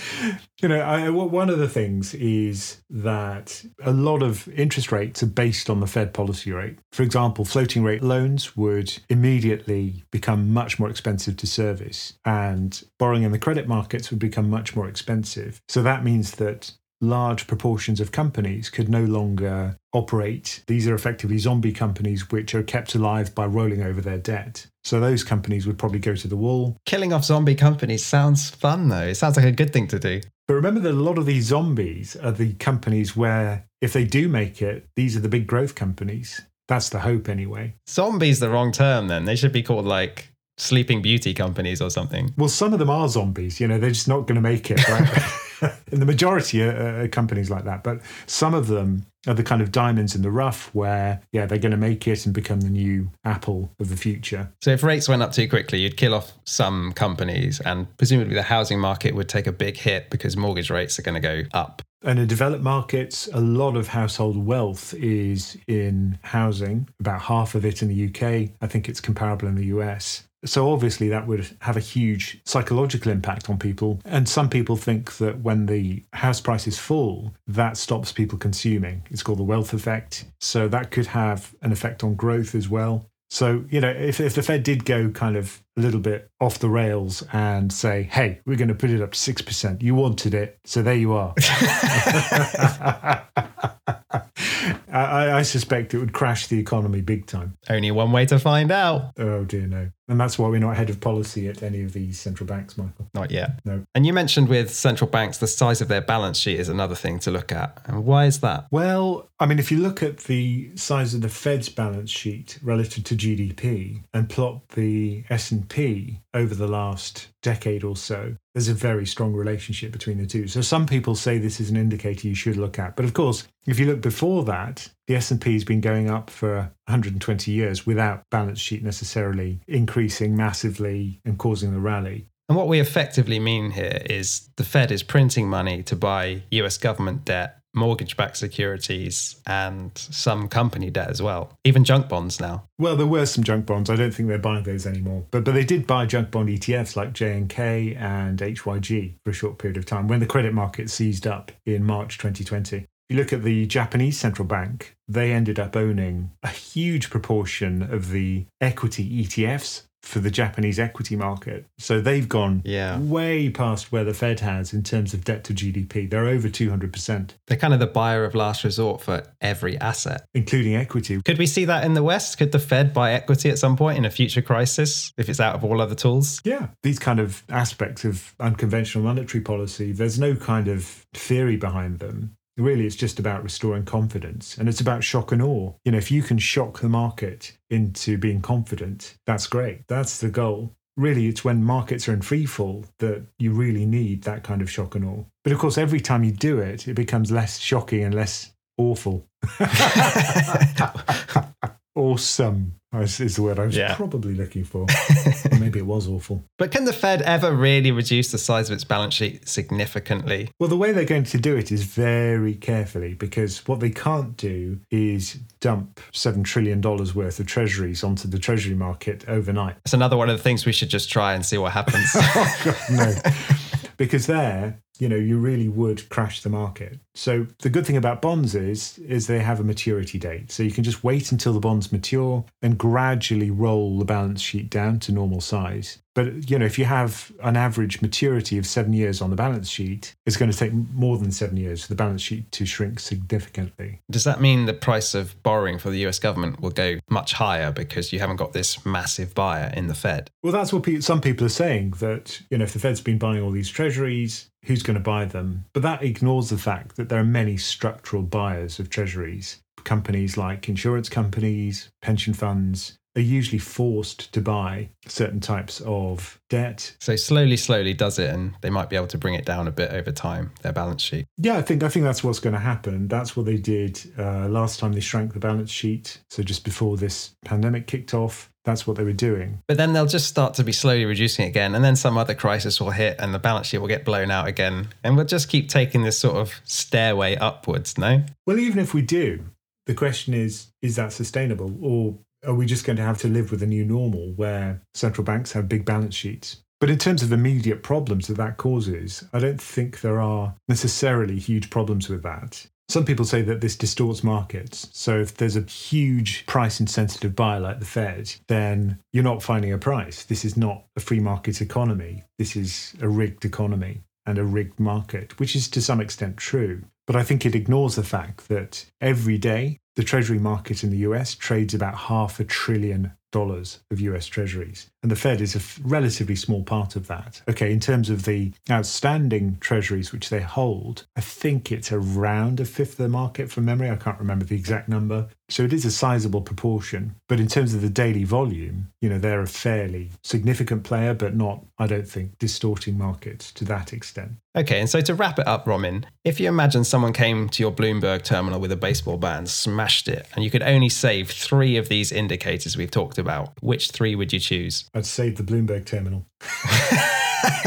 you 0.60 0.68
know, 0.68 0.80
I, 0.80 1.08
one 1.10 1.48
of 1.48 1.60
the 1.60 1.68
things 1.68 2.12
is 2.14 2.82
that 2.90 3.64
a 3.84 3.92
lot 3.92 4.20
of 4.20 4.48
interest 4.48 4.90
rates 4.90 5.22
are 5.22 5.26
based 5.26 5.70
on 5.70 5.78
the 5.78 5.86
Fed 5.86 6.12
policy 6.12 6.50
rate. 6.50 6.80
For 6.90 7.04
example, 7.04 7.44
floating 7.44 7.84
rate 7.84 8.02
loans 8.02 8.56
would 8.56 8.98
immediately 9.08 10.02
become 10.10 10.52
much 10.52 10.80
more 10.80 10.90
expensive 10.90 11.36
to 11.36 11.46
service, 11.46 12.14
and 12.24 12.82
borrowing 12.98 13.22
in 13.22 13.30
the 13.30 13.38
credit 13.38 13.68
markets 13.68 14.10
would 14.10 14.18
become 14.18 14.50
much 14.50 14.74
more 14.74 14.88
expensive. 14.88 15.62
So 15.68 15.84
that 15.84 16.02
means 16.02 16.32
that 16.32 16.72
large 17.02 17.46
proportions 17.46 18.00
of 18.00 18.12
companies 18.12 18.70
could 18.70 18.88
no 18.88 19.04
longer 19.04 19.76
operate. 19.92 20.62
These 20.68 20.86
are 20.88 20.94
effectively 20.94 21.36
zombie 21.36 21.72
companies 21.72 22.30
which 22.30 22.54
are 22.54 22.62
kept 22.62 22.94
alive 22.94 23.34
by 23.34 23.46
rolling 23.46 23.82
over 23.82 24.00
their 24.00 24.18
debt. 24.18 24.66
So 24.84 25.00
those 25.00 25.24
companies 25.24 25.66
would 25.66 25.78
probably 25.78 25.98
go 25.98 26.14
to 26.14 26.28
the 26.28 26.36
wall. 26.36 26.76
Killing 26.86 27.12
off 27.12 27.24
zombie 27.24 27.56
companies 27.56 28.04
sounds 28.04 28.50
fun, 28.50 28.88
though. 28.88 29.08
It 29.08 29.16
sounds 29.16 29.36
like 29.36 29.44
a 29.44 29.52
good 29.52 29.72
thing 29.72 29.88
to 29.88 29.98
do. 29.98 30.20
But 30.48 30.54
remember 30.54 30.80
that 30.80 30.92
a 30.92 30.94
lot 30.94 31.18
of 31.18 31.26
these 31.26 31.46
zombies 31.46 32.16
are 32.16 32.32
the 32.32 32.54
companies 32.54 33.16
where, 33.16 33.66
if 33.80 33.92
they 33.92 34.04
do 34.04 34.28
make 34.28 34.62
it, 34.62 34.86
these 34.96 35.16
are 35.16 35.20
the 35.20 35.28
big 35.28 35.46
growth 35.46 35.74
companies. 35.74 36.40
That's 36.68 36.88
the 36.88 37.00
hope, 37.00 37.28
anyway. 37.28 37.74
Zombie's 37.88 38.40
the 38.40 38.48
wrong 38.48 38.72
term 38.72 39.08
then. 39.08 39.24
They 39.24 39.36
should 39.36 39.52
be 39.52 39.62
called 39.62 39.84
like 39.84 40.32
sleeping 40.56 41.02
beauty 41.02 41.34
companies 41.34 41.80
or 41.80 41.90
something. 41.90 42.32
Well, 42.36 42.48
some 42.48 42.72
of 42.72 42.78
them 42.78 42.90
are 42.90 43.08
zombies. 43.08 43.60
You 43.60 43.68
know, 43.68 43.78
they're 43.78 43.90
just 43.90 44.08
not 44.08 44.26
going 44.26 44.36
to 44.36 44.40
make 44.40 44.70
it, 44.70 44.88
right? 44.88 45.08
and 45.62 45.72
the 46.02 46.06
majority 46.06 46.62
are, 46.62 47.02
are, 47.02 47.08
companies 47.08 47.50
like 47.50 47.64
that. 47.64 47.82
But 47.82 48.00
some 48.26 48.54
of 48.54 48.66
them 48.66 49.06
are 49.26 49.34
the 49.34 49.42
kind 49.42 49.62
of 49.62 49.70
diamonds 49.70 50.14
in 50.14 50.22
the 50.22 50.30
rough 50.30 50.74
where, 50.74 51.20
yeah, 51.32 51.46
they're 51.46 51.58
going 51.58 51.72
to 51.72 51.76
make 51.76 52.06
it 52.08 52.26
and 52.26 52.34
become 52.34 52.60
the 52.60 52.70
new 52.70 53.10
Apple 53.24 53.70
of 53.78 53.88
the 53.88 53.96
future. 53.96 54.52
So 54.60 54.70
if 54.70 54.82
rates 54.82 55.08
went 55.08 55.22
up 55.22 55.32
too 55.32 55.48
quickly, 55.48 55.80
you'd 55.80 55.96
kill 55.96 56.14
off 56.14 56.32
some 56.44 56.92
companies, 56.92 57.60
and 57.60 57.96
presumably 57.96 58.34
the 58.34 58.42
housing 58.42 58.80
market 58.80 59.14
would 59.14 59.28
take 59.28 59.46
a 59.46 59.52
big 59.52 59.76
hit 59.76 60.10
because 60.10 60.36
mortgage 60.36 60.70
rates 60.70 60.98
are 60.98 61.02
going 61.02 61.14
to 61.14 61.20
go 61.20 61.42
up. 61.54 61.82
And 62.04 62.18
in 62.18 62.26
developed 62.26 62.64
markets, 62.64 63.28
a 63.32 63.40
lot 63.40 63.76
of 63.76 63.88
household 63.88 64.36
wealth 64.36 64.92
is 64.94 65.56
in 65.68 66.18
housing, 66.22 66.88
about 66.98 67.22
half 67.22 67.54
of 67.54 67.64
it 67.64 67.80
in 67.80 67.88
the 67.88 68.06
UK. 68.08 68.50
I 68.60 68.66
think 68.66 68.88
it's 68.88 69.00
comparable 69.00 69.46
in 69.46 69.54
the 69.54 69.66
US. 69.66 70.24
So 70.44 70.72
obviously 70.72 71.08
that 71.08 71.26
would 71.26 71.56
have 71.60 71.76
a 71.76 71.80
huge 71.80 72.40
psychological 72.44 73.12
impact 73.12 73.48
on 73.48 73.58
people. 73.58 74.00
And 74.04 74.28
some 74.28 74.48
people 74.48 74.76
think 74.76 75.16
that 75.18 75.40
when 75.40 75.66
the 75.66 76.02
house 76.12 76.40
prices 76.40 76.78
fall, 76.78 77.32
that 77.46 77.76
stops 77.76 78.12
people 78.12 78.38
consuming. 78.38 79.06
It's 79.10 79.22
called 79.22 79.38
the 79.38 79.44
wealth 79.44 79.72
effect. 79.72 80.24
So 80.40 80.68
that 80.68 80.90
could 80.90 81.06
have 81.06 81.54
an 81.62 81.72
effect 81.72 82.02
on 82.02 82.14
growth 82.14 82.54
as 82.54 82.68
well. 82.68 83.06
So, 83.30 83.64
you 83.70 83.80
know, 83.80 83.88
if, 83.88 84.20
if 84.20 84.34
the 84.34 84.42
Fed 84.42 84.62
did 84.62 84.84
go 84.84 85.08
kind 85.08 85.36
of 85.36 85.62
a 85.78 85.80
little 85.80 86.00
bit 86.00 86.28
off 86.38 86.58
the 86.58 86.68
rails 86.68 87.24
and 87.32 87.72
say, 87.72 88.02
hey, 88.02 88.40
we're 88.44 88.58
going 88.58 88.68
to 88.68 88.74
put 88.74 88.90
it 88.90 89.00
up 89.00 89.12
to 89.12 89.18
6%, 89.18 89.80
you 89.80 89.94
wanted 89.94 90.34
it, 90.34 90.58
so 90.66 90.82
there 90.82 90.94
you 90.94 91.14
are. 91.14 91.32
I, 94.92 95.38
I, 95.38 95.42
suspect 95.42 95.94
it 95.94 95.98
would 95.98 96.12
crash 96.12 96.48
the 96.48 96.58
economy 96.58 97.00
big 97.00 97.26
time. 97.26 97.56
Only 97.70 97.90
one 97.90 98.12
way 98.12 98.26
to 98.26 98.38
find 98.38 98.70
out. 98.70 99.12
Oh, 99.18 99.44
dear, 99.44 99.66
no. 99.66 99.88
And 100.12 100.20
that's 100.20 100.38
why 100.38 100.46
we're 100.48 100.60
not 100.60 100.76
head 100.76 100.90
of 100.90 101.00
policy 101.00 101.48
at 101.48 101.62
any 101.62 101.80
of 101.80 101.94
these 101.94 102.20
central 102.20 102.46
banks, 102.46 102.76
Michael. 102.76 103.08
Not 103.14 103.30
yet. 103.30 103.60
No. 103.64 103.82
And 103.94 104.04
you 104.04 104.12
mentioned 104.12 104.50
with 104.50 104.70
central 104.70 105.08
banks, 105.08 105.38
the 105.38 105.46
size 105.46 105.80
of 105.80 105.88
their 105.88 106.02
balance 106.02 106.36
sheet 106.36 106.60
is 106.60 106.68
another 106.68 106.94
thing 106.94 107.18
to 107.20 107.30
look 107.30 107.50
at. 107.50 107.80
And 107.86 108.04
why 108.04 108.26
is 108.26 108.40
that? 108.40 108.66
Well, 108.70 109.30
I 109.40 109.46
mean, 109.46 109.58
if 109.58 109.72
you 109.72 109.78
look 109.78 110.02
at 110.02 110.18
the 110.18 110.70
size 110.76 111.14
of 111.14 111.22
the 111.22 111.30
Fed's 111.30 111.70
balance 111.70 112.10
sheet 112.10 112.58
relative 112.62 113.04
to 113.04 113.16
GDP 113.16 114.02
and 114.12 114.28
plot 114.28 114.68
the 114.74 115.24
S&P 115.30 116.20
over 116.34 116.54
the 116.54 116.68
last 116.68 117.28
decade 117.40 117.82
or 117.82 117.96
so, 117.96 118.36
there's 118.54 118.68
a 118.68 118.74
very 118.74 119.06
strong 119.06 119.32
relationship 119.32 119.92
between 119.92 120.18
the 120.18 120.26
two. 120.26 120.46
So 120.46 120.60
some 120.60 120.84
people 120.84 121.14
say 121.14 121.38
this 121.38 121.58
is 121.58 121.70
an 121.70 121.78
indicator 121.78 122.28
you 122.28 122.34
should 122.34 122.58
look 122.58 122.78
at. 122.78 122.96
But 122.96 123.06
of 123.06 123.14
course, 123.14 123.48
if 123.66 123.78
you 123.78 123.86
look 123.86 124.02
before 124.02 124.44
that, 124.44 124.90
the 125.12 125.18
S&P 125.18 125.52
has 125.52 125.62
been 125.62 125.82
going 125.82 126.08
up 126.08 126.30
for 126.30 126.72
120 126.86 127.50
years 127.50 127.84
without 127.84 128.22
balance 128.30 128.58
sheet 128.58 128.82
necessarily 128.82 129.60
increasing 129.68 130.34
massively 130.34 131.20
and 131.26 131.38
causing 131.38 131.70
the 131.70 131.78
rally. 131.78 132.26
And 132.48 132.56
what 132.56 132.66
we 132.66 132.80
effectively 132.80 133.38
mean 133.38 133.72
here 133.72 134.00
is 134.08 134.48
the 134.56 134.64
Fed 134.64 134.90
is 134.90 135.02
printing 135.02 135.50
money 135.50 135.82
to 135.82 135.94
buy 135.94 136.44
US 136.50 136.78
government 136.78 137.26
debt 137.26 137.58
mortgage 137.74 138.16
backed 138.16 138.36
securities 138.36 139.36
and 139.46 139.90
some 139.94 140.48
company 140.48 140.90
debt 140.90 141.08
as 141.08 141.22
well, 141.22 141.58
even 141.64 141.84
junk 141.84 142.08
bonds 142.08 142.40
now. 142.40 142.68
Well, 142.78 142.96
there 142.96 143.06
were 143.06 143.26
some 143.26 143.44
junk 143.44 143.66
bonds. 143.66 143.88
I 143.88 143.96
don't 143.96 144.12
think 144.12 144.28
they're 144.28 144.38
buying 144.38 144.64
those 144.64 144.86
anymore. 144.86 145.24
But 145.30 145.44
but 145.44 145.54
they 145.54 145.64
did 145.64 145.86
buy 145.86 146.06
junk 146.06 146.30
bond 146.30 146.48
ETFs 146.48 146.96
like 146.96 147.12
JNK 147.12 147.96
and 147.98 148.38
HYG 148.38 149.14
for 149.24 149.30
a 149.30 149.34
short 149.34 149.58
period 149.58 149.76
of 149.76 149.86
time 149.86 150.08
when 150.08 150.20
the 150.20 150.26
credit 150.26 150.54
market 150.54 150.90
seized 150.90 151.26
up 151.26 151.52
in 151.64 151.84
March 151.84 152.18
2020. 152.18 152.86
You 153.12 153.18
look 153.18 153.34
at 153.34 153.42
the 153.42 153.66
Japanese 153.66 154.18
central 154.18 154.48
bank, 154.48 154.96
they 155.06 155.32
ended 155.32 155.58
up 155.58 155.76
owning 155.76 156.30
a 156.42 156.48
huge 156.48 157.10
proportion 157.10 157.82
of 157.82 158.08
the 158.08 158.46
equity 158.58 159.22
ETFs 159.22 159.82
for 160.00 160.18
the 160.18 160.30
Japanese 160.30 160.80
equity 160.80 161.14
market. 161.14 161.66
So 161.76 162.00
they've 162.00 162.26
gone 162.26 162.62
yeah. 162.64 162.98
way 162.98 163.50
past 163.50 163.92
where 163.92 164.02
the 164.02 164.14
Fed 164.14 164.40
has 164.40 164.72
in 164.72 164.82
terms 164.82 165.12
of 165.12 165.24
debt 165.24 165.44
to 165.44 165.52
GDP. 165.52 166.08
They're 166.08 166.26
over 166.26 166.48
200%. 166.48 167.32
They're 167.46 167.58
kind 167.58 167.74
of 167.74 167.80
the 167.80 167.86
buyer 167.86 168.24
of 168.24 168.34
last 168.34 168.64
resort 168.64 169.02
for 169.02 169.22
every 169.42 169.78
asset, 169.78 170.24
including 170.32 170.74
equity. 170.74 171.20
Could 171.20 171.36
we 171.36 171.46
see 171.46 171.66
that 171.66 171.84
in 171.84 171.92
the 171.92 172.02
West? 172.02 172.38
Could 172.38 172.52
the 172.52 172.58
Fed 172.58 172.94
buy 172.94 173.12
equity 173.12 173.50
at 173.50 173.58
some 173.58 173.76
point 173.76 173.98
in 173.98 174.06
a 174.06 174.10
future 174.10 174.40
crisis 174.40 175.12
if 175.18 175.28
it's 175.28 175.38
out 175.38 175.54
of 175.54 175.64
all 175.64 175.82
other 175.82 175.94
tools? 175.94 176.40
Yeah. 176.44 176.68
These 176.82 176.98
kind 176.98 177.20
of 177.20 177.42
aspects 177.50 178.06
of 178.06 178.34
unconventional 178.40 179.04
monetary 179.04 179.44
policy, 179.44 179.92
there's 179.92 180.18
no 180.18 180.34
kind 180.34 180.68
of 180.68 181.04
theory 181.12 181.58
behind 181.58 181.98
them. 181.98 182.36
Really, 182.56 182.86
it's 182.86 182.96
just 182.96 183.18
about 183.18 183.42
restoring 183.42 183.84
confidence 183.84 184.58
and 184.58 184.68
it's 184.68 184.80
about 184.80 185.02
shock 185.02 185.32
and 185.32 185.40
awe. 185.40 185.72
You 185.84 185.92
know, 185.92 185.98
if 185.98 186.10
you 186.10 186.22
can 186.22 186.38
shock 186.38 186.80
the 186.80 186.88
market 186.88 187.56
into 187.70 188.18
being 188.18 188.42
confident, 188.42 189.16
that's 189.26 189.46
great. 189.46 189.86
That's 189.88 190.18
the 190.18 190.28
goal. 190.28 190.74
Really, 190.96 191.26
it's 191.26 191.44
when 191.44 191.64
markets 191.64 192.06
are 192.08 192.12
in 192.12 192.20
free 192.20 192.44
fall 192.44 192.84
that 192.98 193.24
you 193.38 193.52
really 193.52 193.86
need 193.86 194.24
that 194.24 194.44
kind 194.44 194.60
of 194.60 194.70
shock 194.70 194.94
and 194.94 195.04
awe. 195.04 195.24
But 195.42 195.54
of 195.54 195.58
course, 195.58 195.78
every 195.78 196.00
time 196.00 196.24
you 196.24 196.32
do 196.32 196.58
it, 196.58 196.86
it 196.86 196.94
becomes 196.94 197.32
less 197.32 197.58
shocking 197.58 198.04
and 198.04 198.14
less 198.14 198.52
awful. 198.76 199.26
awesome 201.94 202.80
is 203.00 203.36
the 203.36 203.42
word 203.42 203.58
I 203.58 203.66
was 203.66 203.76
yeah. 203.76 203.94
probably 203.94 204.34
looking 204.34 204.64
for. 204.64 204.86
maybe 205.58 205.78
it 205.78 205.86
was 205.86 206.08
awful. 206.08 206.44
But 206.58 206.70
can 206.70 206.84
the 206.84 206.92
Fed 206.92 207.22
ever 207.22 207.54
really 207.54 207.90
reduce 207.90 208.30
the 208.30 208.38
size 208.38 208.68
of 208.68 208.74
its 208.74 208.84
balance 208.84 209.14
sheet 209.14 209.48
significantly? 209.48 210.50
Well, 210.58 210.68
the 210.68 210.76
way 210.76 210.92
they're 210.92 211.04
going 211.04 211.24
to 211.24 211.38
do 211.38 211.56
it 211.56 211.72
is 211.72 211.84
very 211.84 212.54
carefully 212.54 213.14
because 213.14 213.66
what 213.66 213.80
they 213.80 213.90
can't 213.90 214.36
do 214.36 214.80
is 214.90 215.34
dump 215.60 216.00
$7 216.12 216.44
trillion 216.44 216.80
worth 216.80 217.40
of 217.40 217.46
treasuries 217.46 218.04
onto 218.04 218.28
the 218.28 218.38
treasury 218.38 218.74
market 218.74 219.24
overnight. 219.28 219.76
It's 219.84 219.94
another 219.94 220.16
one 220.16 220.28
of 220.28 220.36
the 220.36 220.42
things 220.42 220.66
we 220.66 220.72
should 220.72 220.90
just 220.90 221.10
try 221.10 221.34
and 221.34 221.44
see 221.44 221.58
what 221.58 221.72
happens. 221.72 222.10
oh, 222.14 222.60
God, 222.64 222.76
no. 222.90 223.14
because 223.96 224.26
there 224.26 224.78
you 224.98 225.08
know 225.08 225.16
you 225.16 225.38
really 225.38 225.68
would 225.68 226.08
crash 226.10 226.42
the 226.42 226.48
market 226.48 227.00
so 227.14 227.46
the 227.60 227.70
good 227.70 227.86
thing 227.86 227.96
about 227.96 228.22
bonds 228.22 228.54
is 228.54 228.98
is 228.98 229.26
they 229.26 229.40
have 229.40 229.60
a 229.60 229.64
maturity 229.64 230.18
date 230.18 230.50
so 230.50 230.62
you 230.62 230.70
can 230.70 230.84
just 230.84 231.04
wait 231.04 231.32
until 231.32 231.52
the 231.52 231.60
bonds 231.60 231.92
mature 231.92 232.44
and 232.62 232.78
gradually 232.78 233.50
roll 233.50 233.98
the 233.98 234.04
balance 234.04 234.40
sheet 234.40 234.70
down 234.70 234.98
to 234.98 235.12
normal 235.12 235.40
size 235.40 235.98
but 236.14 236.50
you 236.50 236.58
know, 236.58 236.66
if 236.66 236.78
you 236.78 236.84
have 236.84 237.32
an 237.42 237.56
average 237.56 238.02
maturity 238.02 238.58
of 238.58 238.66
seven 238.66 238.92
years 238.92 239.22
on 239.22 239.30
the 239.30 239.36
balance 239.36 239.68
sheet, 239.68 240.14
it's 240.26 240.36
going 240.36 240.50
to 240.50 240.56
take 240.56 240.72
more 240.72 241.16
than 241.16 241.32
seven 241.32 241.56
years 241.56 241.82
for 241.82 241.88
the 241.88 241.94
balance 241.94 242.20
sheet 242.20 242.50
to 242.52 242.66
shrink 242.66 243.00
significantly. 243.00 244.00
Does 244.10 244.24
that 244.24 244.40
mean 244.40 244.66
the 244.66 244.74
price 244.74 245.14
of 245.14 245.42
borrowing 245.42 245.78
for 245.78 245.90
the 245.90 246.06
US 246.06 246.18
government 246.18 246.60
will 246.60 246.70
go 246.70 246.98
much 247.08 247.32
higher 247.32 247.72
because 247.72 248.12
you 248.12 248.18
haven't 248.18 248.36
got 248.36 248.52
this 248.52 248.84
massive 248.84 249.34
buyer 249.34 249.72
in 249.74 249.86
the 249.86 249.94
Fed? 249.94 250.30
Well, 250.42 250.52
that's 250.52 250.72
what 250.72 250.86
some 251.02 251.20
people 251.20 251.46
are 251.46 251.50
saying 251.50 251.92
that 252.00 252.42
you 252.50 252.58
know, 252.58 252.64
if 252.64 252.72
the 252.72 252.78
Fed's 252.78 253.00
been 253.00 253.18
buying 253.18 253.42
all 253.42 253.50
these 253.50 253.70
treasuries, 253.70 254.50
who's 254.64 254.82
going 254.82 254.94
to 254.94 255.02
buy 255.02 255.24
them? 255.24 255.64
But 255.72 255.82
that 255.82 256.02
ignores 256.02 256.50
the 256.50 256.58
fact 256.58 256.96
that 256.96 257.01
there 257.08 257.20
are 257.20 257.24
many 257.24 257.56
structural 257.56 258.22
buyers 258.22 258.78
of 258.78 258.90
treasuries 258.90 259.62
companies 259.84 260.36
like 260.36 260.68
insurance 260.68 261.08
companies, 261.08 261.90
pension 262.00 262.34
funds, 262.34 262.98
are 263.14 263.20
usually 263.20 263.58
forced 263.58 264.32
to 264.32 264.40
buy 264.40 264.88
certain 265.06 265.40
types 265.40 265.82
of 265.84 266.40
debt. 266.48 266.96
So 266.98 267.14
slowly, 267.16 267.58
slowly 267.58 267.92
does 267.92 268.18
it, 268.18 268.30
and 268.30 268.54
they 268.62 268.70
might 268.70 268.88
be 268.88 268.96
able 268.96 269.08
to 269.08 269.18
bring 269.18 269.34
it 269.34 269.44
down 269.44 269.68
a 269.68 269.70
bit 269.70 269.90
over 269.90 270.10
time. 270.10 270.52
Their 270.62 270.72
balance 270.72 271.02
sheet. 271.02 271.26
Yeah, 271.36 271.58
I 271.58 271.62
think 271.62 271.82
I 271.82 271.88
think 271.88 272.04
that's 272.04 272.24
what's 272.24 272.40
going 272.40 272.54
to 272.54 272.60
happen. 272.60 273.08
That's 273.08 273.36
what 273.36 273.44
they 273.44 273.58
did 273.58 274.00
uh, 274.18 274.48
last 274.48 274.80
time 274.80 274.92
they 274.94 275.00
shrank 275.00 275.34
the 275.34 275.40
balance 275.40 275.70
sheet. 275.70 276.20
So 276.30 276.42
just 276.42 276.64
before 276.64 276.96
this 276.96 277.34
pandemic 277.44 277.86
kicked 277.86 278.14
off, 278.14 278.50
that's 278.64 278.86
what 278.86 278.96
they 278.96 279.04
were 279.04 279.12
doing. 279.12 279.62
But 279.66 279.76
then 279.76 279.92
they'll 279.92 280.06
just 280.06 280.26
start 280.26 280.54
to 280.54 280.64
be 280.64 280.72
slowly 280.72 281.04
reducing 281.04 281.46
again, 281.46 281.74
and 281.74 281.84
then 281.84 281.96
some 281.96 282.16
other 282.16 282.34
crisis 282.34 282.80
will 282.80 282.90
hit, 282.90 283.16
and 283.18 283.34
the 283.34 283.38
balance 283.38 283.66
sheet 283.66 283.78
will 283.78 283.88
get 283.88 284.04
blown 284.04 284.30
out 284.30 284.48
again, 284.48 284.88
and 285.02 285.16
we'll 285.16 285.24
just 285.24 285.48
keep 285.48 285.68
taking 285.68 286.02
this 286.02 286.18
sort 286.18 286.36
of 286.36 286.60
stairway 286.64 287.36
upwards. 287.36 287.98
No. 287.98 288.22
Well, 288.46 288.58
even 288.58 288.78
if 288.78 288.94
we 288.94 289.02
do, 289.02 289.44
the 289.86 289.94
question 289.94 290.34
is: 290.34 290.68
is 290.80 290.96
that 290.96 291.12
sustainable, 291.12 291.76
or 291.82 292.18
are 292.46 292.54
we 292.54 292.66
just 292.66 292.84
going 292.84 292.96
to 292.96 293.02
have 293.02 293.18
to 293.18 293.28
live 293.28 293.50
with 293.50 293.62
a 293.62 293.66
new 293.66 293.84
normal 293.84 294.32
where 294.32 294.80
central 294.94 295.24
banks 295.24 295.52
have 295.52 295.68
big 295.68 295.84
balance 295.84 296.14
sheets? 296.14 296.58
But 296.80 296.90
in 296.90 296.98
terms 296.98 297.22
of 297.22 297.30
immediate 297.30 297.84
problems 297.84 298.26
that 298.26 298.38
that 298.38 298.56
causes, 298.56 299.22
I 299.32 299.38
don't 299.38 299.62
think 299.62 300.00
there 300.00 300.20
are 300.20 300.56
necessarily 300.66 301.38
huge 301.38 301.70
problems 301.70 302.08
with 302.08 302.24
that. 302.24 302.66
Some 302.88 303.04
people 303.04 303.24
say 303.24 303.42
that 303.42 303.60
this 303.60 303.76
distorts 303.76 304.22
markets. 304.22 304.88
So 304.92 305.20
if 305.20 305.34
there's 305.34 305.56
a 305.56 305.62
huge 305.62 306.44
price 306.46 306.78
insensitive 306.78 307.34
buyer 307.34 307.60
like 307.60 307.78
the 307.78 307.86
Fed, 307.86 308.34
then 308.48 308.98
you're 309.12 309.24
not 309.24 309.42
finding 309.42 309.72
a 309.72 309.78
price. 309.78 310.24
This 310.24 310.44
is 310.44 310.56
not 310.56 310.84
a 310.96 311.00
free 311.00 311.20
market 311.20 311.60
economy. 311.62 312.24
This 312.38 312.54
is 312.54 312.94
a 313.00 313.08
rigged 313.08 313.44
economy 313.44 314.02
and 314.26 314.38
a 314.38 314.44
rigged 314.44 314.78
market, 314.78 315.38
which 315.40 315.56
is 315.56 315.68
to 315.70 315.80
some 315.80 316.00
extent 316.00 316.36
true. 316.36 316.82
But 317.06 317.16
I 317.16 317.22
think 317.22 317.44
it 317.44 317.54
ignores 317.54 317.96
the 317.96 318.04
fact 318.04 318.48
that 318.48 318.86
every 319.00 319.38
day 319.38 319.78
the 319.96 320.04
treasury 320.04 320.38
market 320.38 320.84
in 320.84 320.90
the 320.90 320.98
US 320.98 321.34
trades 321.34 321.74
about 321.74 321.94
half 321.94 322.40
a 322.40 322.44
trillion 322.44 323.12
dollars 323.32 323.80
of 323.90 324.00
US 324.00 324.26
treasuries. 324.26 324.88
And 325.02 325.10
the 325.10 325.16
Fed 325.16 325.40
is 325.40 325.56
a 325.56 325.58
f- 325.58 325.80
relatively 325.82 326.36
small 326.36 326.62
part 326.62 326.94
of 326.94 327.08
that. 327.08 327.42
Okay, 327.48 327.72
in 327.72 327.80
terms 327.80 328.08
of 328.08 328.24
the 328.24 328.52
outstanding 328.70 329.56
treasuries 329.60 330.12
which 330.12 330.28
they 330.28 330.40
hold, 330.40 331.06
I 331.16 331.20
think 331.20 331.72
it's 331.72 331.90
around 331.90 332.60
a 332.60 332.64
fifth 332.64 332.92
of 332.92 332.98
the 332.98 333.08
market 333.08 333.50
from 333.50 333.64
memory. 333.64 333.90
I 333.90 333.96
can't 333.96 334.18
remember 334.18 334.44
the 334.44 334.56
exact 334.56 334.88
number. 334.88 335.28
So 335.52 335.64
it 335.64 335.72
is 335.74 335.84
a 335.84 335.90
sizable 335.90 336.40
proportion. 336.40 337.14
But 337.28 337.38
in 337.38 337.46
terms 337.46 337.74
of 337.74 337.82
the 337.82 337.90
daily 337.90 338.24
volume, 338.24 338.88
you 339.02 339.10
know, 339.10 339.18
they're 339.18 339.42
a 339.42 339.46
fairly 339.46 340.08
significant 340.24 340.82
player, 340.82 341.12
but 341.12 341.36
not, 341.36 341.62
I 341.78 341.86
don't 341.86 342.08
think, 342.08 342.38
distorting 342.38 342.96
markets 342.96 343.52
to 343.52 343.66
that 343.66 343.92
extent. 343.92 344.32
Okay, 344.56 344.80
and 344.80 344.88
so 344.88 345.02
to 345.02 345.14
wrap 345.14 345.38
it 345.38 345.46
up, 345.46 345.66
Ramin, 345.66 346.06
if 346.24 346.40
you 346.40 346.48
imagine 346.48 346.84
someone 346.84 347.12
came 347.12 347.50
to 347.50 347.62
your 347.62 347.70
Bloomberg 347.70 348.22
terminal 348.22 348.60
with 348.60 348.72
a 348.72 348.76
baseball 348.76 349.18
bat 349.18 349.40
and 349.40 349.48
smashed 349.48 350.08
it, 350.08 350.26
and 350.34 350.42
you 350.42 350.50
could 350.50 350.62
only 350.62 350.88
save 350.88 351.30
three 351.30 351.76
of 351.76 351.90
these 351.90 352.12
indicators 352.12 352.78
we've 352.78 352.90
talked 352.90 353.18
about, 353.18 353.52
which 353.60 353.90
three 353.90 354.14
would 354.14 354.32
you 354.32 354.40
choose? 354.40 354.88
I'd 354.94 355.04
save 355.04 355.36
the 355.36 355.42
Bloomberg 355.42 355.84
terminal. 355.84 356.24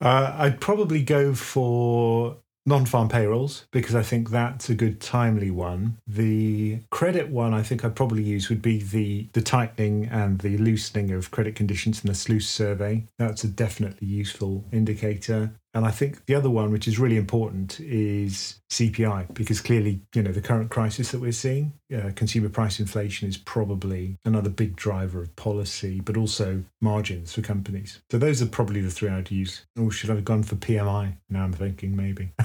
uh, 0.00 0.36
I'd 0.38 0.60
probably 0.60 1.02
go 1.02 1.34
for 1.34 2.38
non-farm 2.66 3.08
payrolls 3.08 3.66
because 3.70 3.94
I 3.94 4.02
think 4.02 4.30
that's 4.30 4.68
a 4.68 4.74
good 4.74 5.00
timely 5.00 5.50
one. 5.50 5.98
The 6.06 6.80
credit 6.90 7.28
one 7.28 7.54
I 7.54 7.62
think 7.62 7.84
I'd 7.84 7.96
probably 7.96 8.22
use 8.22 8.48
would 8.48 8.62
be 8.62 8.82
the 8.82 9.28
the 9.32 9.42
tightening 9.42 10.06
and 10.06 10.40
the 10.40 10.58
loosening 10.58 11.12
of 11.12 11.30
credit 11.30 11.54
conditions 11.54 12.04
in 12.04 12.08
the 12.08 12.14
SLOOS 12.14 12.46
survey. 12.46 13.04
That's 13.18 13.44
a 13.44 13.48
definitely 13.48 14.08
useful 14.08 14.64
indicator. 14.72 15.52
And 15.76 15.84
I 15.84 15.90
think 15.90 16.24
the 16.24 16.34
other 16.34 16.48
one, 16.48 16.72
which 16.72 16.88
is 16.88 16.98
really 16.98 17.18
important, 17.18 17.80
is 17.80 18.60
CPI, 18.70 19.34
because 19.34 19.60
clearly, 19.60 20.00
you 20.14 20.22
know, 20.22 20.32
the 20.32 20.40
current 20.40 20.70
crisis 20.70 21.10
that 21.10 21.20
we're 21.20 21.32
seeing, 21.32 21.74
uh, 21.94 22.12
consumer 22.16 22.48
price 22.48 22.80
inflation 22.80 23.28
is 23.28 23.36
probably 23.36 24.16
another 24.24 24.48
big 24.48 24.74
driver 24.74 25.20
of 25.20 25.36
policy, 25.36 26.00
but 26.00 26.16
also 26.16 26.64
margins 26.80 27.34
for 27.34 27.42
companies. 27.42 28.00
So 28.10 28.16
those 28.16 28.40
are 28.40 28.46
probably 28.46 28.80
the 28.80 28.90
three 28.90 29.10
I'd 29.10 29.30
use. 29.30 29.66
Or 29.78 29.90
should 29.90 30.08
I 30.08 30.14
have 30.14 30.24
gone 30.24 30.44
for 30.44 30.54
PMI? 30.54 31.14
Now 31.28 31.44
I'm 31.44 31.52
thinking 31.52 31.94
maybe. 31.94 32.30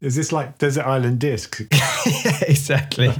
Is 0.00 0.16
this 0.16 0.32
like 0.32 0.58
Desert 0.58 0.84
Island 0.84 1.20
Discs? 1.20 1.60
yeah, 1.70 2.40
exactly. 2.48 3.14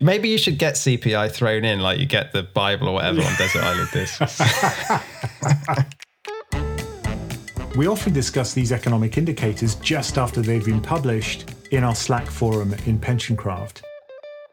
Maybe 0.00 0.30
you 0.30 0.38
should 0.38 0.58
get 0.58 0.74
CPI 0.74 1.30
thrown 1.30 1.64
in, 1.64 1.78
like 1.78 2.00
you 2.00 2.06
get 2.06 2.32
the 2.32 2.42
Bible 2.42 2.88
or 2.88 2.94
whatever 2.94 3.22
on 3.22 3.32
Desert 3.36 3.62
Island 3.62 3.88
Discs. 3.92 4.40
We 7.74 7.86
often 7.86 8.12
discuss 8.12 8.52
these 8.52 8.70
economic 8.70 9.16
indicators 9.16 9.76
just 9.76 10.18
after 10.18 10.42
they've 10.42 10.64
been 10.64 10.82
published 10.82 11.54
in 11.70 11.84
our 11.84 11.94
Slack 11.94 12.26
forum 12.26 12.74
in 12.84 12.98
PensionCraft. 12.98 13.80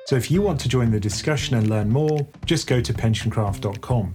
So 0.05 0.15
if 0.15 0.31
you 0.31 0.41
want 0.41 0.59
to 0.61 0.69
join 0.69 0.89
the 0.89 1.01
discussion 1.01 1.57
and 1.57 1.69
learn 1.69 1.89
more, 1.89 2.25
just 2.45 2.65
go 2.65 2.79
to 2.79 2.93
pensioncraft.com. 2.93 4.13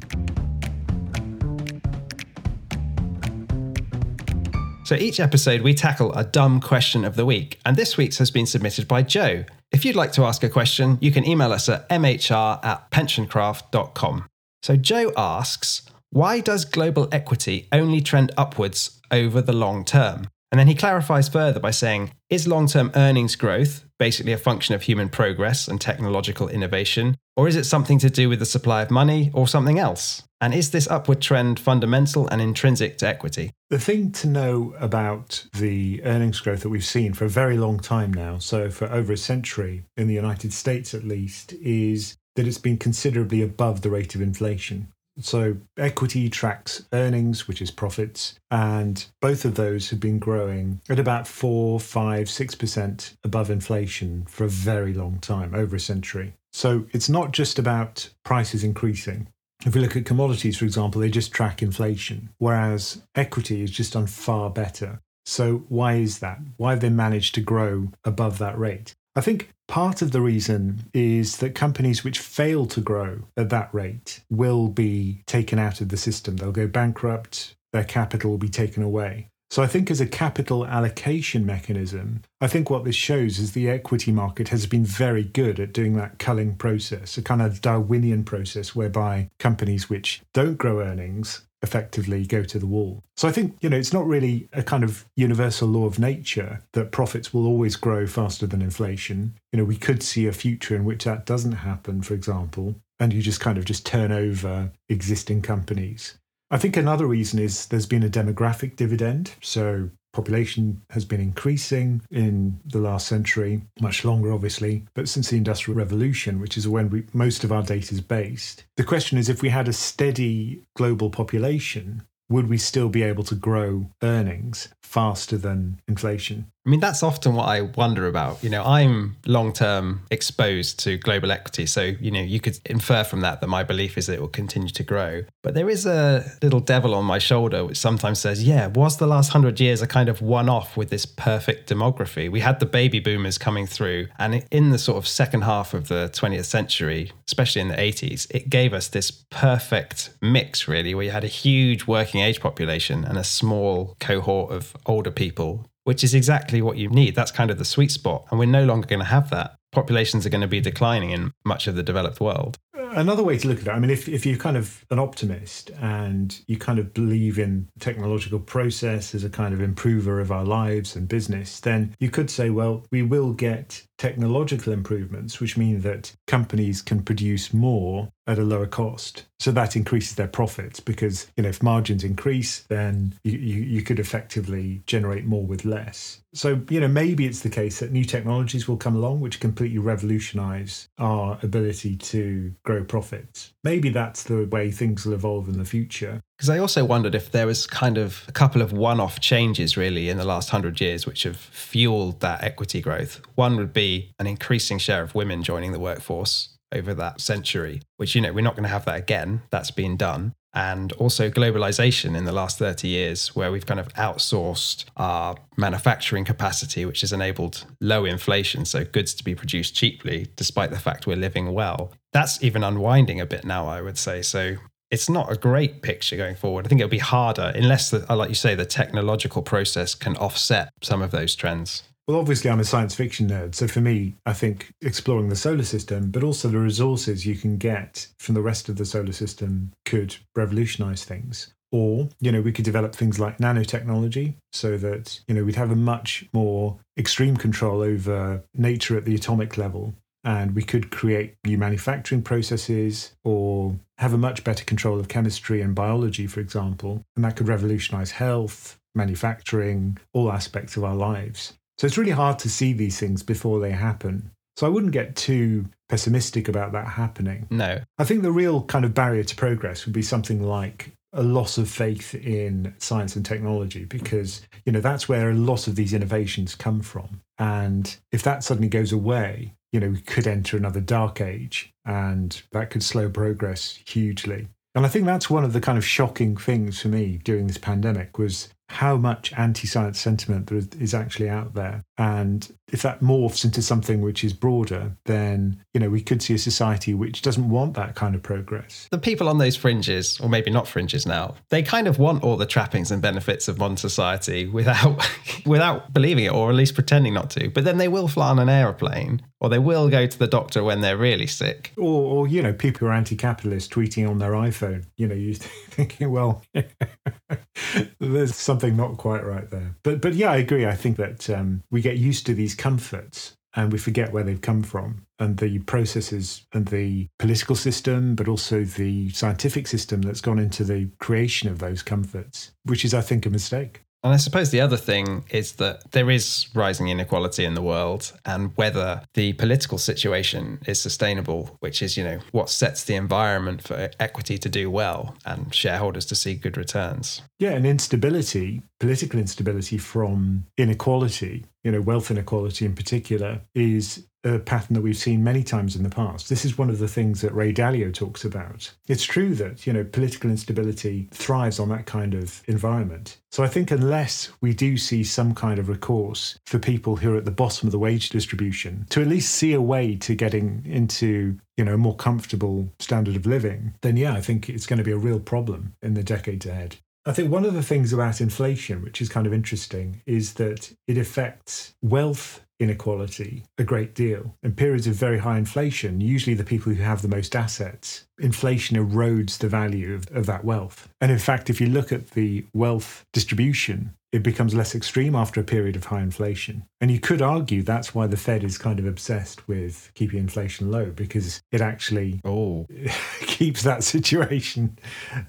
So 4.86 4.94
each 4.94 5.20
episode, 5.20 5.60
we 5.60 5.74
tackle 5.74 6.12
a 6.14 6.24
dumb 6.24 6.60
question 6.60 7.04
of 7.04 7.14
the 7.14 7.26
week, 7.26 7.60
and 7.66 7.76
this 7.76 7.98
week's 7.98 8.18
has 8.18 8.30
been 8.30 8.46
submitted 8.46 8.88
by 8.88 9.02
Joe. 9.02 9.44
If 9.70 9.84
you'd 9.84 9.96
like 9.96 10.12
to 10.12 10.24
ask 10.24 10.42
a 10.42 10.48
question, 10.48 10.96
you 11.02 11.10
can 11.10 11.26
email 11.26 11.52
us 11.52 11.68
at 11.68 11.88
mhr 11.90 12.64
at 12.64 12.90
pensioncraft.com. 12.90 14.26
So 14.62 14.76
Joe 14.76 15.12
asks, 15.16 15.82
why 16.14 16.38
does 16.38 16.64
global 16.64 17.08
equity 17.10 17.66
only 17.72 18.00
trend 18.00 18.30
upwards 18.36 19.00
over 19.10 19.42
the 19.42 19.52
long 19.52 19.84
term? 19.84 20.28
And 20.52 20.60
then 20.60 20.68
he 20.68 20.76
clarifies 20.76 21.28
further 21.28 21.58
by 21.58 21.72
saying, 21.72 22.12
is 22.30 22.46
long 22.46 22.68
term 22.68 22.92
earnings 22.94 23.34
growth 23.34 23.84
basically 23.98 24.30
a 24.30 24.38
function 24.38 24.76
of 24.76 24.82
human 24.82 25.08
progress 25.08 25.66
and 25.66 25.80
technological 25.80 26.48
innovation? 26.48 27.16
Or 27.36 27.48
is 27.48 27.56
it 27.56 27.64
something 27.64 27.98
to 27.98 28.10
do 28.10 28.28
with 28.28 28.38
the 28.38 28.46
supply 28.46 28.82
of 28.82 28.92
money 28.92 29.32
or 29.34 29.48
something 29.48 29.80
else? 29.80 30.22
And 30.40 30.54
is 30.54 30.70
this 30.70 30.86
upward 30.86 31.20
trend 31.20 31.58
fundamental 31.58 32.28
and 32.28 32.40
intrinsic 32.40 32.96
to 32.98 33.08
equity? 33.08 33.50
The 33.70 33.80
thing 33.80 34.12
to 34.12 34.28
know 34.28 34.76
about 34.78 35.46
the 35.52 36.00
earnings 36.04 36.38
growth 36.38 36.60
that 36.60 36.68
we've 36.68 36.84
seen 36.84 37.12
for 37.14 37.24
a 37.24 37.28
very 37.28 37.56
long 37.56 37.80
time 37.80 38.14
now, 38.14 38.38
so 38.38 38.70
for 38.70 38.86
over 38.86 39.14
a 39.14 39.16
century 39.16 39.82
in 39.96 40.06
the 40.06 40.14
United 40.14 40.52
States 40.52 40.94
at 40.94 41.02
least, 41.02 41.54
is 41.54 42.16
that 42.36 42.46
it's 42.46 42.58
been 42.58 42.76
considerably 42.76 43.42
above 43.42 43.80
the 43.80 43.90
rate 43.90 44.14
of 44.14 44.22
inflation. 44.22 44.88
So 45.20 45.58
equity 45.78 46.28
tracks 46.28 46.86
earnings, 46.92 47.46
which 47.46 47.62
is 47.62 47.70
profits, 47.70 48.34
and 48.50 49.04
both 49.20 49.44
of 49.44 49.54
those 49.54 49.90
have 49.90 50.00
been 50.00 50.18
growing 50.18 50.80
at 50.88 50.98
about 50.98 51.28
four, 51.28 51.78
five, 51.78 52.28
six 52.28 52.54
percent 52.54 53.16
above 53.22 53.50
inflation 53.50 54.26
for 54.28 54.44
a 54.44 54.48
very 54.48 54.92
long 54.92 55.18
time, 55.20 55.54
over 55.54 55.76
a 55.76 55.80
century. 55.80 56.34
So 56.52 56.86
it's 56.92 57.08
not 57.08 57.32
just 57.32 57.58
about 57.58 58.10
prices 58.24 58.64
increasing. 58.64 59.28
If 59.64 59.74
we 59.74 59.80
look 59.80 59.96
at 59.96 60.04
commodities, 60.04 60.58
for 60.58 60.64
example, 60.64 61.00
they 61.00 61.10
just 61.10 61.32
track 61.32 61.62
inflation, 61.62 62.30
whereas 62.38 63.02
equity 63.14 63.62
is 63.62 63.70
just 63.70 63.94
done 63.94 64.06
far 64.06 64.50
better. 64.50 65.00
So 65.24 65.64
why 65.68 65.94
is 65.94 66.18
that? 66.18 66.38
Why 66.58 66.70
have 66.72 66.80
they 66.80 66.90
managed 66.90 67.34
to 67.36 67.40
grow 67.40 67.88
above 68.04 68.38
that 68.38 68.58
rate? 68.58 68.94
I 69.16 69.20
think 69.20 69.50
part 69.68 70.02
of 70.02 70.10
the 70.10 70.20
reason 70.20 70.90
is 70.92 71.36
that 71.36 71.54
companies 71.54 72.02
which 72.02 72.18
fail 72.18 72.66
to 72.66 72.80
grow 72.80 73.28
at 73.36 73.50
that 73.50 73.72
rate 73.72 74.20
will 74.28 74.68
be 74.68 75.22
taken 75.26 75.58
out 75.58 75.80
of 75.80 75.90
the 75.90 75.96
system. 75.96 76.36
They'll 76.36 76.50
go 76.50 76.66
bankrupt, 76.66 77.54
their 77.72 77.84
capital 77.84 78.30
will 78.30 78.38
be 78.38 78.48
taken 78.48 78.82
away. 78.82 79.28
So 79.50 79.62
I 79.62 79.68
think 79.68 79.88
as 79.88 80.00
a 80.00 80.06
capital 80.06 80.66
allocation 80.66 81.46
mechanism, 81.46 82.22
I 82.40 82.48
think 82.48 82.70
what 82.70 82.82
this 82.82 82.96
shows 82.96 83.38
is 83.38 83.52
the 83.52 83.70
equity 83.70 84.10
market 84.10 84.48
has 84.48 84.66
been 84.66 84.84
very 84.84 85.22
good 85.22 85.60
at 85.60 85.72
doing 85.72 85.94
that 85.94 86.18
culling 86.18 86.56
process, 86.56 87.16
a 87.16 87.22
kind 87.22 87.40
of 87.40 87.60
Darwinian 87.60 88.24
process 88.24 88.74
whereby 88.74 89.30
companies 89.38 89.88
which 89.88 90.22
don't 90.32 90.58
grow 90.58 90.80
earnings 90.80 91.42
effectively 91.64 92.26
go 92.26 92.44
to 92.44 92.58
the 92.58 92.66
wall. 92.66 93.02
So 93.16 93.26
I 93.26 93.32
think, 93.32 93.56
you 93.60 93.68
know, 93.68 93.76
it's 93.76 93.92
not 93.92 94.06
really 94.06 94.48
a 94.52 94.62
kind 94.62 94.84
of 94.84 95.06
universal 95.16 95.66
law 95.66 95.86
of 95.86 95.98
nature 95.98 96.60
that 96.74 96.92
profits 96.92 97.32
will 97.32 97.46
always 97.46 97.74
grow 97.74 98.06
faster 98.06 98.46
than 98.46 98.62
inflation. 98.62 99.34
You 99.52 99.58
know, 99.58 99.64
we 99.64 99.76
could 99.76 100.02
see 100.02 100.28
a 100.28 100.32
future 100.32 100.76
in 100.76 100.84
which 100.84 101.04
that 101.04 101.26
doesn't 101.26 101.52
happen, 101.52 102.02
for 102.02 102.14
example, 102.14 102.76
and 103.00 103.12
you 103.12 103.22
just 103.22 103.40
kind 103.40 103.58
of 103.58 103.64
just 103.64 103.86
turn 103.86 104.12
over 104.12 104.70
existing 104.88 105.42
companies. 105.42 106.18
I 106.50 106.58
think 106.58 106.76
another 106.76 107.06
reason 107.06 107.38
is 107.40 107.66
there's 107.66 107.86
been 107.86 108.04
a 108.04 108.08
demographic 108.08 108.76
dividend. 108.76 109.32
So 109.40 109.90
population 110.14 110.80
has 110.90 111.04
been 111.04 111.20
increasing 111.20 112.00
in 112.10 112.58
the 112.64 112.78
last 112.78 113.06
century, 113.06 113.60
much 113.80 114.04
longer, 114.04 114.32
obviously, 114.32 114.86
but 114.94 115.08
since 115.08 115.28
the 115.28 115.36
Industrial 115.36 115.76
Revolution, 115.76 116.40
which 116.40 116.56
is 116.56 116.66
when 116.66 116.88
we, 116.88 117.04
most 117.12 117.44
of 117.44 117.52
our 117.52 117.62
data 117.62 117.92
is 117.92 118.00
based. 118.00 118.64
The 118.76 118.84
question 118.84 119.18
is 119.18 119.28
if 119.28 119.42
we 119.42 119.50
had 119.50 119.68
a 119.68 119.72
steady 119.72 120.62
global 120.74 121.10
population, 121.10 122.02
would 122.30 122.48
we 122.48 122.56
still 122.56 122.88
be 122.88 123.02
able 123.02 123.24
to 123.24 123.34
grow 123.34 123.90
earnings 124.02 124.68
faster 124.82 125.36
than 125.36 125.80
inflation? 125.86 126.50
I 126.66 126.70
mean, 126.70 126.80
that's 126.80 127.02
often 127.02 127.34
what 127.34 127.44
I 127.44 127.60
wonder 127.60 128.06
about. 128.06 128.42
You 128.42 128.48
know, 128.48 128.64
I'm 128.64 129.16
long 129.26 129.52
term 129.52 130.00
exposed 130.10 130.78
to 130.80 130.96
global 130.96 131.30
equity. 131.30 131.66
So, 131.66 131.82
you 131.82 132.10
know, 132.10 132.22
you 132.22 132.40
could 132.40 132.58
infer 132.64 133.04
from 133.04 133.20
that 133.20 133.42
that 133.42 133.48
my 133.48 133.62
belief 133.62 133.98
is 133.98 134.06
that 134.06 134.14
it 134.14 134.20
will 134.20 134.28
continue 134.28 134.70
to 134.70 134.82
grow. 134.82 135.24
But 135.42 135.52
there 135.52 135.68
is 135.68 135.84
a 135.84 136.24
little 136.42 136.60
devil 136.60 136.94
on 136.94 137.04
my 137.04 137.18
shoulder 137.18 137.66
which 137.66 137.76
sometimes 137.76 138.18
says, 138.18 138.42
yeah, 138.42 138.68
was 138.68 138.96
the 138.96 139.06
last 139.06 139.30
hundred 139.30 139.60
years 139.60 139.82
a 139.82 139.86
kind 139.86 140.08
of 140.08 140.22
one 140.22 140.48
off 140.48 140.74
with 140.74 140.88
this 140.88 141.04
perfect 141.04 141.68
demography? 141.68 142.30
We 142.30 142.40
had 142.40 142.60
the 142.60 142.66
baby 142.66 142.98
boomers 142.98 143.36
coming 143.36 143.66
through. 143.66 144.08
And 144.18 144.46
in 144.50 144.70
the 144.70 144.78
sort 144.78 144.96
of 144.96 145.06
second 145.06 145.42
half 145.42 145.74
of 145.74 145.88
the 145.88 146.08
20th 146.14 146.46
century, 146.46 147.12
especially 147.28 147.60
in 147.60 147.68
the 147.68 147.76
80s, 147.76 148.26
it 148.30 148.48
gave 148.48 148.72
us 148.72 148.88
this 148.88 149.10
perfect 149.10 150.14
mix, 150.22 150.66
really, 150.66 150.94
where 150.94 151.04
you 151.04 151.10
had 151.10 151.24
a 151.24 151.28
huge 151.28 151.86
working 151.86 152.22
age 152.22 152.40
population 152.40 153.04
and 153.04 153.18
a 153.18 153.24
small 153.24 153.96
cohort 154.00 154.50
of 154.50 154.74
older 154.86 155.10
people 155.10 155.66
which 155.84 156.02
is 156.02 156.14
exactly 156.14 156.60
what 156.60 156.76
you 156.76 156.88
need. 156.88 157.14
That's 157.14 157.30
kind 157.30 157.50
of 157.50 157.58
the 157.58 157.64
sweet 157.64 157.90
spot. 157.90 158.26
And 158.30 158.38
we're 158.38 158.46
no 158.46 158.64
longer 158.64 158.86
going 158.86 159.00
to 159.00 159.06
have 159.06 159.30
that. 159.30 159.56
Populations 159.72 160.24
are 160.24 160.30
going 160.30 160.40
to 160.40 160.48
be 160.48 160.60
declining 160.60 161.10
in 161.10 161.32
much 161.44 161.66
of 161.66 161.76
the 161.76 161.82
developed 161.82 162.20
world. 162.20 162.58
Another 162.74 163.24
way 163.24 163.36
to 163.38 163.48
look 163.48 163.60
at 163.60 163.66
it, 163.66 163.70
I 163.70 163.80
mean, 163.80 163.90
if, 163.90 164.08
if 164.08 164.24
you're 164.24 164.36
kind 164.36 164.56
of 164.56 164.84
an 164.90 165.00
optimist 165.00 165.70
and 165.80 166.40
you 166.46 166.56
kind 166.56 166.78
of 166.78 166.94
believe 166.94 167.40
in 167.40 167.68
technological 167.80 168.38
process 168.38 169.16
as 169.16 169.24
a 169.24 169.30
kind 169.30 169.52
of 169.52 169.60
improver 169.60 170.20
of 170.20 170.30
our 170.30 170.44
lives 170.44 170.94
and 170.94 171.08
business, 171.08 171.58
then 171.58 171.96
you 171.98 172.08
could 172.08 172.30
say, 172.30 172.50
well, 172.50 172.86
we 172.92 173.02
will 173.02 173.32
get 173.32 173.82
technological 173.98 174.72
improvements, 174.72 175.40
which 175.40 175.56
mean 175.56 175.80
that 175.80 176.12
companies 176.26 176.82
can 176.82 177.02
produce 177.02 177.54
more 177.54 178.10
at 178.26 178.38
a 178.38 178.42
lower 178.42 178.66
cost. 178.66 179.24
So 179.38 179.52
that 179.52 179.76
increases 179.76 180.16
their 180.16 180.28
profits 180.28 180.80
because, 180.80 181.26
you 181.36 181.42
know, 181.42 181.48
if 181.48 181.62
margins 181.62 182.04
increase, 182.04 182.60
then 182.62 183.14
you, 183.22 183.38
you, 183.38 183.62
you, 183.62 183.82
could 183.82 183.98
effectively 183.98 184.82
generate 184.86 185.26
more 185.26 185.44
with 185.44 185.64
less. 185.64 186.20
So, 186.32 186.62
you 186.70 186.80
know, 186.80 186.88
maybe 186.88 187.26
it's 187.26 187.40
the 187.40 187.50
case 187.50 187.80
that 187.80 187.92
new 187.92 188.04
technologies 188.04 188.66
will 188.66 188.76
come 188.76 188.96
along 188.96 189.20
which 189.20 189.40
completely 189.40 189.78
revolutionize 189.78 190.88
our 190.98 191.38
ability 191.42 191.96
to 191.96 192.54
grow 192.64 192.84
profits. 192.84 193.53
Maybe 193.64 193.88
that's 193.88 194.22
the 194.24 194.44
way 194.44 194.70
things 194.70 195.04
will 195.04 195.14
evolve 195.14 195.48
in 195.48 195.58
the 195.58 195.64
future. 195.64 196.20
Because 196.36 196.50
I 196.50 196.58
also 196.58 196.84
wondered 196.84 197.14
if 197.14 197.32
there 197.32 197.46
was 197.46 197.66
kind 197.66 197.96
of 197.96 198.24
a 198.28 198.32
couple 198.32 198.60
of 198.60 198.72
one 198.72 199.00
off 199.00 199.20
changes 199.20 199.76
really 199.76 200.10
in 200.10 200.18
the 200.18 200.24
last 200.24 200.50
hundred 200.50 200.80
years 200.80 201.06
which 201.06 201.22
have 201.22 201.36
fueled 201.36 202.20
that 202.20 202.44
equity 202.44 202.80
growth. 202.82 203.20
One 203.34 203.56
would 203.56 203.72
be 203.72 204.12
an 204.18 204.26
increasing 204.26 204.78
share 204.78 205.02
of 205.02 205.14
women 205.14 205.42
joining 205.42 205.72
the 205.72 205.80
workforce 205.80 206.50
over 206.72 206.92
that 206.94 207.20
century, 207.20 207.80
which, 207.96 208.14
you 208.14 208.20
know, 208.20 208.32
we're 208.32 208.42
not 208.42 208.54
going 208.54 208.64
to 208.64 208.68
have 208.68 208.84
that 208.84 208.98
again. 208.98 209.42
That's 209.50 209.70
been 209.70 209.96
done. 209.96 210.34
And 210.54 210.92
also 210.92 211.28
globalization 211.28 212.16
in 212.16 212.24
the 212.24 212.32
last 212.32 212.58
30 212.58 212.88
years, 212.88 213.34
where 213.34 213.50
we've 213.50 213.66
kind 213.66 213.80
of 213.80 213.92
outsourced 213.94 214.84
our 214.96 215.36
manufacturing 215.56 216.24
capacity, 216.24 216.84
which 216.84 217.00
has 217.00 217.12
enabled 217.12 217.66
low 217.80 218.04
inflation, 218.04 218.64
so 218.64 218.84
goods 218.84 219.14
to 219.14 219.24
be 219.24 219.34
produced 219.34 219.74
cheaply, 219.74 220.28
despite 220.36 220.70
the 220.70 220.78
fact 220.78 221.06
we're 221.06 221.16
living 221.16 221.52
well. 221.52 221.92
That's 222.12 222.42
even 222.42 222.62
unwinding 222.62 223.20
a 223.20 223.26
bit 223.26 223.44
now, 223.44 223.66
I 223.66 223.82
would 223.82 223.98
say. 223.98 224.22
So 224.22 224.56
it's 224.90 225.08
not 225.08 225.32
a 225.32 225.36
great 225.36 225.82
picture 225.82 226.16
going 226.16 226.36
forward. 226.36 226.64
I 226.64 226.68
think 226.68 226.80
it'll 226.80 226.88
be 226.90 226.98
harder 226.98 227.52
unless, 227.54 227.90
the, 227.90 228.06
like 228.14 228.28
you 228.28 228.36
say, 228.36 228.54
the 228.54 228.64
technological 228.64 229.42
process 229.42 229.94
can 229.96 230.16
offset 230.16 230.70
some 230.82 231.02
of 231.02 231.10
those 231.10 231.34
trends. 231.34 231.82
Well, 232.06 232.18
obviously, 232.18 232.50
I'm 232.50 232.60
a 232.60 232.64
science 232.64 232.94
fiction 232.94 233.28
nerd. 233.28 233.54
So 233.54 233.66
for 233.66 233.80
me, 233.80 234.14
I 234.26 234.34
think 234.34 234.74
exploring 234.82 235.30
the 235.30 235.36
solar 235.36 235.62
system, 235.62 236.10
but 236.10 236.22
also 236.22 236.48
the 236.48 236.58
resources 236.58 237.24
you 237.24 237.34
can 237.34 237.56
get 237.56 238.08
from 238.18 238.34
the 238.34 238.42
rest 238.42 238.68
of 238.68 238.76
the 238.76 238.84
solar 238.84 239.12
system 239.12 239.72
could 239.86 240.16
revolutionize 240.36 241.04
things. 241.04 241.54
Or, 241.72 242.10
you 242.20 242.30
know, 242.30 242.42
we 242.42 242.52
could 242.52 242.66
develop 242.66 242.94
things 242.94 243.18
like 243.18 243.38
nanotechnology 243.38 244.34
so 244.52 244.76
that, 244.76 245.18
you 245.26 245.34
know, 245.34 245.44
we'd 245.44 245.56
have 245.56 245.70
a 245.70 245.76
much 245.76 246.26
more 246.34 246.78
extreme 246.98 247.38
control 247.38 247.80
over 247.80 248.44
nature 248.54 248.98
at 248.98 249.06
the 249.06 249.14
atomic 249.14 249.56
level. 249.56 249.94
And 250.24 250.54
we 250.54 250.62
could 250.62 250.90
create 250.90 251.36
new 251.44 251.56
manufacturing 251.56 252.22
processes 252.22 253.12
or 253.24 253.76
have 253.96 254.12
a 254.12 254.18
much 254.18 254.44
better 254.44 254.64
control 254.64 255.00
of 255.00 255.08
chemistry 255.08 255.62
and 255.62 255.74
biology, 255.74 256.26
for 256.26 256.40
example. 256.40 257.02
And 257.16 257.24
that 257.24 257.36
could 257.36 257.48
revolutionize 257.48 258.12
health, 258.12 258.78
manufacturing, 258.94 259.98
all 260.12 260.30
aspects 260.30 260.76
of 260.76 260.84
our 260.84 260.94
lives. 260.94 261.54
So 261.78 261.86
it's 261.86 261.98
really 261.98 262.12
hard 262.12 262.38
to 262.40 262.48
see 262.48 262.72
these 262.72 262.98
things 262.98 263.22
before 263.22 263.60
they 263.60 263.72
happen. 263.72 264.30
So 264.56 264.66
I 264.66 264.70
wouldn't 264.70 264.92
get 264.92 265.16
too 265.16 265.66
pessimistic 265.88 266.48
about 266.48 266.72
that 266.72 266.86
happening. 266.86 267.46
No. 267.50 267.80
I 267.98 268.04
think 268.04 268.22
the 268.22 268.32
real 268.32 268.62
kind 268.62 268.84
of 268.84 268.94
barrier 268.94 269.24
to 269.24 269.36
progress 269.36 269.84
would 269.84 269.94
be 269.94 270.02
something 270.02 270.42
like 270.42 270.92
a 271.14 271.22
loss 271.22 271.58
of 271.58 271.70
faith 271.70 272.14
in 272.14 272.74
science 272.78 273.16
and 273.16 273.24
technology 273.24 273.84
because 273.84 274.42
you 274.66 274.72
know 274.72 274.80
that's 274.80 275.08
where 275.08 275.30
a 275.30 275.34
lot 275.34 275.68
of 275.68 275.76
these 275.76 275.94
innovations 275.94 276.54
come 276.54 276.80
from 276.82 277.20
and 277.38 277.96
if 278.10 278.22
that 278.22 278.42
suddenly 278.42 278.68
goes 278.68 278.92
away 278.92 279.54
you 279.72 279.78
know 279.78 279.90
we 279.90 280.00
could 280.00 280.26
enter 280.26 280.56
another 280.56 280.80
dark 280.80 281.20
age 281.20 281.72
and 281.84 282.42
that 282.50 282.68
could 282.68 282.82
slow 282.82 283.08
progress 283.08 283.78
hugely 283.86 284.48
and 284.74 284.84
i 284.84 284.88
think 284.88 285.06
that's 285.06 285.30
one 285.30 285.44
of 285.44 285.52
the 285.52 285.60
kind 285.60 285.78
of 285.78 285.86
shocking 285.86 286.36
things 286.36 286.80
for 286.80 286.88
me 286.88 287.20
during 287.22 287.46
this 287.46 287.58
pandemic 287.58 288.18
was 288.18 288.48
how 288.68 288.96
much 288.96 289.32
anti-science 289.34 290.00
sentiment 290.00 290.46
there 290.46 290.62
is 290.80 290.94
actually 290.94 291.28
out 291.28 291.54
there. 291.54 291.84
And 291.98 292.50
if 292.74 292.82
that 292.82 293.00
morphs 293.00 293.44
into 293.44 293.62
something 293.62 294.00
which 294.00 294.24
is 294.24 294.32
broader 294.32 294.96
then 295.04 295.64
you 295.72 295.80
know 295.80 295.88
we 295.88 296.00
could 296.00 296.20
see 296.20 296.34
a 296.34 296.38
society 296.38 296.92
which 296.92 297.22
doesn't 297.22 297.48
want 297.48 297.74
that 297.74 297.94
kind 297.94 298.16
of 298.16 298.22
progress. 298.22 298.88
The 298.90 298.98
people 298.98 299.28
on 299.28 299.38
those 299.38 299.54
fringes 299.54 300.18
or 300.20 300.28
maybe 300.28 300.50
not 300.50 300.66
fringes 300.66 301.06
now 301.06 301.36
they 301.50 301.62
kind 301.62 301.86
of 301.86 302.00
want 302.00 302.24
all 302.24 302.36
the 302.36 302.46
trappings 302.46 302.90
and 302.90 303.00
benefits 303.00 303.46
of 303.46 303.58
modern 303.58 303.76
society 303.76 304.48
without 304.48 305.06
without 305.46 305.94
believing 305.94 306.24
it 306.24 306.32
or 306.32 306.50
at 306.50 306.56
least 306.56 306.74
pretending 306.74 307.14
not 307.14 307.30
to. 307.30 307.48
But 307.48 307.62
then 307.64 307.78
they 307.78 307.86
will 307.86 308.08
fly 308.08 308.30
on 308.30 308.40
an 308.40 308.48
aeroplane 308.48 309.22
or 309.40 309.48
they 309.48 309.60
will 309.60 309.88
go 309.88 310.06
to 310.06 310.18
the 310.18 310.26
doctor 310.26 310.64
when 310.64 310.80
they're 310.80 310.96
really 310.96 311.28
sick. 311.28 311.72
Or, 311.76 311.84
or 311.84 312.28
you 312.28 312.42
know 312.42 312.52
people 312.52 312.80
who 312.80 312.86
are 312.86 312.92
anti-capitalist 312.92 313.70
tweeting 313.70 314.08
on 314.08 314.18
their 314.18 314.32
iphone 314.32 314.86
you 314.96 315.06
know 315.06 315.14
you're 315.14 315.34
thinking 315.70 316.10
well 316.10 316.42
there's 318.00 318.34
something 318.34 318.76
not 318.76 318.96
quite 318.96 319.24
right 319.24 319.48
there. 319.50 319.76
But 319.84 320.00
but 320.00 320.14
yeah 320.14 320.32
i 320.32 320.36
agree. 320.38 320.66
I 320.66 320.74
think 320.74 320.96
that 320.96 321.30
um, 321.30 321.62
we 321.70 321.80
get 321.80 321.98
used 321.98 322.26
to 322.26 322.34
these 322.34 322.56
comforts 322.64 323.36
and 323.54 323.70
we 323.70 323.78
forget 323.78 324.10
where 324.10 324.24
they've 324.24 324.40
come 324.40 324.62
from 324.62 325.04
and 325.18 325.36
the 325.36 325.58
processes 325.60 326.46
and 326.54 326.68
the 326.68 327.06
political 327.18 327.54
system, 327.54 328.14
but 328.14 328.26
also 328.26 328.64
the 328.64 329.10
scientific 329.10 329.66
system 329.66 330.00
that's 330.00 330.22
gone 330.22 330.38
into 330.38 330.64
the 330.64 330.88
creation 330.98 331.50
of 331.50 331.58
those 331.58 331.82
comforts, 331.82 332.52
which 332.64 332.82
is, 332.82 332.94
I 332.94 333.02
think, 333.02 333.26
a 333.26 333.30
mistake. 333.30 333.82
And 334.02 334.12
I 334.12 334.18
suppose 334.18 334.50
the 334.50 334.60
other 334.60 334.76
thing 334.76 335.24
is 335.30 335.52
that 335.52 335.92
there 335.92 336.10
is 336.10 336.46
rising 336.54 336.88
inequality 336.88 337.46
in 337.46 337.54
the 337.54 337.62
world, 337.62 338.12
and 338.26 338.54
whether 338.54 339.02
the 339.14 339.32
political 339.34 339.78
situation 339.78 340.58
is 340.66 340.78
sustainable, 340.78 341.56
which 341.60 341.80
is, 341.80 341.96
you 341.96 342.04
know, 342.04 342.18
what 342.30 342.50
sets 342.50 342.84
the 342.84 342.96
environment 342.96 343.62
for 343.62 343.90
equity 343.98 344.36
to 344.36 344.48
do 344.50 344.70
well 344.70 345.16
and 345.24 345.54
shareholders 345.54 346.04
to 346.06 346.14
see 346.14 346.34
good 346.34 346.58
returns. 346.58 347.22
Yeah, 347.38 347.52
and 347.52 347.66
instability, 347.66 348.62
political 348.84 349.18
instability 349.18 349.78
from 349.78 350.44
inequality, 350.58 351.42
you 351.62 351.72
know, 351.72 351.80
wealth 351.80 352.10
inequality 352.10 352.66
in 352.66 352.74
particular, 352.74 353.40
is 353.54 354.06
a 354.24 354.38
pattern 354.38 354.74
that 354.74 354.82
we've 354.82 354.94
seen 354.94 355.24
many 355.24 355.42
times 355.42 355.74
in 355.74 355.82
the 355.82 355.88
past. 355.88 356.28
This 356.28 356.44
is 356.44 356.58
one 356.58 356.68
of 356.68 356.78
the 356.78 356.86
things 356.86 357.22
that 357.22 357.34
Ray 357.34 357.50
Dalio 357.50 357.94
talks 357.94 358.26
about. 358.26 358.74
It's 358.86 359.04
true 359.04 359.34
that, 359.36 359.66
you 359.66 359.72
know, 359.72 359.84
political 359.84 360.28
instability 360.28 361.08
thrives 361.12 361.58
on 361.58 361.70
that 361.70 361.86
kind 361.86 362.12
of 362.12 362.42
environment. 362.46 363.16
So 363.32 363.42
I 363.42 363.48
think 363.48 363.70
unless 363.70 364.30
we 364.42 364.52
do 364.52 364.76
see 364.76 365.02
some 365.02 365.34
kind 365.34 365.58
of 365.58 365.70
recourse 365.70 366.38
for 366.44 366.58
people 366.58 366.96
who 366.96 367.14
are 367.14 367.16
at 367.16 367.24
the 367.24 367.30
bottom 367.30 367.66
of 367.66 367.72
the 367.72 367.78
wage 367.78 368.10
distribution 368.10 368.84
to 368.90 369.00
at 369.00 369.08
least 369.08 369.34
see 369.34 369.54
a 369.54 369.62
way 369.62 369.96
to 369.96 370.14
getting 370.14 370.62
into, 370.66 371.38
you 371.56 371.64
know, 371.64 371.72
a 371.72 371.78
more 371.78 371.96
comfortable 371.96 372.68
standard 372.80 373.16
of 373.16 373.24
living, 373.24 373.72
then 373.80 373.96
yeah, 373.96 374.12
I 374.12 374.20
think 374.20 374.50
it's 374.50 374.66
going 374.66 374.78
to 374.78 374.84
be 374.84 374.92
a 374.92 374.98
real 374.98 375.20
problem 375.20 375.74
in 375.80 375.94
the 375.94 376.02
decades 376.02 376.44
ahead. 376.44 376.76
I 377.06 377.12
think 377.12 377.30
one 377.30 377.44
of 377.44 377.52
the 377.52 377.62
things 377.62 377.92
about 377.92 378.22
inflation, 378.22 378.82
which 378.82 379.02
is 379.02 379.10
kind 379.10 379.26
of 379.26 379.34
interesting, 379.34 380.00
is 380.06 380.34
that 380.34 380.74
it 380.88 380.96
affects 380.96 381.74
wealth 381.82 382.40
inequality 382.58 383.44
a 383.58 383.64
great 383.64 383.94
deal. 383.94 384.36
In 384.42 384.54
periods 384.54 384.86
of 384.86 384.94
very 384.94 385.18
high 385.18 385.36
inflation, 385.36 386.00
usually 386.00 386.34
the 386.34 386.44
people 386.44 386.72
who 386.72 386.82
have 386.82 387.02
the 387.02 387.08
most 387.08 387.36
assets, 387.36 388.06
inflation 388.18 388.76
erodes 388.76 389.38
the 389.38 389.48
value 389.48 389.94
of, 389.94 390.10
of 390.16 390.26
that 390.26 390.44
wealth. 390.44 390.88
And 391.00 391.10
in 391.12 391.18
fact, 391.18 391.50
if 391.50 391.60
you 391.60 391.66
look 391.66 391.92
at 391.92 392.12
the 392.12 392.46
wealth 392.54 393.04
distribution, 393.12 393.94
it 394.14 394.22
becomes 394.22 394.54
less 394.54 394.76
extreme 394.76 395.16
after 395.16 395.40
a 395.40 395.44
period 395.44 395.74
of 395.74 395.86
high 395.86 396.00
inflation. 396.00 396.64
And 396.80 396.88
you 396.88 397.00
could 397.00 397.20
argue 397.20 397.64
that's 397.64 397.96
why 397.96 398.06
the 398.06 398.16
Fed 398.16 398.44
is 398.44 398.56
kind 398.56 398.78
of 398.78 398.86
obsessed 398.86 399.48
with 399.48 399.90
keeping 399.94 400.20
inflation 400.20 400.70
low 400.70 400.92
because 400.92 401.42
it 401.50 401.60
actually 401.60 402.20
oh. 402.24 402.68
keeps 403.22 403.64
that 403.64 403.82
situation, 403.82 404.78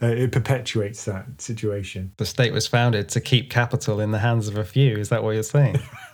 uh, 0.04 0.06
it 0.06 0.32
perpetuates 0.32 1.04
that 1.06 1.42
situation. 1.42 2.12
The 2.18 2.28
state 2.28 2.54
was 2.54 2.68
founded 2.68 3.10
to 3.10 3.20
keep 3.20 3.50
capital 3.50 4.00
in 4.00 4.12
the 4.12 4.20
hands 4.20 4.48
of 4.48 4.56
a 4.56 4.64
few. 4.64 4.98
Is 4.98 5.10
that 5.10 5.24
what 5.24 5.32
you're 5.32 5.42
saying? 5.42 5.80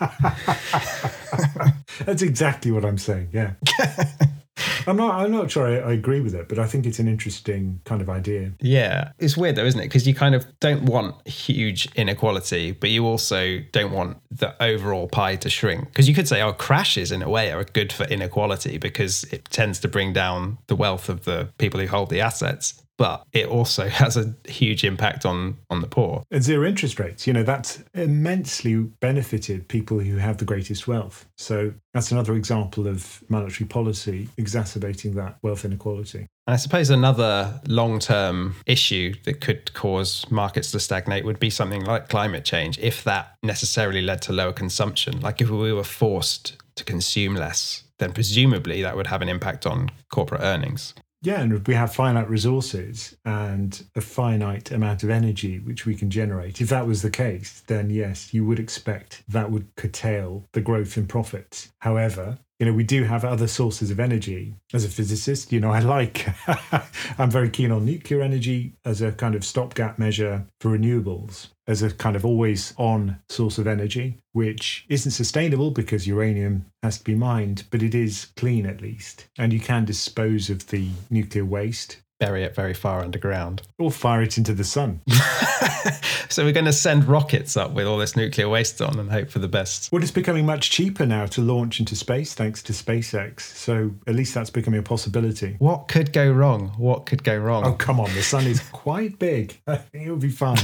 that's 2.06 2.22
exactly 2.22 2.72
what 2.72 2.86
I'm 2.86 2.98
saying. 2.98 3.32
Yeah. 3.34 3.56
I'm 4.88 4.98
not. 4.98 5.16
I'm 5.16 5.32
not 5.32 5.52
sure 5.52 5.68
I, 5.68 5.90
I, 5.90 5.94
agree 5.94 6.22
with 6.22 6.36
it, 6.36 6.50
but 6.50 6.60
I 6.60 6.66
think 6.66 6.86
it's 6.86 7.00
an 7.00 7.08
interesting 7.08 7.82
kind 7.86 8.02
of 8.02 8.10
idea. 8.10 8.52
Yeah, 8.60 9.12
it's 9.20 9.38
weird 9.38 9.56
though, 9.56 9.66
isn't 9.66 9.80
it? 9.80 9.86
Because 9.86 10.08
you 10.08 10.14
kind 10.14 10.36
of 10.36 10.46
don't 10.60 10.84
want 10.84 11.28
huge 11.28 11.88
inequality, 11.96 12.72
but 12.72 12.90
you 12.90 13.06
also 13.06 13.60
don't 13.72 13.92
want 13.92 14.18
the 14.32 14.62
overall 14.62 15.08
pie 15.08 15.36
to 15.38 15.50
shrink. 15.50 15.86
Because 15.86 16.08
you 16.08 16.16
could 16.16 16.28
say, 16.28 16.42
oh, 16.42 16.54
crashes 16.54 17.12
in 17.12 17.22
a 17.22 17.30
way 17.30 17.52
are 17.52 17.64
good 17.64 17.94
for 17.94 18.06
inequality 18.06 18.78
because 18.78 19.24
it 19.26 19.46
tends 19.46 19.80
to 19.80 19.88
bring 19.88 20.14
down 20.14 20.58
the 20.68 20.76
wealth 20.76 21.10
of 21.10 21.26
the 21.26 21.50
people 21.58 21.80
who 21.80 21.88
hold 21.88 22.10
the 22.10 22.22
assets 22.22 22.81
but 23.02 23.26
it 23.34 23.48
also 23.48 23.90
has 24.04 24.16
a 24.16 24.36
huge 24.48 24.84
impact 24.84 25.26
on 25.26 25.58
on 25.72 25.82
the 25.82 25.88
poor. 25.88 26.24
And 26.30 26.44
zero 26.44 26.68
interest 26.68 27.00
rates, 27.00 27.26
you 27.26 27.34
know, 27.34 27.42
that's 27.42 27.84
immensely 27.96 28.76
benefited 28.76 29.68
people 29.68 29.98
who 29.98 30.18
have 30.18 30.38
the 30.38 30.46
greatest 30.46 30.88
wealth. 30.88 31.28
So 31.36 31.74
that's 31.96 32.12
another 32.12 32.36
example 32.36 32.86
of 32.86 33.24
monetary 33.28 33.68
policy 33.68 34.30
exacerbating 34.38 35.16
that 35.16 35.40
wealth 35.42 35.66
inequality. 35.66 36.28
And 36.46 36.54
I 36.54 36.58
suppose 36.58 36.92
another 36.92 37.60
long 37.68 37.98
term 37.98 38.54
issue 38.68 39.16
that 39.26 39.42
could 39.42 39.74
cause 39.74 40.30
markets 40.30 40.70
to 40.72 40.80
stagnate 40.80 41.26
would 41.26 41.40
be 41.40 41.50
something 41.50 41.84
like 41.84 42.08
climate 42.08 42.46
change, 42.46 42.78
if 42.78 43.04
that 43.06 43.36
necessarily 43.42 44.04
led 44.04 44.22
to 44.24 44.32
lower 44.32 44.54
consumption. 44.54 45.22
Like 45.22 45.42
if 45.42 45.50
we 45.50 45.74
were 45.74 45.84
forced 45.84 46.56
to 46.76 46.84
consume 46.84 47.34
less, 47.34 47.84
then 47.98 48.12
presumably 48.14 48.84
that 48.84 48.96
would 48.96 49.08
have 49.08 49.24
an 49.24 49.30
impact 49.30 49.66
on 49.66 49.90
corporate 50.12 50.42
earnings. 50.44 50.94
Yeah, 51.24 51.42
and 51.42 51.68
we 51.68 51.76
have 51.76 51.94
finite 51.94 52.30
resources 52.30 53.16
and 53.26 53.84
a 53.96 54.02
finite 54.02 54.72
amount 54.72 55.04
of 55.04 55.12
energy 55.12 55.60
which 55.60 55.86
we 55.86 55.94
can 55.94 56.10
generate. 56.10 56.60
If 56.60 56.70
that 56.70 56.88
was 56.88 57.04
the 57.04 57.12
case, 57.12 57.62
then 57.68 57.92
yes, 57.92 58.34
you 58.34 58.44
would 58.46 58.58
expect 58.58 59.24
that 59.28 59.52
would 59.52 59.76
curtail 59.76 60.46
the 60.54 60.62
growth 60.62 60.98
in 60.98 61.06
profits. 61.06 61.72
However, 61.80 62.40
you 62.62 62.68
know, 62.68 62.74
we 62.74 62.84
do 62.84 63.04
have 63.06 63.26
other 63.26 63.48
sources 63.48 63.90
of 63.90 64.00
energy. 64.00 64.54
As 64.72 64.86
a 64.86 64.90
physicist, 64.90 65.52
you 65.52 65.60
know, 65.60 65.72
I 65.72 65.80
like, 65.80 66.28
I'm 67.18 67.32
very 67.32 67.50
keen 67.50 67.72
on 67.72 67.86
nuclear 67.86 68.22
energy 68.22 68.74
as 68.86 69.02
a 69.02 69.12
kind 69.12 69.34
of 69.34 69.44
stopgap 69.44 69.98
measure 69.98 70.46
for 70.60 70.78
renewables, 70.78 71.48
as 71.68 71.82
a 71.82 71.90
kind 71.90 72.16
of 72.16 72.24
always 72.24 72.76
on 72.78 73.18
source 73.30 73.58
of 73.58 73.66
energy, 73.66 74.20
which 74.34 74.86
isn't 74.90 75.12
sustainable 75.12 75.72
because 75.72 76.06
uranium 76.06 76.68
has 76.84 77.00
to 77.00 77.04
be 77.04 77.16
mined, 77.16 77.64
but 77.72 77.82
it 77.82 77.96
is 77.96 78.28
clean 78.36 78.68
at 78.68 78.80
least. 78.80 79.26
And 79.40 79.52
you 79.52 79.60
can 79.60 79.84
dispose 79.84 80.52
of 80.52 80.68
the 80.68 80.90
nuclear 81.10 81.46
waste 81.46 81.98
bury 82.22 82.44
it 82.44 82.56
very 82.56 82.74
far 82.74 83.02
underground. 83.02 83.64
Or 83.80 83.92
fire 83.92 84.22
it 84.22 84.38
into 84.38 84.54
the 84.54 84.64
sun. 84.64 85.02
so 86.30 86.46
we're 86.46 86.54
going 86.54 86.66
to 86.66 86.72
send 86.74 87.06
rockets 87.06 87.58
up 87.58 87.72
with 87.72 87.88
all 87.88 87.98
this 87.98 88.16
nuclear 88.16 88.48
waste 88.48 88.80
on 88.80 89.00
and 89.00 89.12
hope 89.12 89.32
for 89.32 89.40
the 89.40 89.48
best. 89.48 89.92
Well, 89.92 90.04
it's 90.04 90.12
becoming 90.12 90.46
much 90.46 90.70
cheaper 90.70 91.08
now 91.08 91.26
to 91.26 91.42
launch 91.42 91.80
into 91.80 91.96
space 91.96 92.36
thanks 92.36 92.62
to 92.64 92.74
SpaceX. 92.74 93.42
So 93.42 93.96
at 94.06 94.14
least 94.14 94.36
that's 94.36 94.52
becoming 94.52 94.80
a 94.80 94.84
possibility. 94.84 95.56
What 95.58 95.88
could 95.88 96.14
go 96.14 96.32
wrong? 96.32 96.74
What 96.78 97.08
could 97.08 97.24
go 97.24 97.36
wrong? 97.36 97.66
Oh, 97.66 97.74
come 97.74 98.00
on. 98.00 98.14
The 98.14 98.22
sun 98.22 98.46
is 98.46 98.60
quite 98.72 99.18
big. 99.18 99.60
I 99.66 99.76
think 99.78 100.06
it'll 100.06 100.18
be 100.18 100.30
fine. 100.30 100.60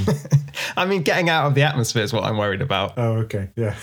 I 0.78 0.86
mean, 0.86 1.02
getting 1.02 1.28
out 1.28 1.48
of 1.48 1.56
the 1.56 1.64
atmosphere 1.64 2.04
is 2.04 2.14
what 2.14 2.24
I'm 2.24 2.38
worried 2.38 2.62
about. 2.62 2.94
Oh, 2.98 3.14
okay. 3.24 3.50
Yeah. 3.56 3.76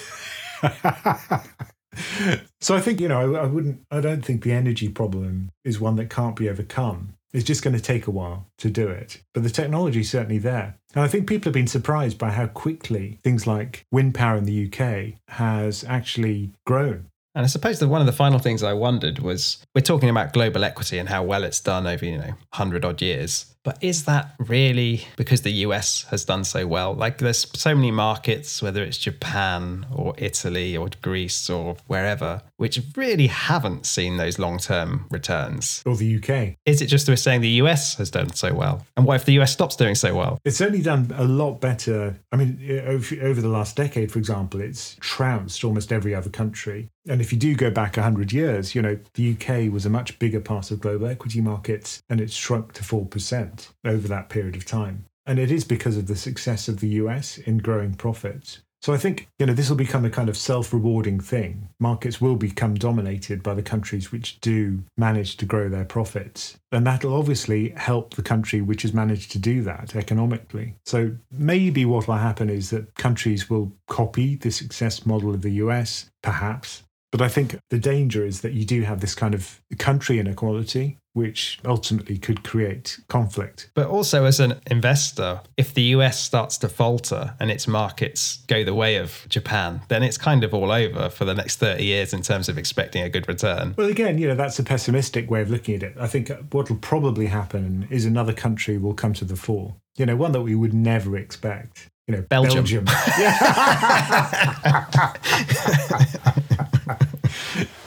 so 2.61 2.77
I 2.77 2.81
think, 2.81 3.01
you 3.01 3.09
know, 3.09 3.35
I, 3.35 3.43
I 3.43 3.47
wouldn't, 3.47 3.81
I 3.91 4.01
don't 4.01 4.25
think 4.25 4.45
the 4.45 4.53
energy 4.53 4.89
problem 4.89 5.51
is 5.65 5.81
one 5.81 5.97
that 5.97 6.09
can't 6.09 6.37
be 6.37 6.49
overcome. 6.49 7.15
It's 7.35 7.45
just 7.45 7.65
going 7.65 7.77
to 7.77 7.83
take 7.83 8.07
a 8.07 8.13
while 8.13 8.47
to 8.59 8.71
do 8.71 8.89
it. 8.89 9.21
But 9.35 9.43
the 9.43 9.51
technology 9.51 10.01
is 10.01 10.11
certainly 10.11 10.39
there. 10.39 10.79
And 10.95 11.03
I 11.03 11.09
think 11.09 11.29
people 11.29 11.51
have 11.51 11.55
been 11.55 11.67
surprised 11.67 12.17
by 12.17 12.31
how 12.31 12.47
quickly 12.47 13.19
things 13.25 13.47
like 13.47 13.85
wind 13.91 14.15
power 14.15 14.37
in 14.37 14.45
the 14.45 14.71
UK 14.73 15.19
has 15.29 15.85
actually 15.85 16.53
grown. 16.65 17.11
And 17.35 17.45
I 17.45 17.49
suppose 17.49 17.81
that 17.81 17.89
one 17.89 18.01
of 18.01 18.07
the 18.07 18.13
final 18.13 18.39
things 18.39 18.63
I 18.63 18.73
wondered 18.75 19.19
was 19.19 19.59
we're 19.75 19.81
talking 19.81 20.09
about 20.09 20.33
global 20.33 20.63
equity 20.63 20.99
and 20.99 21.09
how 21.09 21.25
well 21.25 21.43
it's 21.43 21.59
done 21.59 21.87
over, 21.89 22.05
you 22.05 22.17
know, 22.17 22.35
100 22.53 22.85
odd 22.85 23.03
years. 23.03 23.54
But 23.65 23.83
is 23.83 24.05
that 24.05 24.35
really 24.39 25.07
because 25.17 25.41
the 25.41 25.51
US 25.51 26.05
has 26.11 26.25
done 26.25 26.45
so 26.45 26.67
well? 26.67 26.93
Like 26.95 27.19
there's 27.19 27.47
so 27.59 27.75
many 27.75 27.91
markets, 27.91 28.63
whether 28.63 28.83
it's 28.83 28.99
Japan 28.99 29.87
or 29.93 30.15
Italy 30.19 30.77
or 30.77 30.91
Greece 31.01 31.49
or 31.49 31.77
wherever, 31.87 32.43
which 32.59 32.79
really 32.95 33.27
haven't 33.27 33.87
seen 33.87 34.19
those 34.19 34.39
long 34.39 34.59
term 34.59 35.07
returns. 35.11 35.83
Or 35.87 35.97
the 35.97 36.17
UK. 36.17 36.57
Is 36.67 36.83
it 36.83 36.87
just 36.87 37.09
we're 37.09 37.17
saying 37.17 37.41
the 37.41 37.61
US 37.65 37.97
has 37.97 38.11
done 38.11 38.35
so 38.35 38.53
well? 38.53 38.87
And 38.99 39.07
what 39.07 39.17
if 39.17 39.25
the 39.25 39.41
US 39.41 39.53
stops 39.53 39.77
doing 39.77 39.95
so 39.95 40.15
well? 40.15 40.39
It's 40.45 40.61
only 40.61 40.83
done 40.83 41.11
a 41.17 41.25
lot 41.25 41.61
better. 41.61 42.21
I 42.33 42.37
mean, 42.37 42.59
over 42.87 43.41
the 43.41 43.49
last 43.49 43.77
decade, 43.77 44.13
for 44.13 44.19
example, 44.19 44.61
it's 44.61 44.97
trounced 45.01 45.65
almost 45.65 45.91
every 45.91 46.15
other 46.15 46.31
country. 46.31 46.91
And 47.09 47.21
if 47.21 47.33
you 47.33 47.39
do 47.39 47.55
go 47.55 47.71
back 47.71 47.97
100 47.97 48.33
years, 48.33 48.75
you 48.75 48.83
know, 48.83 48.99
the 49.15 49.33
UK 49.33 49.73
was 49.73 49.85
a 49.85 49.91
much 49.91 50.19
bigger 50.19 50.41
part 50.41 50.71
of 50.71 50.81
global 50.81 51.07
equity 51.07 51.41
markets 51.41 52.03
and 52.09 52.21
it's 52.21 52.35
shrunk 52.35 52.73
to 52.75 52.83
4% 52.83 53.54
over 53.85 54.09
that 54.09 54.29
period 54.29 54.57
of 54.57 54.65
time. 54.65 55.05
And 55.27 55.39
it 55.39 55.51
is 55.51 55.65
because 55.65 55.97
of 55.97 56.07
the 56.07 56.17
success 56.17 56.69
of 56.69 56.81
the 56.81 56.89
US 56.89 57.39
in 57.39 57.59
growing 57.59 57.95
profits. 57.95 58.61
So 58.85 58.93
I 58.93 58.99
think, 58.99 59.29
you 59.39 59.47
know, 59.47 59.55
this 59.55 59.71
will 59.71 59.79
become 59.79 60.05
a 60.05 60.11
kind 60.11 60.29
of 60.29 60.37
self-rewarding 60.37 61.19
thing. 61.19 61.71
Markets 61.81 62.21
will 62.21 62.37
become 62.37 62.75
dominated 62.75 63.43
by 63.43 63.55
the 63.55 63.63
countries 63.63 64.13
which 64.13 64.39
do 64.41 64.83
manage 64.99 65.39
to 65.39 65.47
grow 65.47 65.71
their 65.71 65.87
profits. 65.87 66.59
And 66.71 66.87
that'll 66.87 67.17
obviously 67.17 67.71
help 67.71 68.13
the 68.13 68.23
country 68.23 68.61
which 68.61 68.83
has 68.83 68.93
managed 68.93 69.33
to 69.33 69.39
do 69.39 69.63
that 69.63 69.97
economically. 69.97 70.75
So 70.85 71.17
maybe 71.31 71.87
what 71.87 72.07
will 72.07 72.17
happen 72.17 72.51
is 72.51 72.69
that 72.71 72.95
countries 72.97 73.49
will 73.49 73.73
copy 73.89 74.35
the 74.35 74.51
success 74.51 75.07
model 75.07 75.33
of 75.33 75.41
the 75.41 75.53
US, 75.53 76.11
perhaps, 76.23 76.83
but 77.15 77.23
I 77.23 77.29
think 77.29 77.61
the 77.71 77.79
danger 77.79 78.27
is 78.27 78.41
that 78.41 78.55
you 78.55 78.65
do 78.65 78.83
have 78.83 78.99
this 78.99 79.15
kind 79.15 79.35
of 79.35 79.61
country 79.79 80.19
inequality, 80.19 80.99
which 81.13 81.61
ultimately 81.65 82.19
could 82.19 82.43
create 82.43 82.99
conflict. 83.07 83.71
But 83.75 83.87
also, 83.87 84.25
as 84.25 84.41
an 84.41 84.61
investor, 84.69 85.41
if 85.57 85.73
the 85.73 85.83
US 85.83 86.19
starts 86.19 86.59
to 86.59 86.69
falter 86.69 87.37
and 87.39 87.53
its 87.53 87.69
markets 87.69 88.39
go 88.49 88.65
the 88.65 88.75
way 88.75 88.97
of 88.97 89.25
Japan, 89.29 89.83
then 89.87 90.03
it's 90.03 90.19
kind 90.19 90.43
of 90.43 90.53
all 90.53 90.73
over 90.73 91.09
for 91.09 91.25
the 91.25 91.35
next 91.35 91.59
30 91.59 91.85
years 91.85 92.13
in 92.13 92.21
terms 92.21 92.49
of 92.49 92.59
expecting 92.59 93.05
a 93.05 93.09
good 93.09 93.29
return. 93.29 93.77
Well, 93.79 93.89
again, 93.89 94.19
you 94.19 94.27
know, 94.27 94.35
that's 94.35 94.59
a 94.59 94.65
pessimistic 94.65 95.31
way 95.31 95.41
of 95.41 95.51
looking 95.51 95.77
at 95.77 95.85
it. 95.85 95.95
I 95.97 96.09
think 96.09 96.33
what 96.51 96.69
will 96.69 96.79
probably 96.79 97.27
happen 97.27 97.87
is 97.91 98.07
another 98.07 98.33
country 98.33 98.77
will 98.77 98.95
come 98.95 99.13
to 99.13 99.25
the 99.25 99.37
fore, 99.37 99.77
you 99.97 100.05
know, 100.05 100.17
one 100.17 100.33
that 100.33 100.43
we 100.43 100.57
would 100.57 100.75
never 100.75 101.17
expect. 101.17 101.89
You 102.09 102.17
know, 102.17 102.23
Belgium. 102.23 102.65
Belgium. 102.65 102.87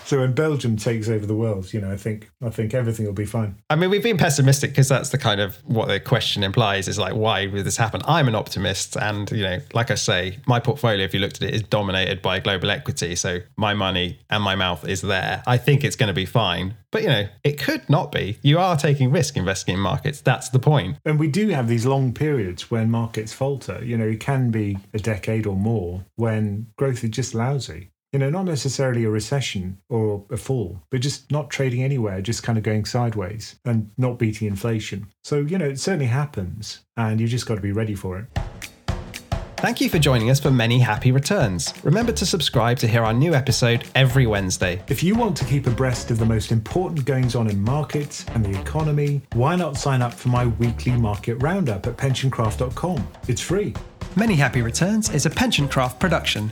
So 0.08 0.20
when 0.20 0.32
Belgium 0.32 0.78
takes 0.78 1.10
over 1.10 1.26
the 1.26 1.36
world, 1.36 1.74
you 1.74 1.82
know, 1.82 1.92
I 1.92 1.98
think 1.98 2.30
I 2.42 2.50
think 2.50 2.74
everything 2.74 3.06
will 3.06 3.12
be 3.12 3.26
fine. 3.26 3.58
I 3.70 3.76
mean, 3.76 3.90
we've 3.90 4.02
been 4.02 4.18
pessimistic 4.18 4.70
because 4.72 4.88
that's 4.88 5.10
the 5.10 5.18
kind 5.18 5.42
of 5.42 5.58
what 5.66 5.90
the 5.90 6.00
question 6.00 6.44
implies 6.44 6.88
is 6.88 6.98
like, 6.98 7.14
why 7.14 7.48
would 7.48 7.66
this 7.66 7.76
happen? 7.76 8.02
I'm 8.08 8.30
an 8.30 8.36
optimist, 8.36 8.96
and 8.96 9.30
you 9.32 9.44
know, 9.44 9.60
like 9.74 9.92
I 9.92 9.96
say, 9.96 10.40
my 10.48 10.62
portfolio, 10.62 11.04
if 11.04 11.14
you 11.14 11.20
looked 11.20 11.42
at 11.42 11.50
it, 11.50 11.54
is 11.54 11.64
dominated 11.64 12.22
by 12.22 12.40
global 12.40 12.72
equity. 12.72 13.18
So 13.18 13.40
my 13.58 13.74
money 13.74 14.20
and 14.30 14.42
my 14.42 14.56
mouth 14.56 14.88
is 14.88 15.02
there. 15.02 15.44
I 15.46 15.58
think 15.58 15.84
it's 15.84 15.98
going 15.98 16.08
to 16.08 16.14
be 16.14 16.26
fine. 16.26 16.76
But 16.90 17.02
you 17.02 17.10
know, 17.10 17.28
it 17.44 17.60
could 17.60 17.90
not 17.90 18.14
be. 18.14 18.38
You 18.42 18.60
are 18.60 18.78
taking 18.78 19.12
risk 19.12 19.36
investing 19.36 19.74
in 19.76 19.82
markets. 19.82 20.22
That's 20.22 20.48
the 20.48 20.60
point. 20.60 21.00
And 21.04 21.20
we 21.20 21.28
do 21.28 21.50
have 21.50 21.68
these 21.68 21.86
long 21.86 22.14
periods 22.14 22.72
when 22.72 22.90
markets 22.90 23.34
falter. 23.34 23.84
You 23.84 23.98
know, 23.98 24.08
it 24.08 24.22
can 24.22 24.52
be 24.52 24.78
a 24.94 25.00
decade 25.00 25.46
or 25.46 25.58
more 25.58 26.06
when 26.16 26.68
growth 26.78 27.04
is 27.04 27.10
just 27.10 27.36
lousy 27.36 27.90
you 28.14 28.20
know, 28.20 28.30
not 28.30 28.46
necessarily 28.46 29.04
a 29.04 29.10
recession 29.10 29.80
or 29.90 30.24
a 30.32 30.38
fall, 30.38 30.82
but 30.90 31.02
just 31.02 31.32
not 31.32 31.50
trading 31.50 31.84
anywhere, 31.84 32.22
just 32.22 32.44
kind 32.44 32.58
of 32.58 32.64
going 32.64 32.86
sideways 32.86 33.60
and 33.66 33.92
not 33.98 34.18
beating 34.18 34.48
inflation. 34.48 35.08
So, 35.24 35.40
you 35.40 35.58
know, 35.58 35.68
it 35.68 35.80
certainly 35.80 36.06
happens 36.06 36.82
and 36.96 37.20
you 37.20 37.28
just 37.28 37.46
got 37.46 37.56
to 37.56 37.62
be 37.62 37.72
ready 37.72 37.96
for 37.96 38.20
it. 38.20 38.26
Thank 39.58 39.82
you 39.82 39.90
for 39.90 39.98
joining 39.98 40.30
us 40.30 40.40
for 40.40 40.52
many 40.52 40.78
happy 40.78 41.12
returns. 41.12 41.74
Remember 41.84 42.12
to 42.12 42.28
subscribe 42.28 42.78
to 42.78 42.88
hear 42.88 43.04
our 43.04 43.14
new 43.14 43.34
episode 43.34 43.86
every 43.96 44.28
Wednesday. 44.28 44.84
If 44.88 45.02
you 45.02 45.16
want 45.16 45.36
to 45.38 45.46
keep 45.46 45.66
abreast 45.66 46.12
of 46.12 46.20
the 46.20 46.26
most 46.28 46.52
important 46.52 47.06
goings 47.06 47.34
on 47.34 47.50
in 47.50 47.60
markets 47.64 48.24
and 48.36 48.46
the 48.46 48.58
economy, 48.62 49.22
why 49.34 49.56
not 49.56 49.76
sign 49.76 50.04
up 50.04 50.14
for 50.14 50.30
my 50.30 50.46
weekly 50.46 50.92
market 50.92 51.36
roundup 51.36 51.88
at 51.88 51.98
pensioncraft.com? 51.98 53.08
It's 53.28 53.42
free. 53.42 53.74
Many 54.16 54.36
Happy 54.36 54.62
Returns 54.62 55.10
is 55.10 55.26
a 55.26 55.30
Pensioncraft 55.30 56.00
production 56.00 56.52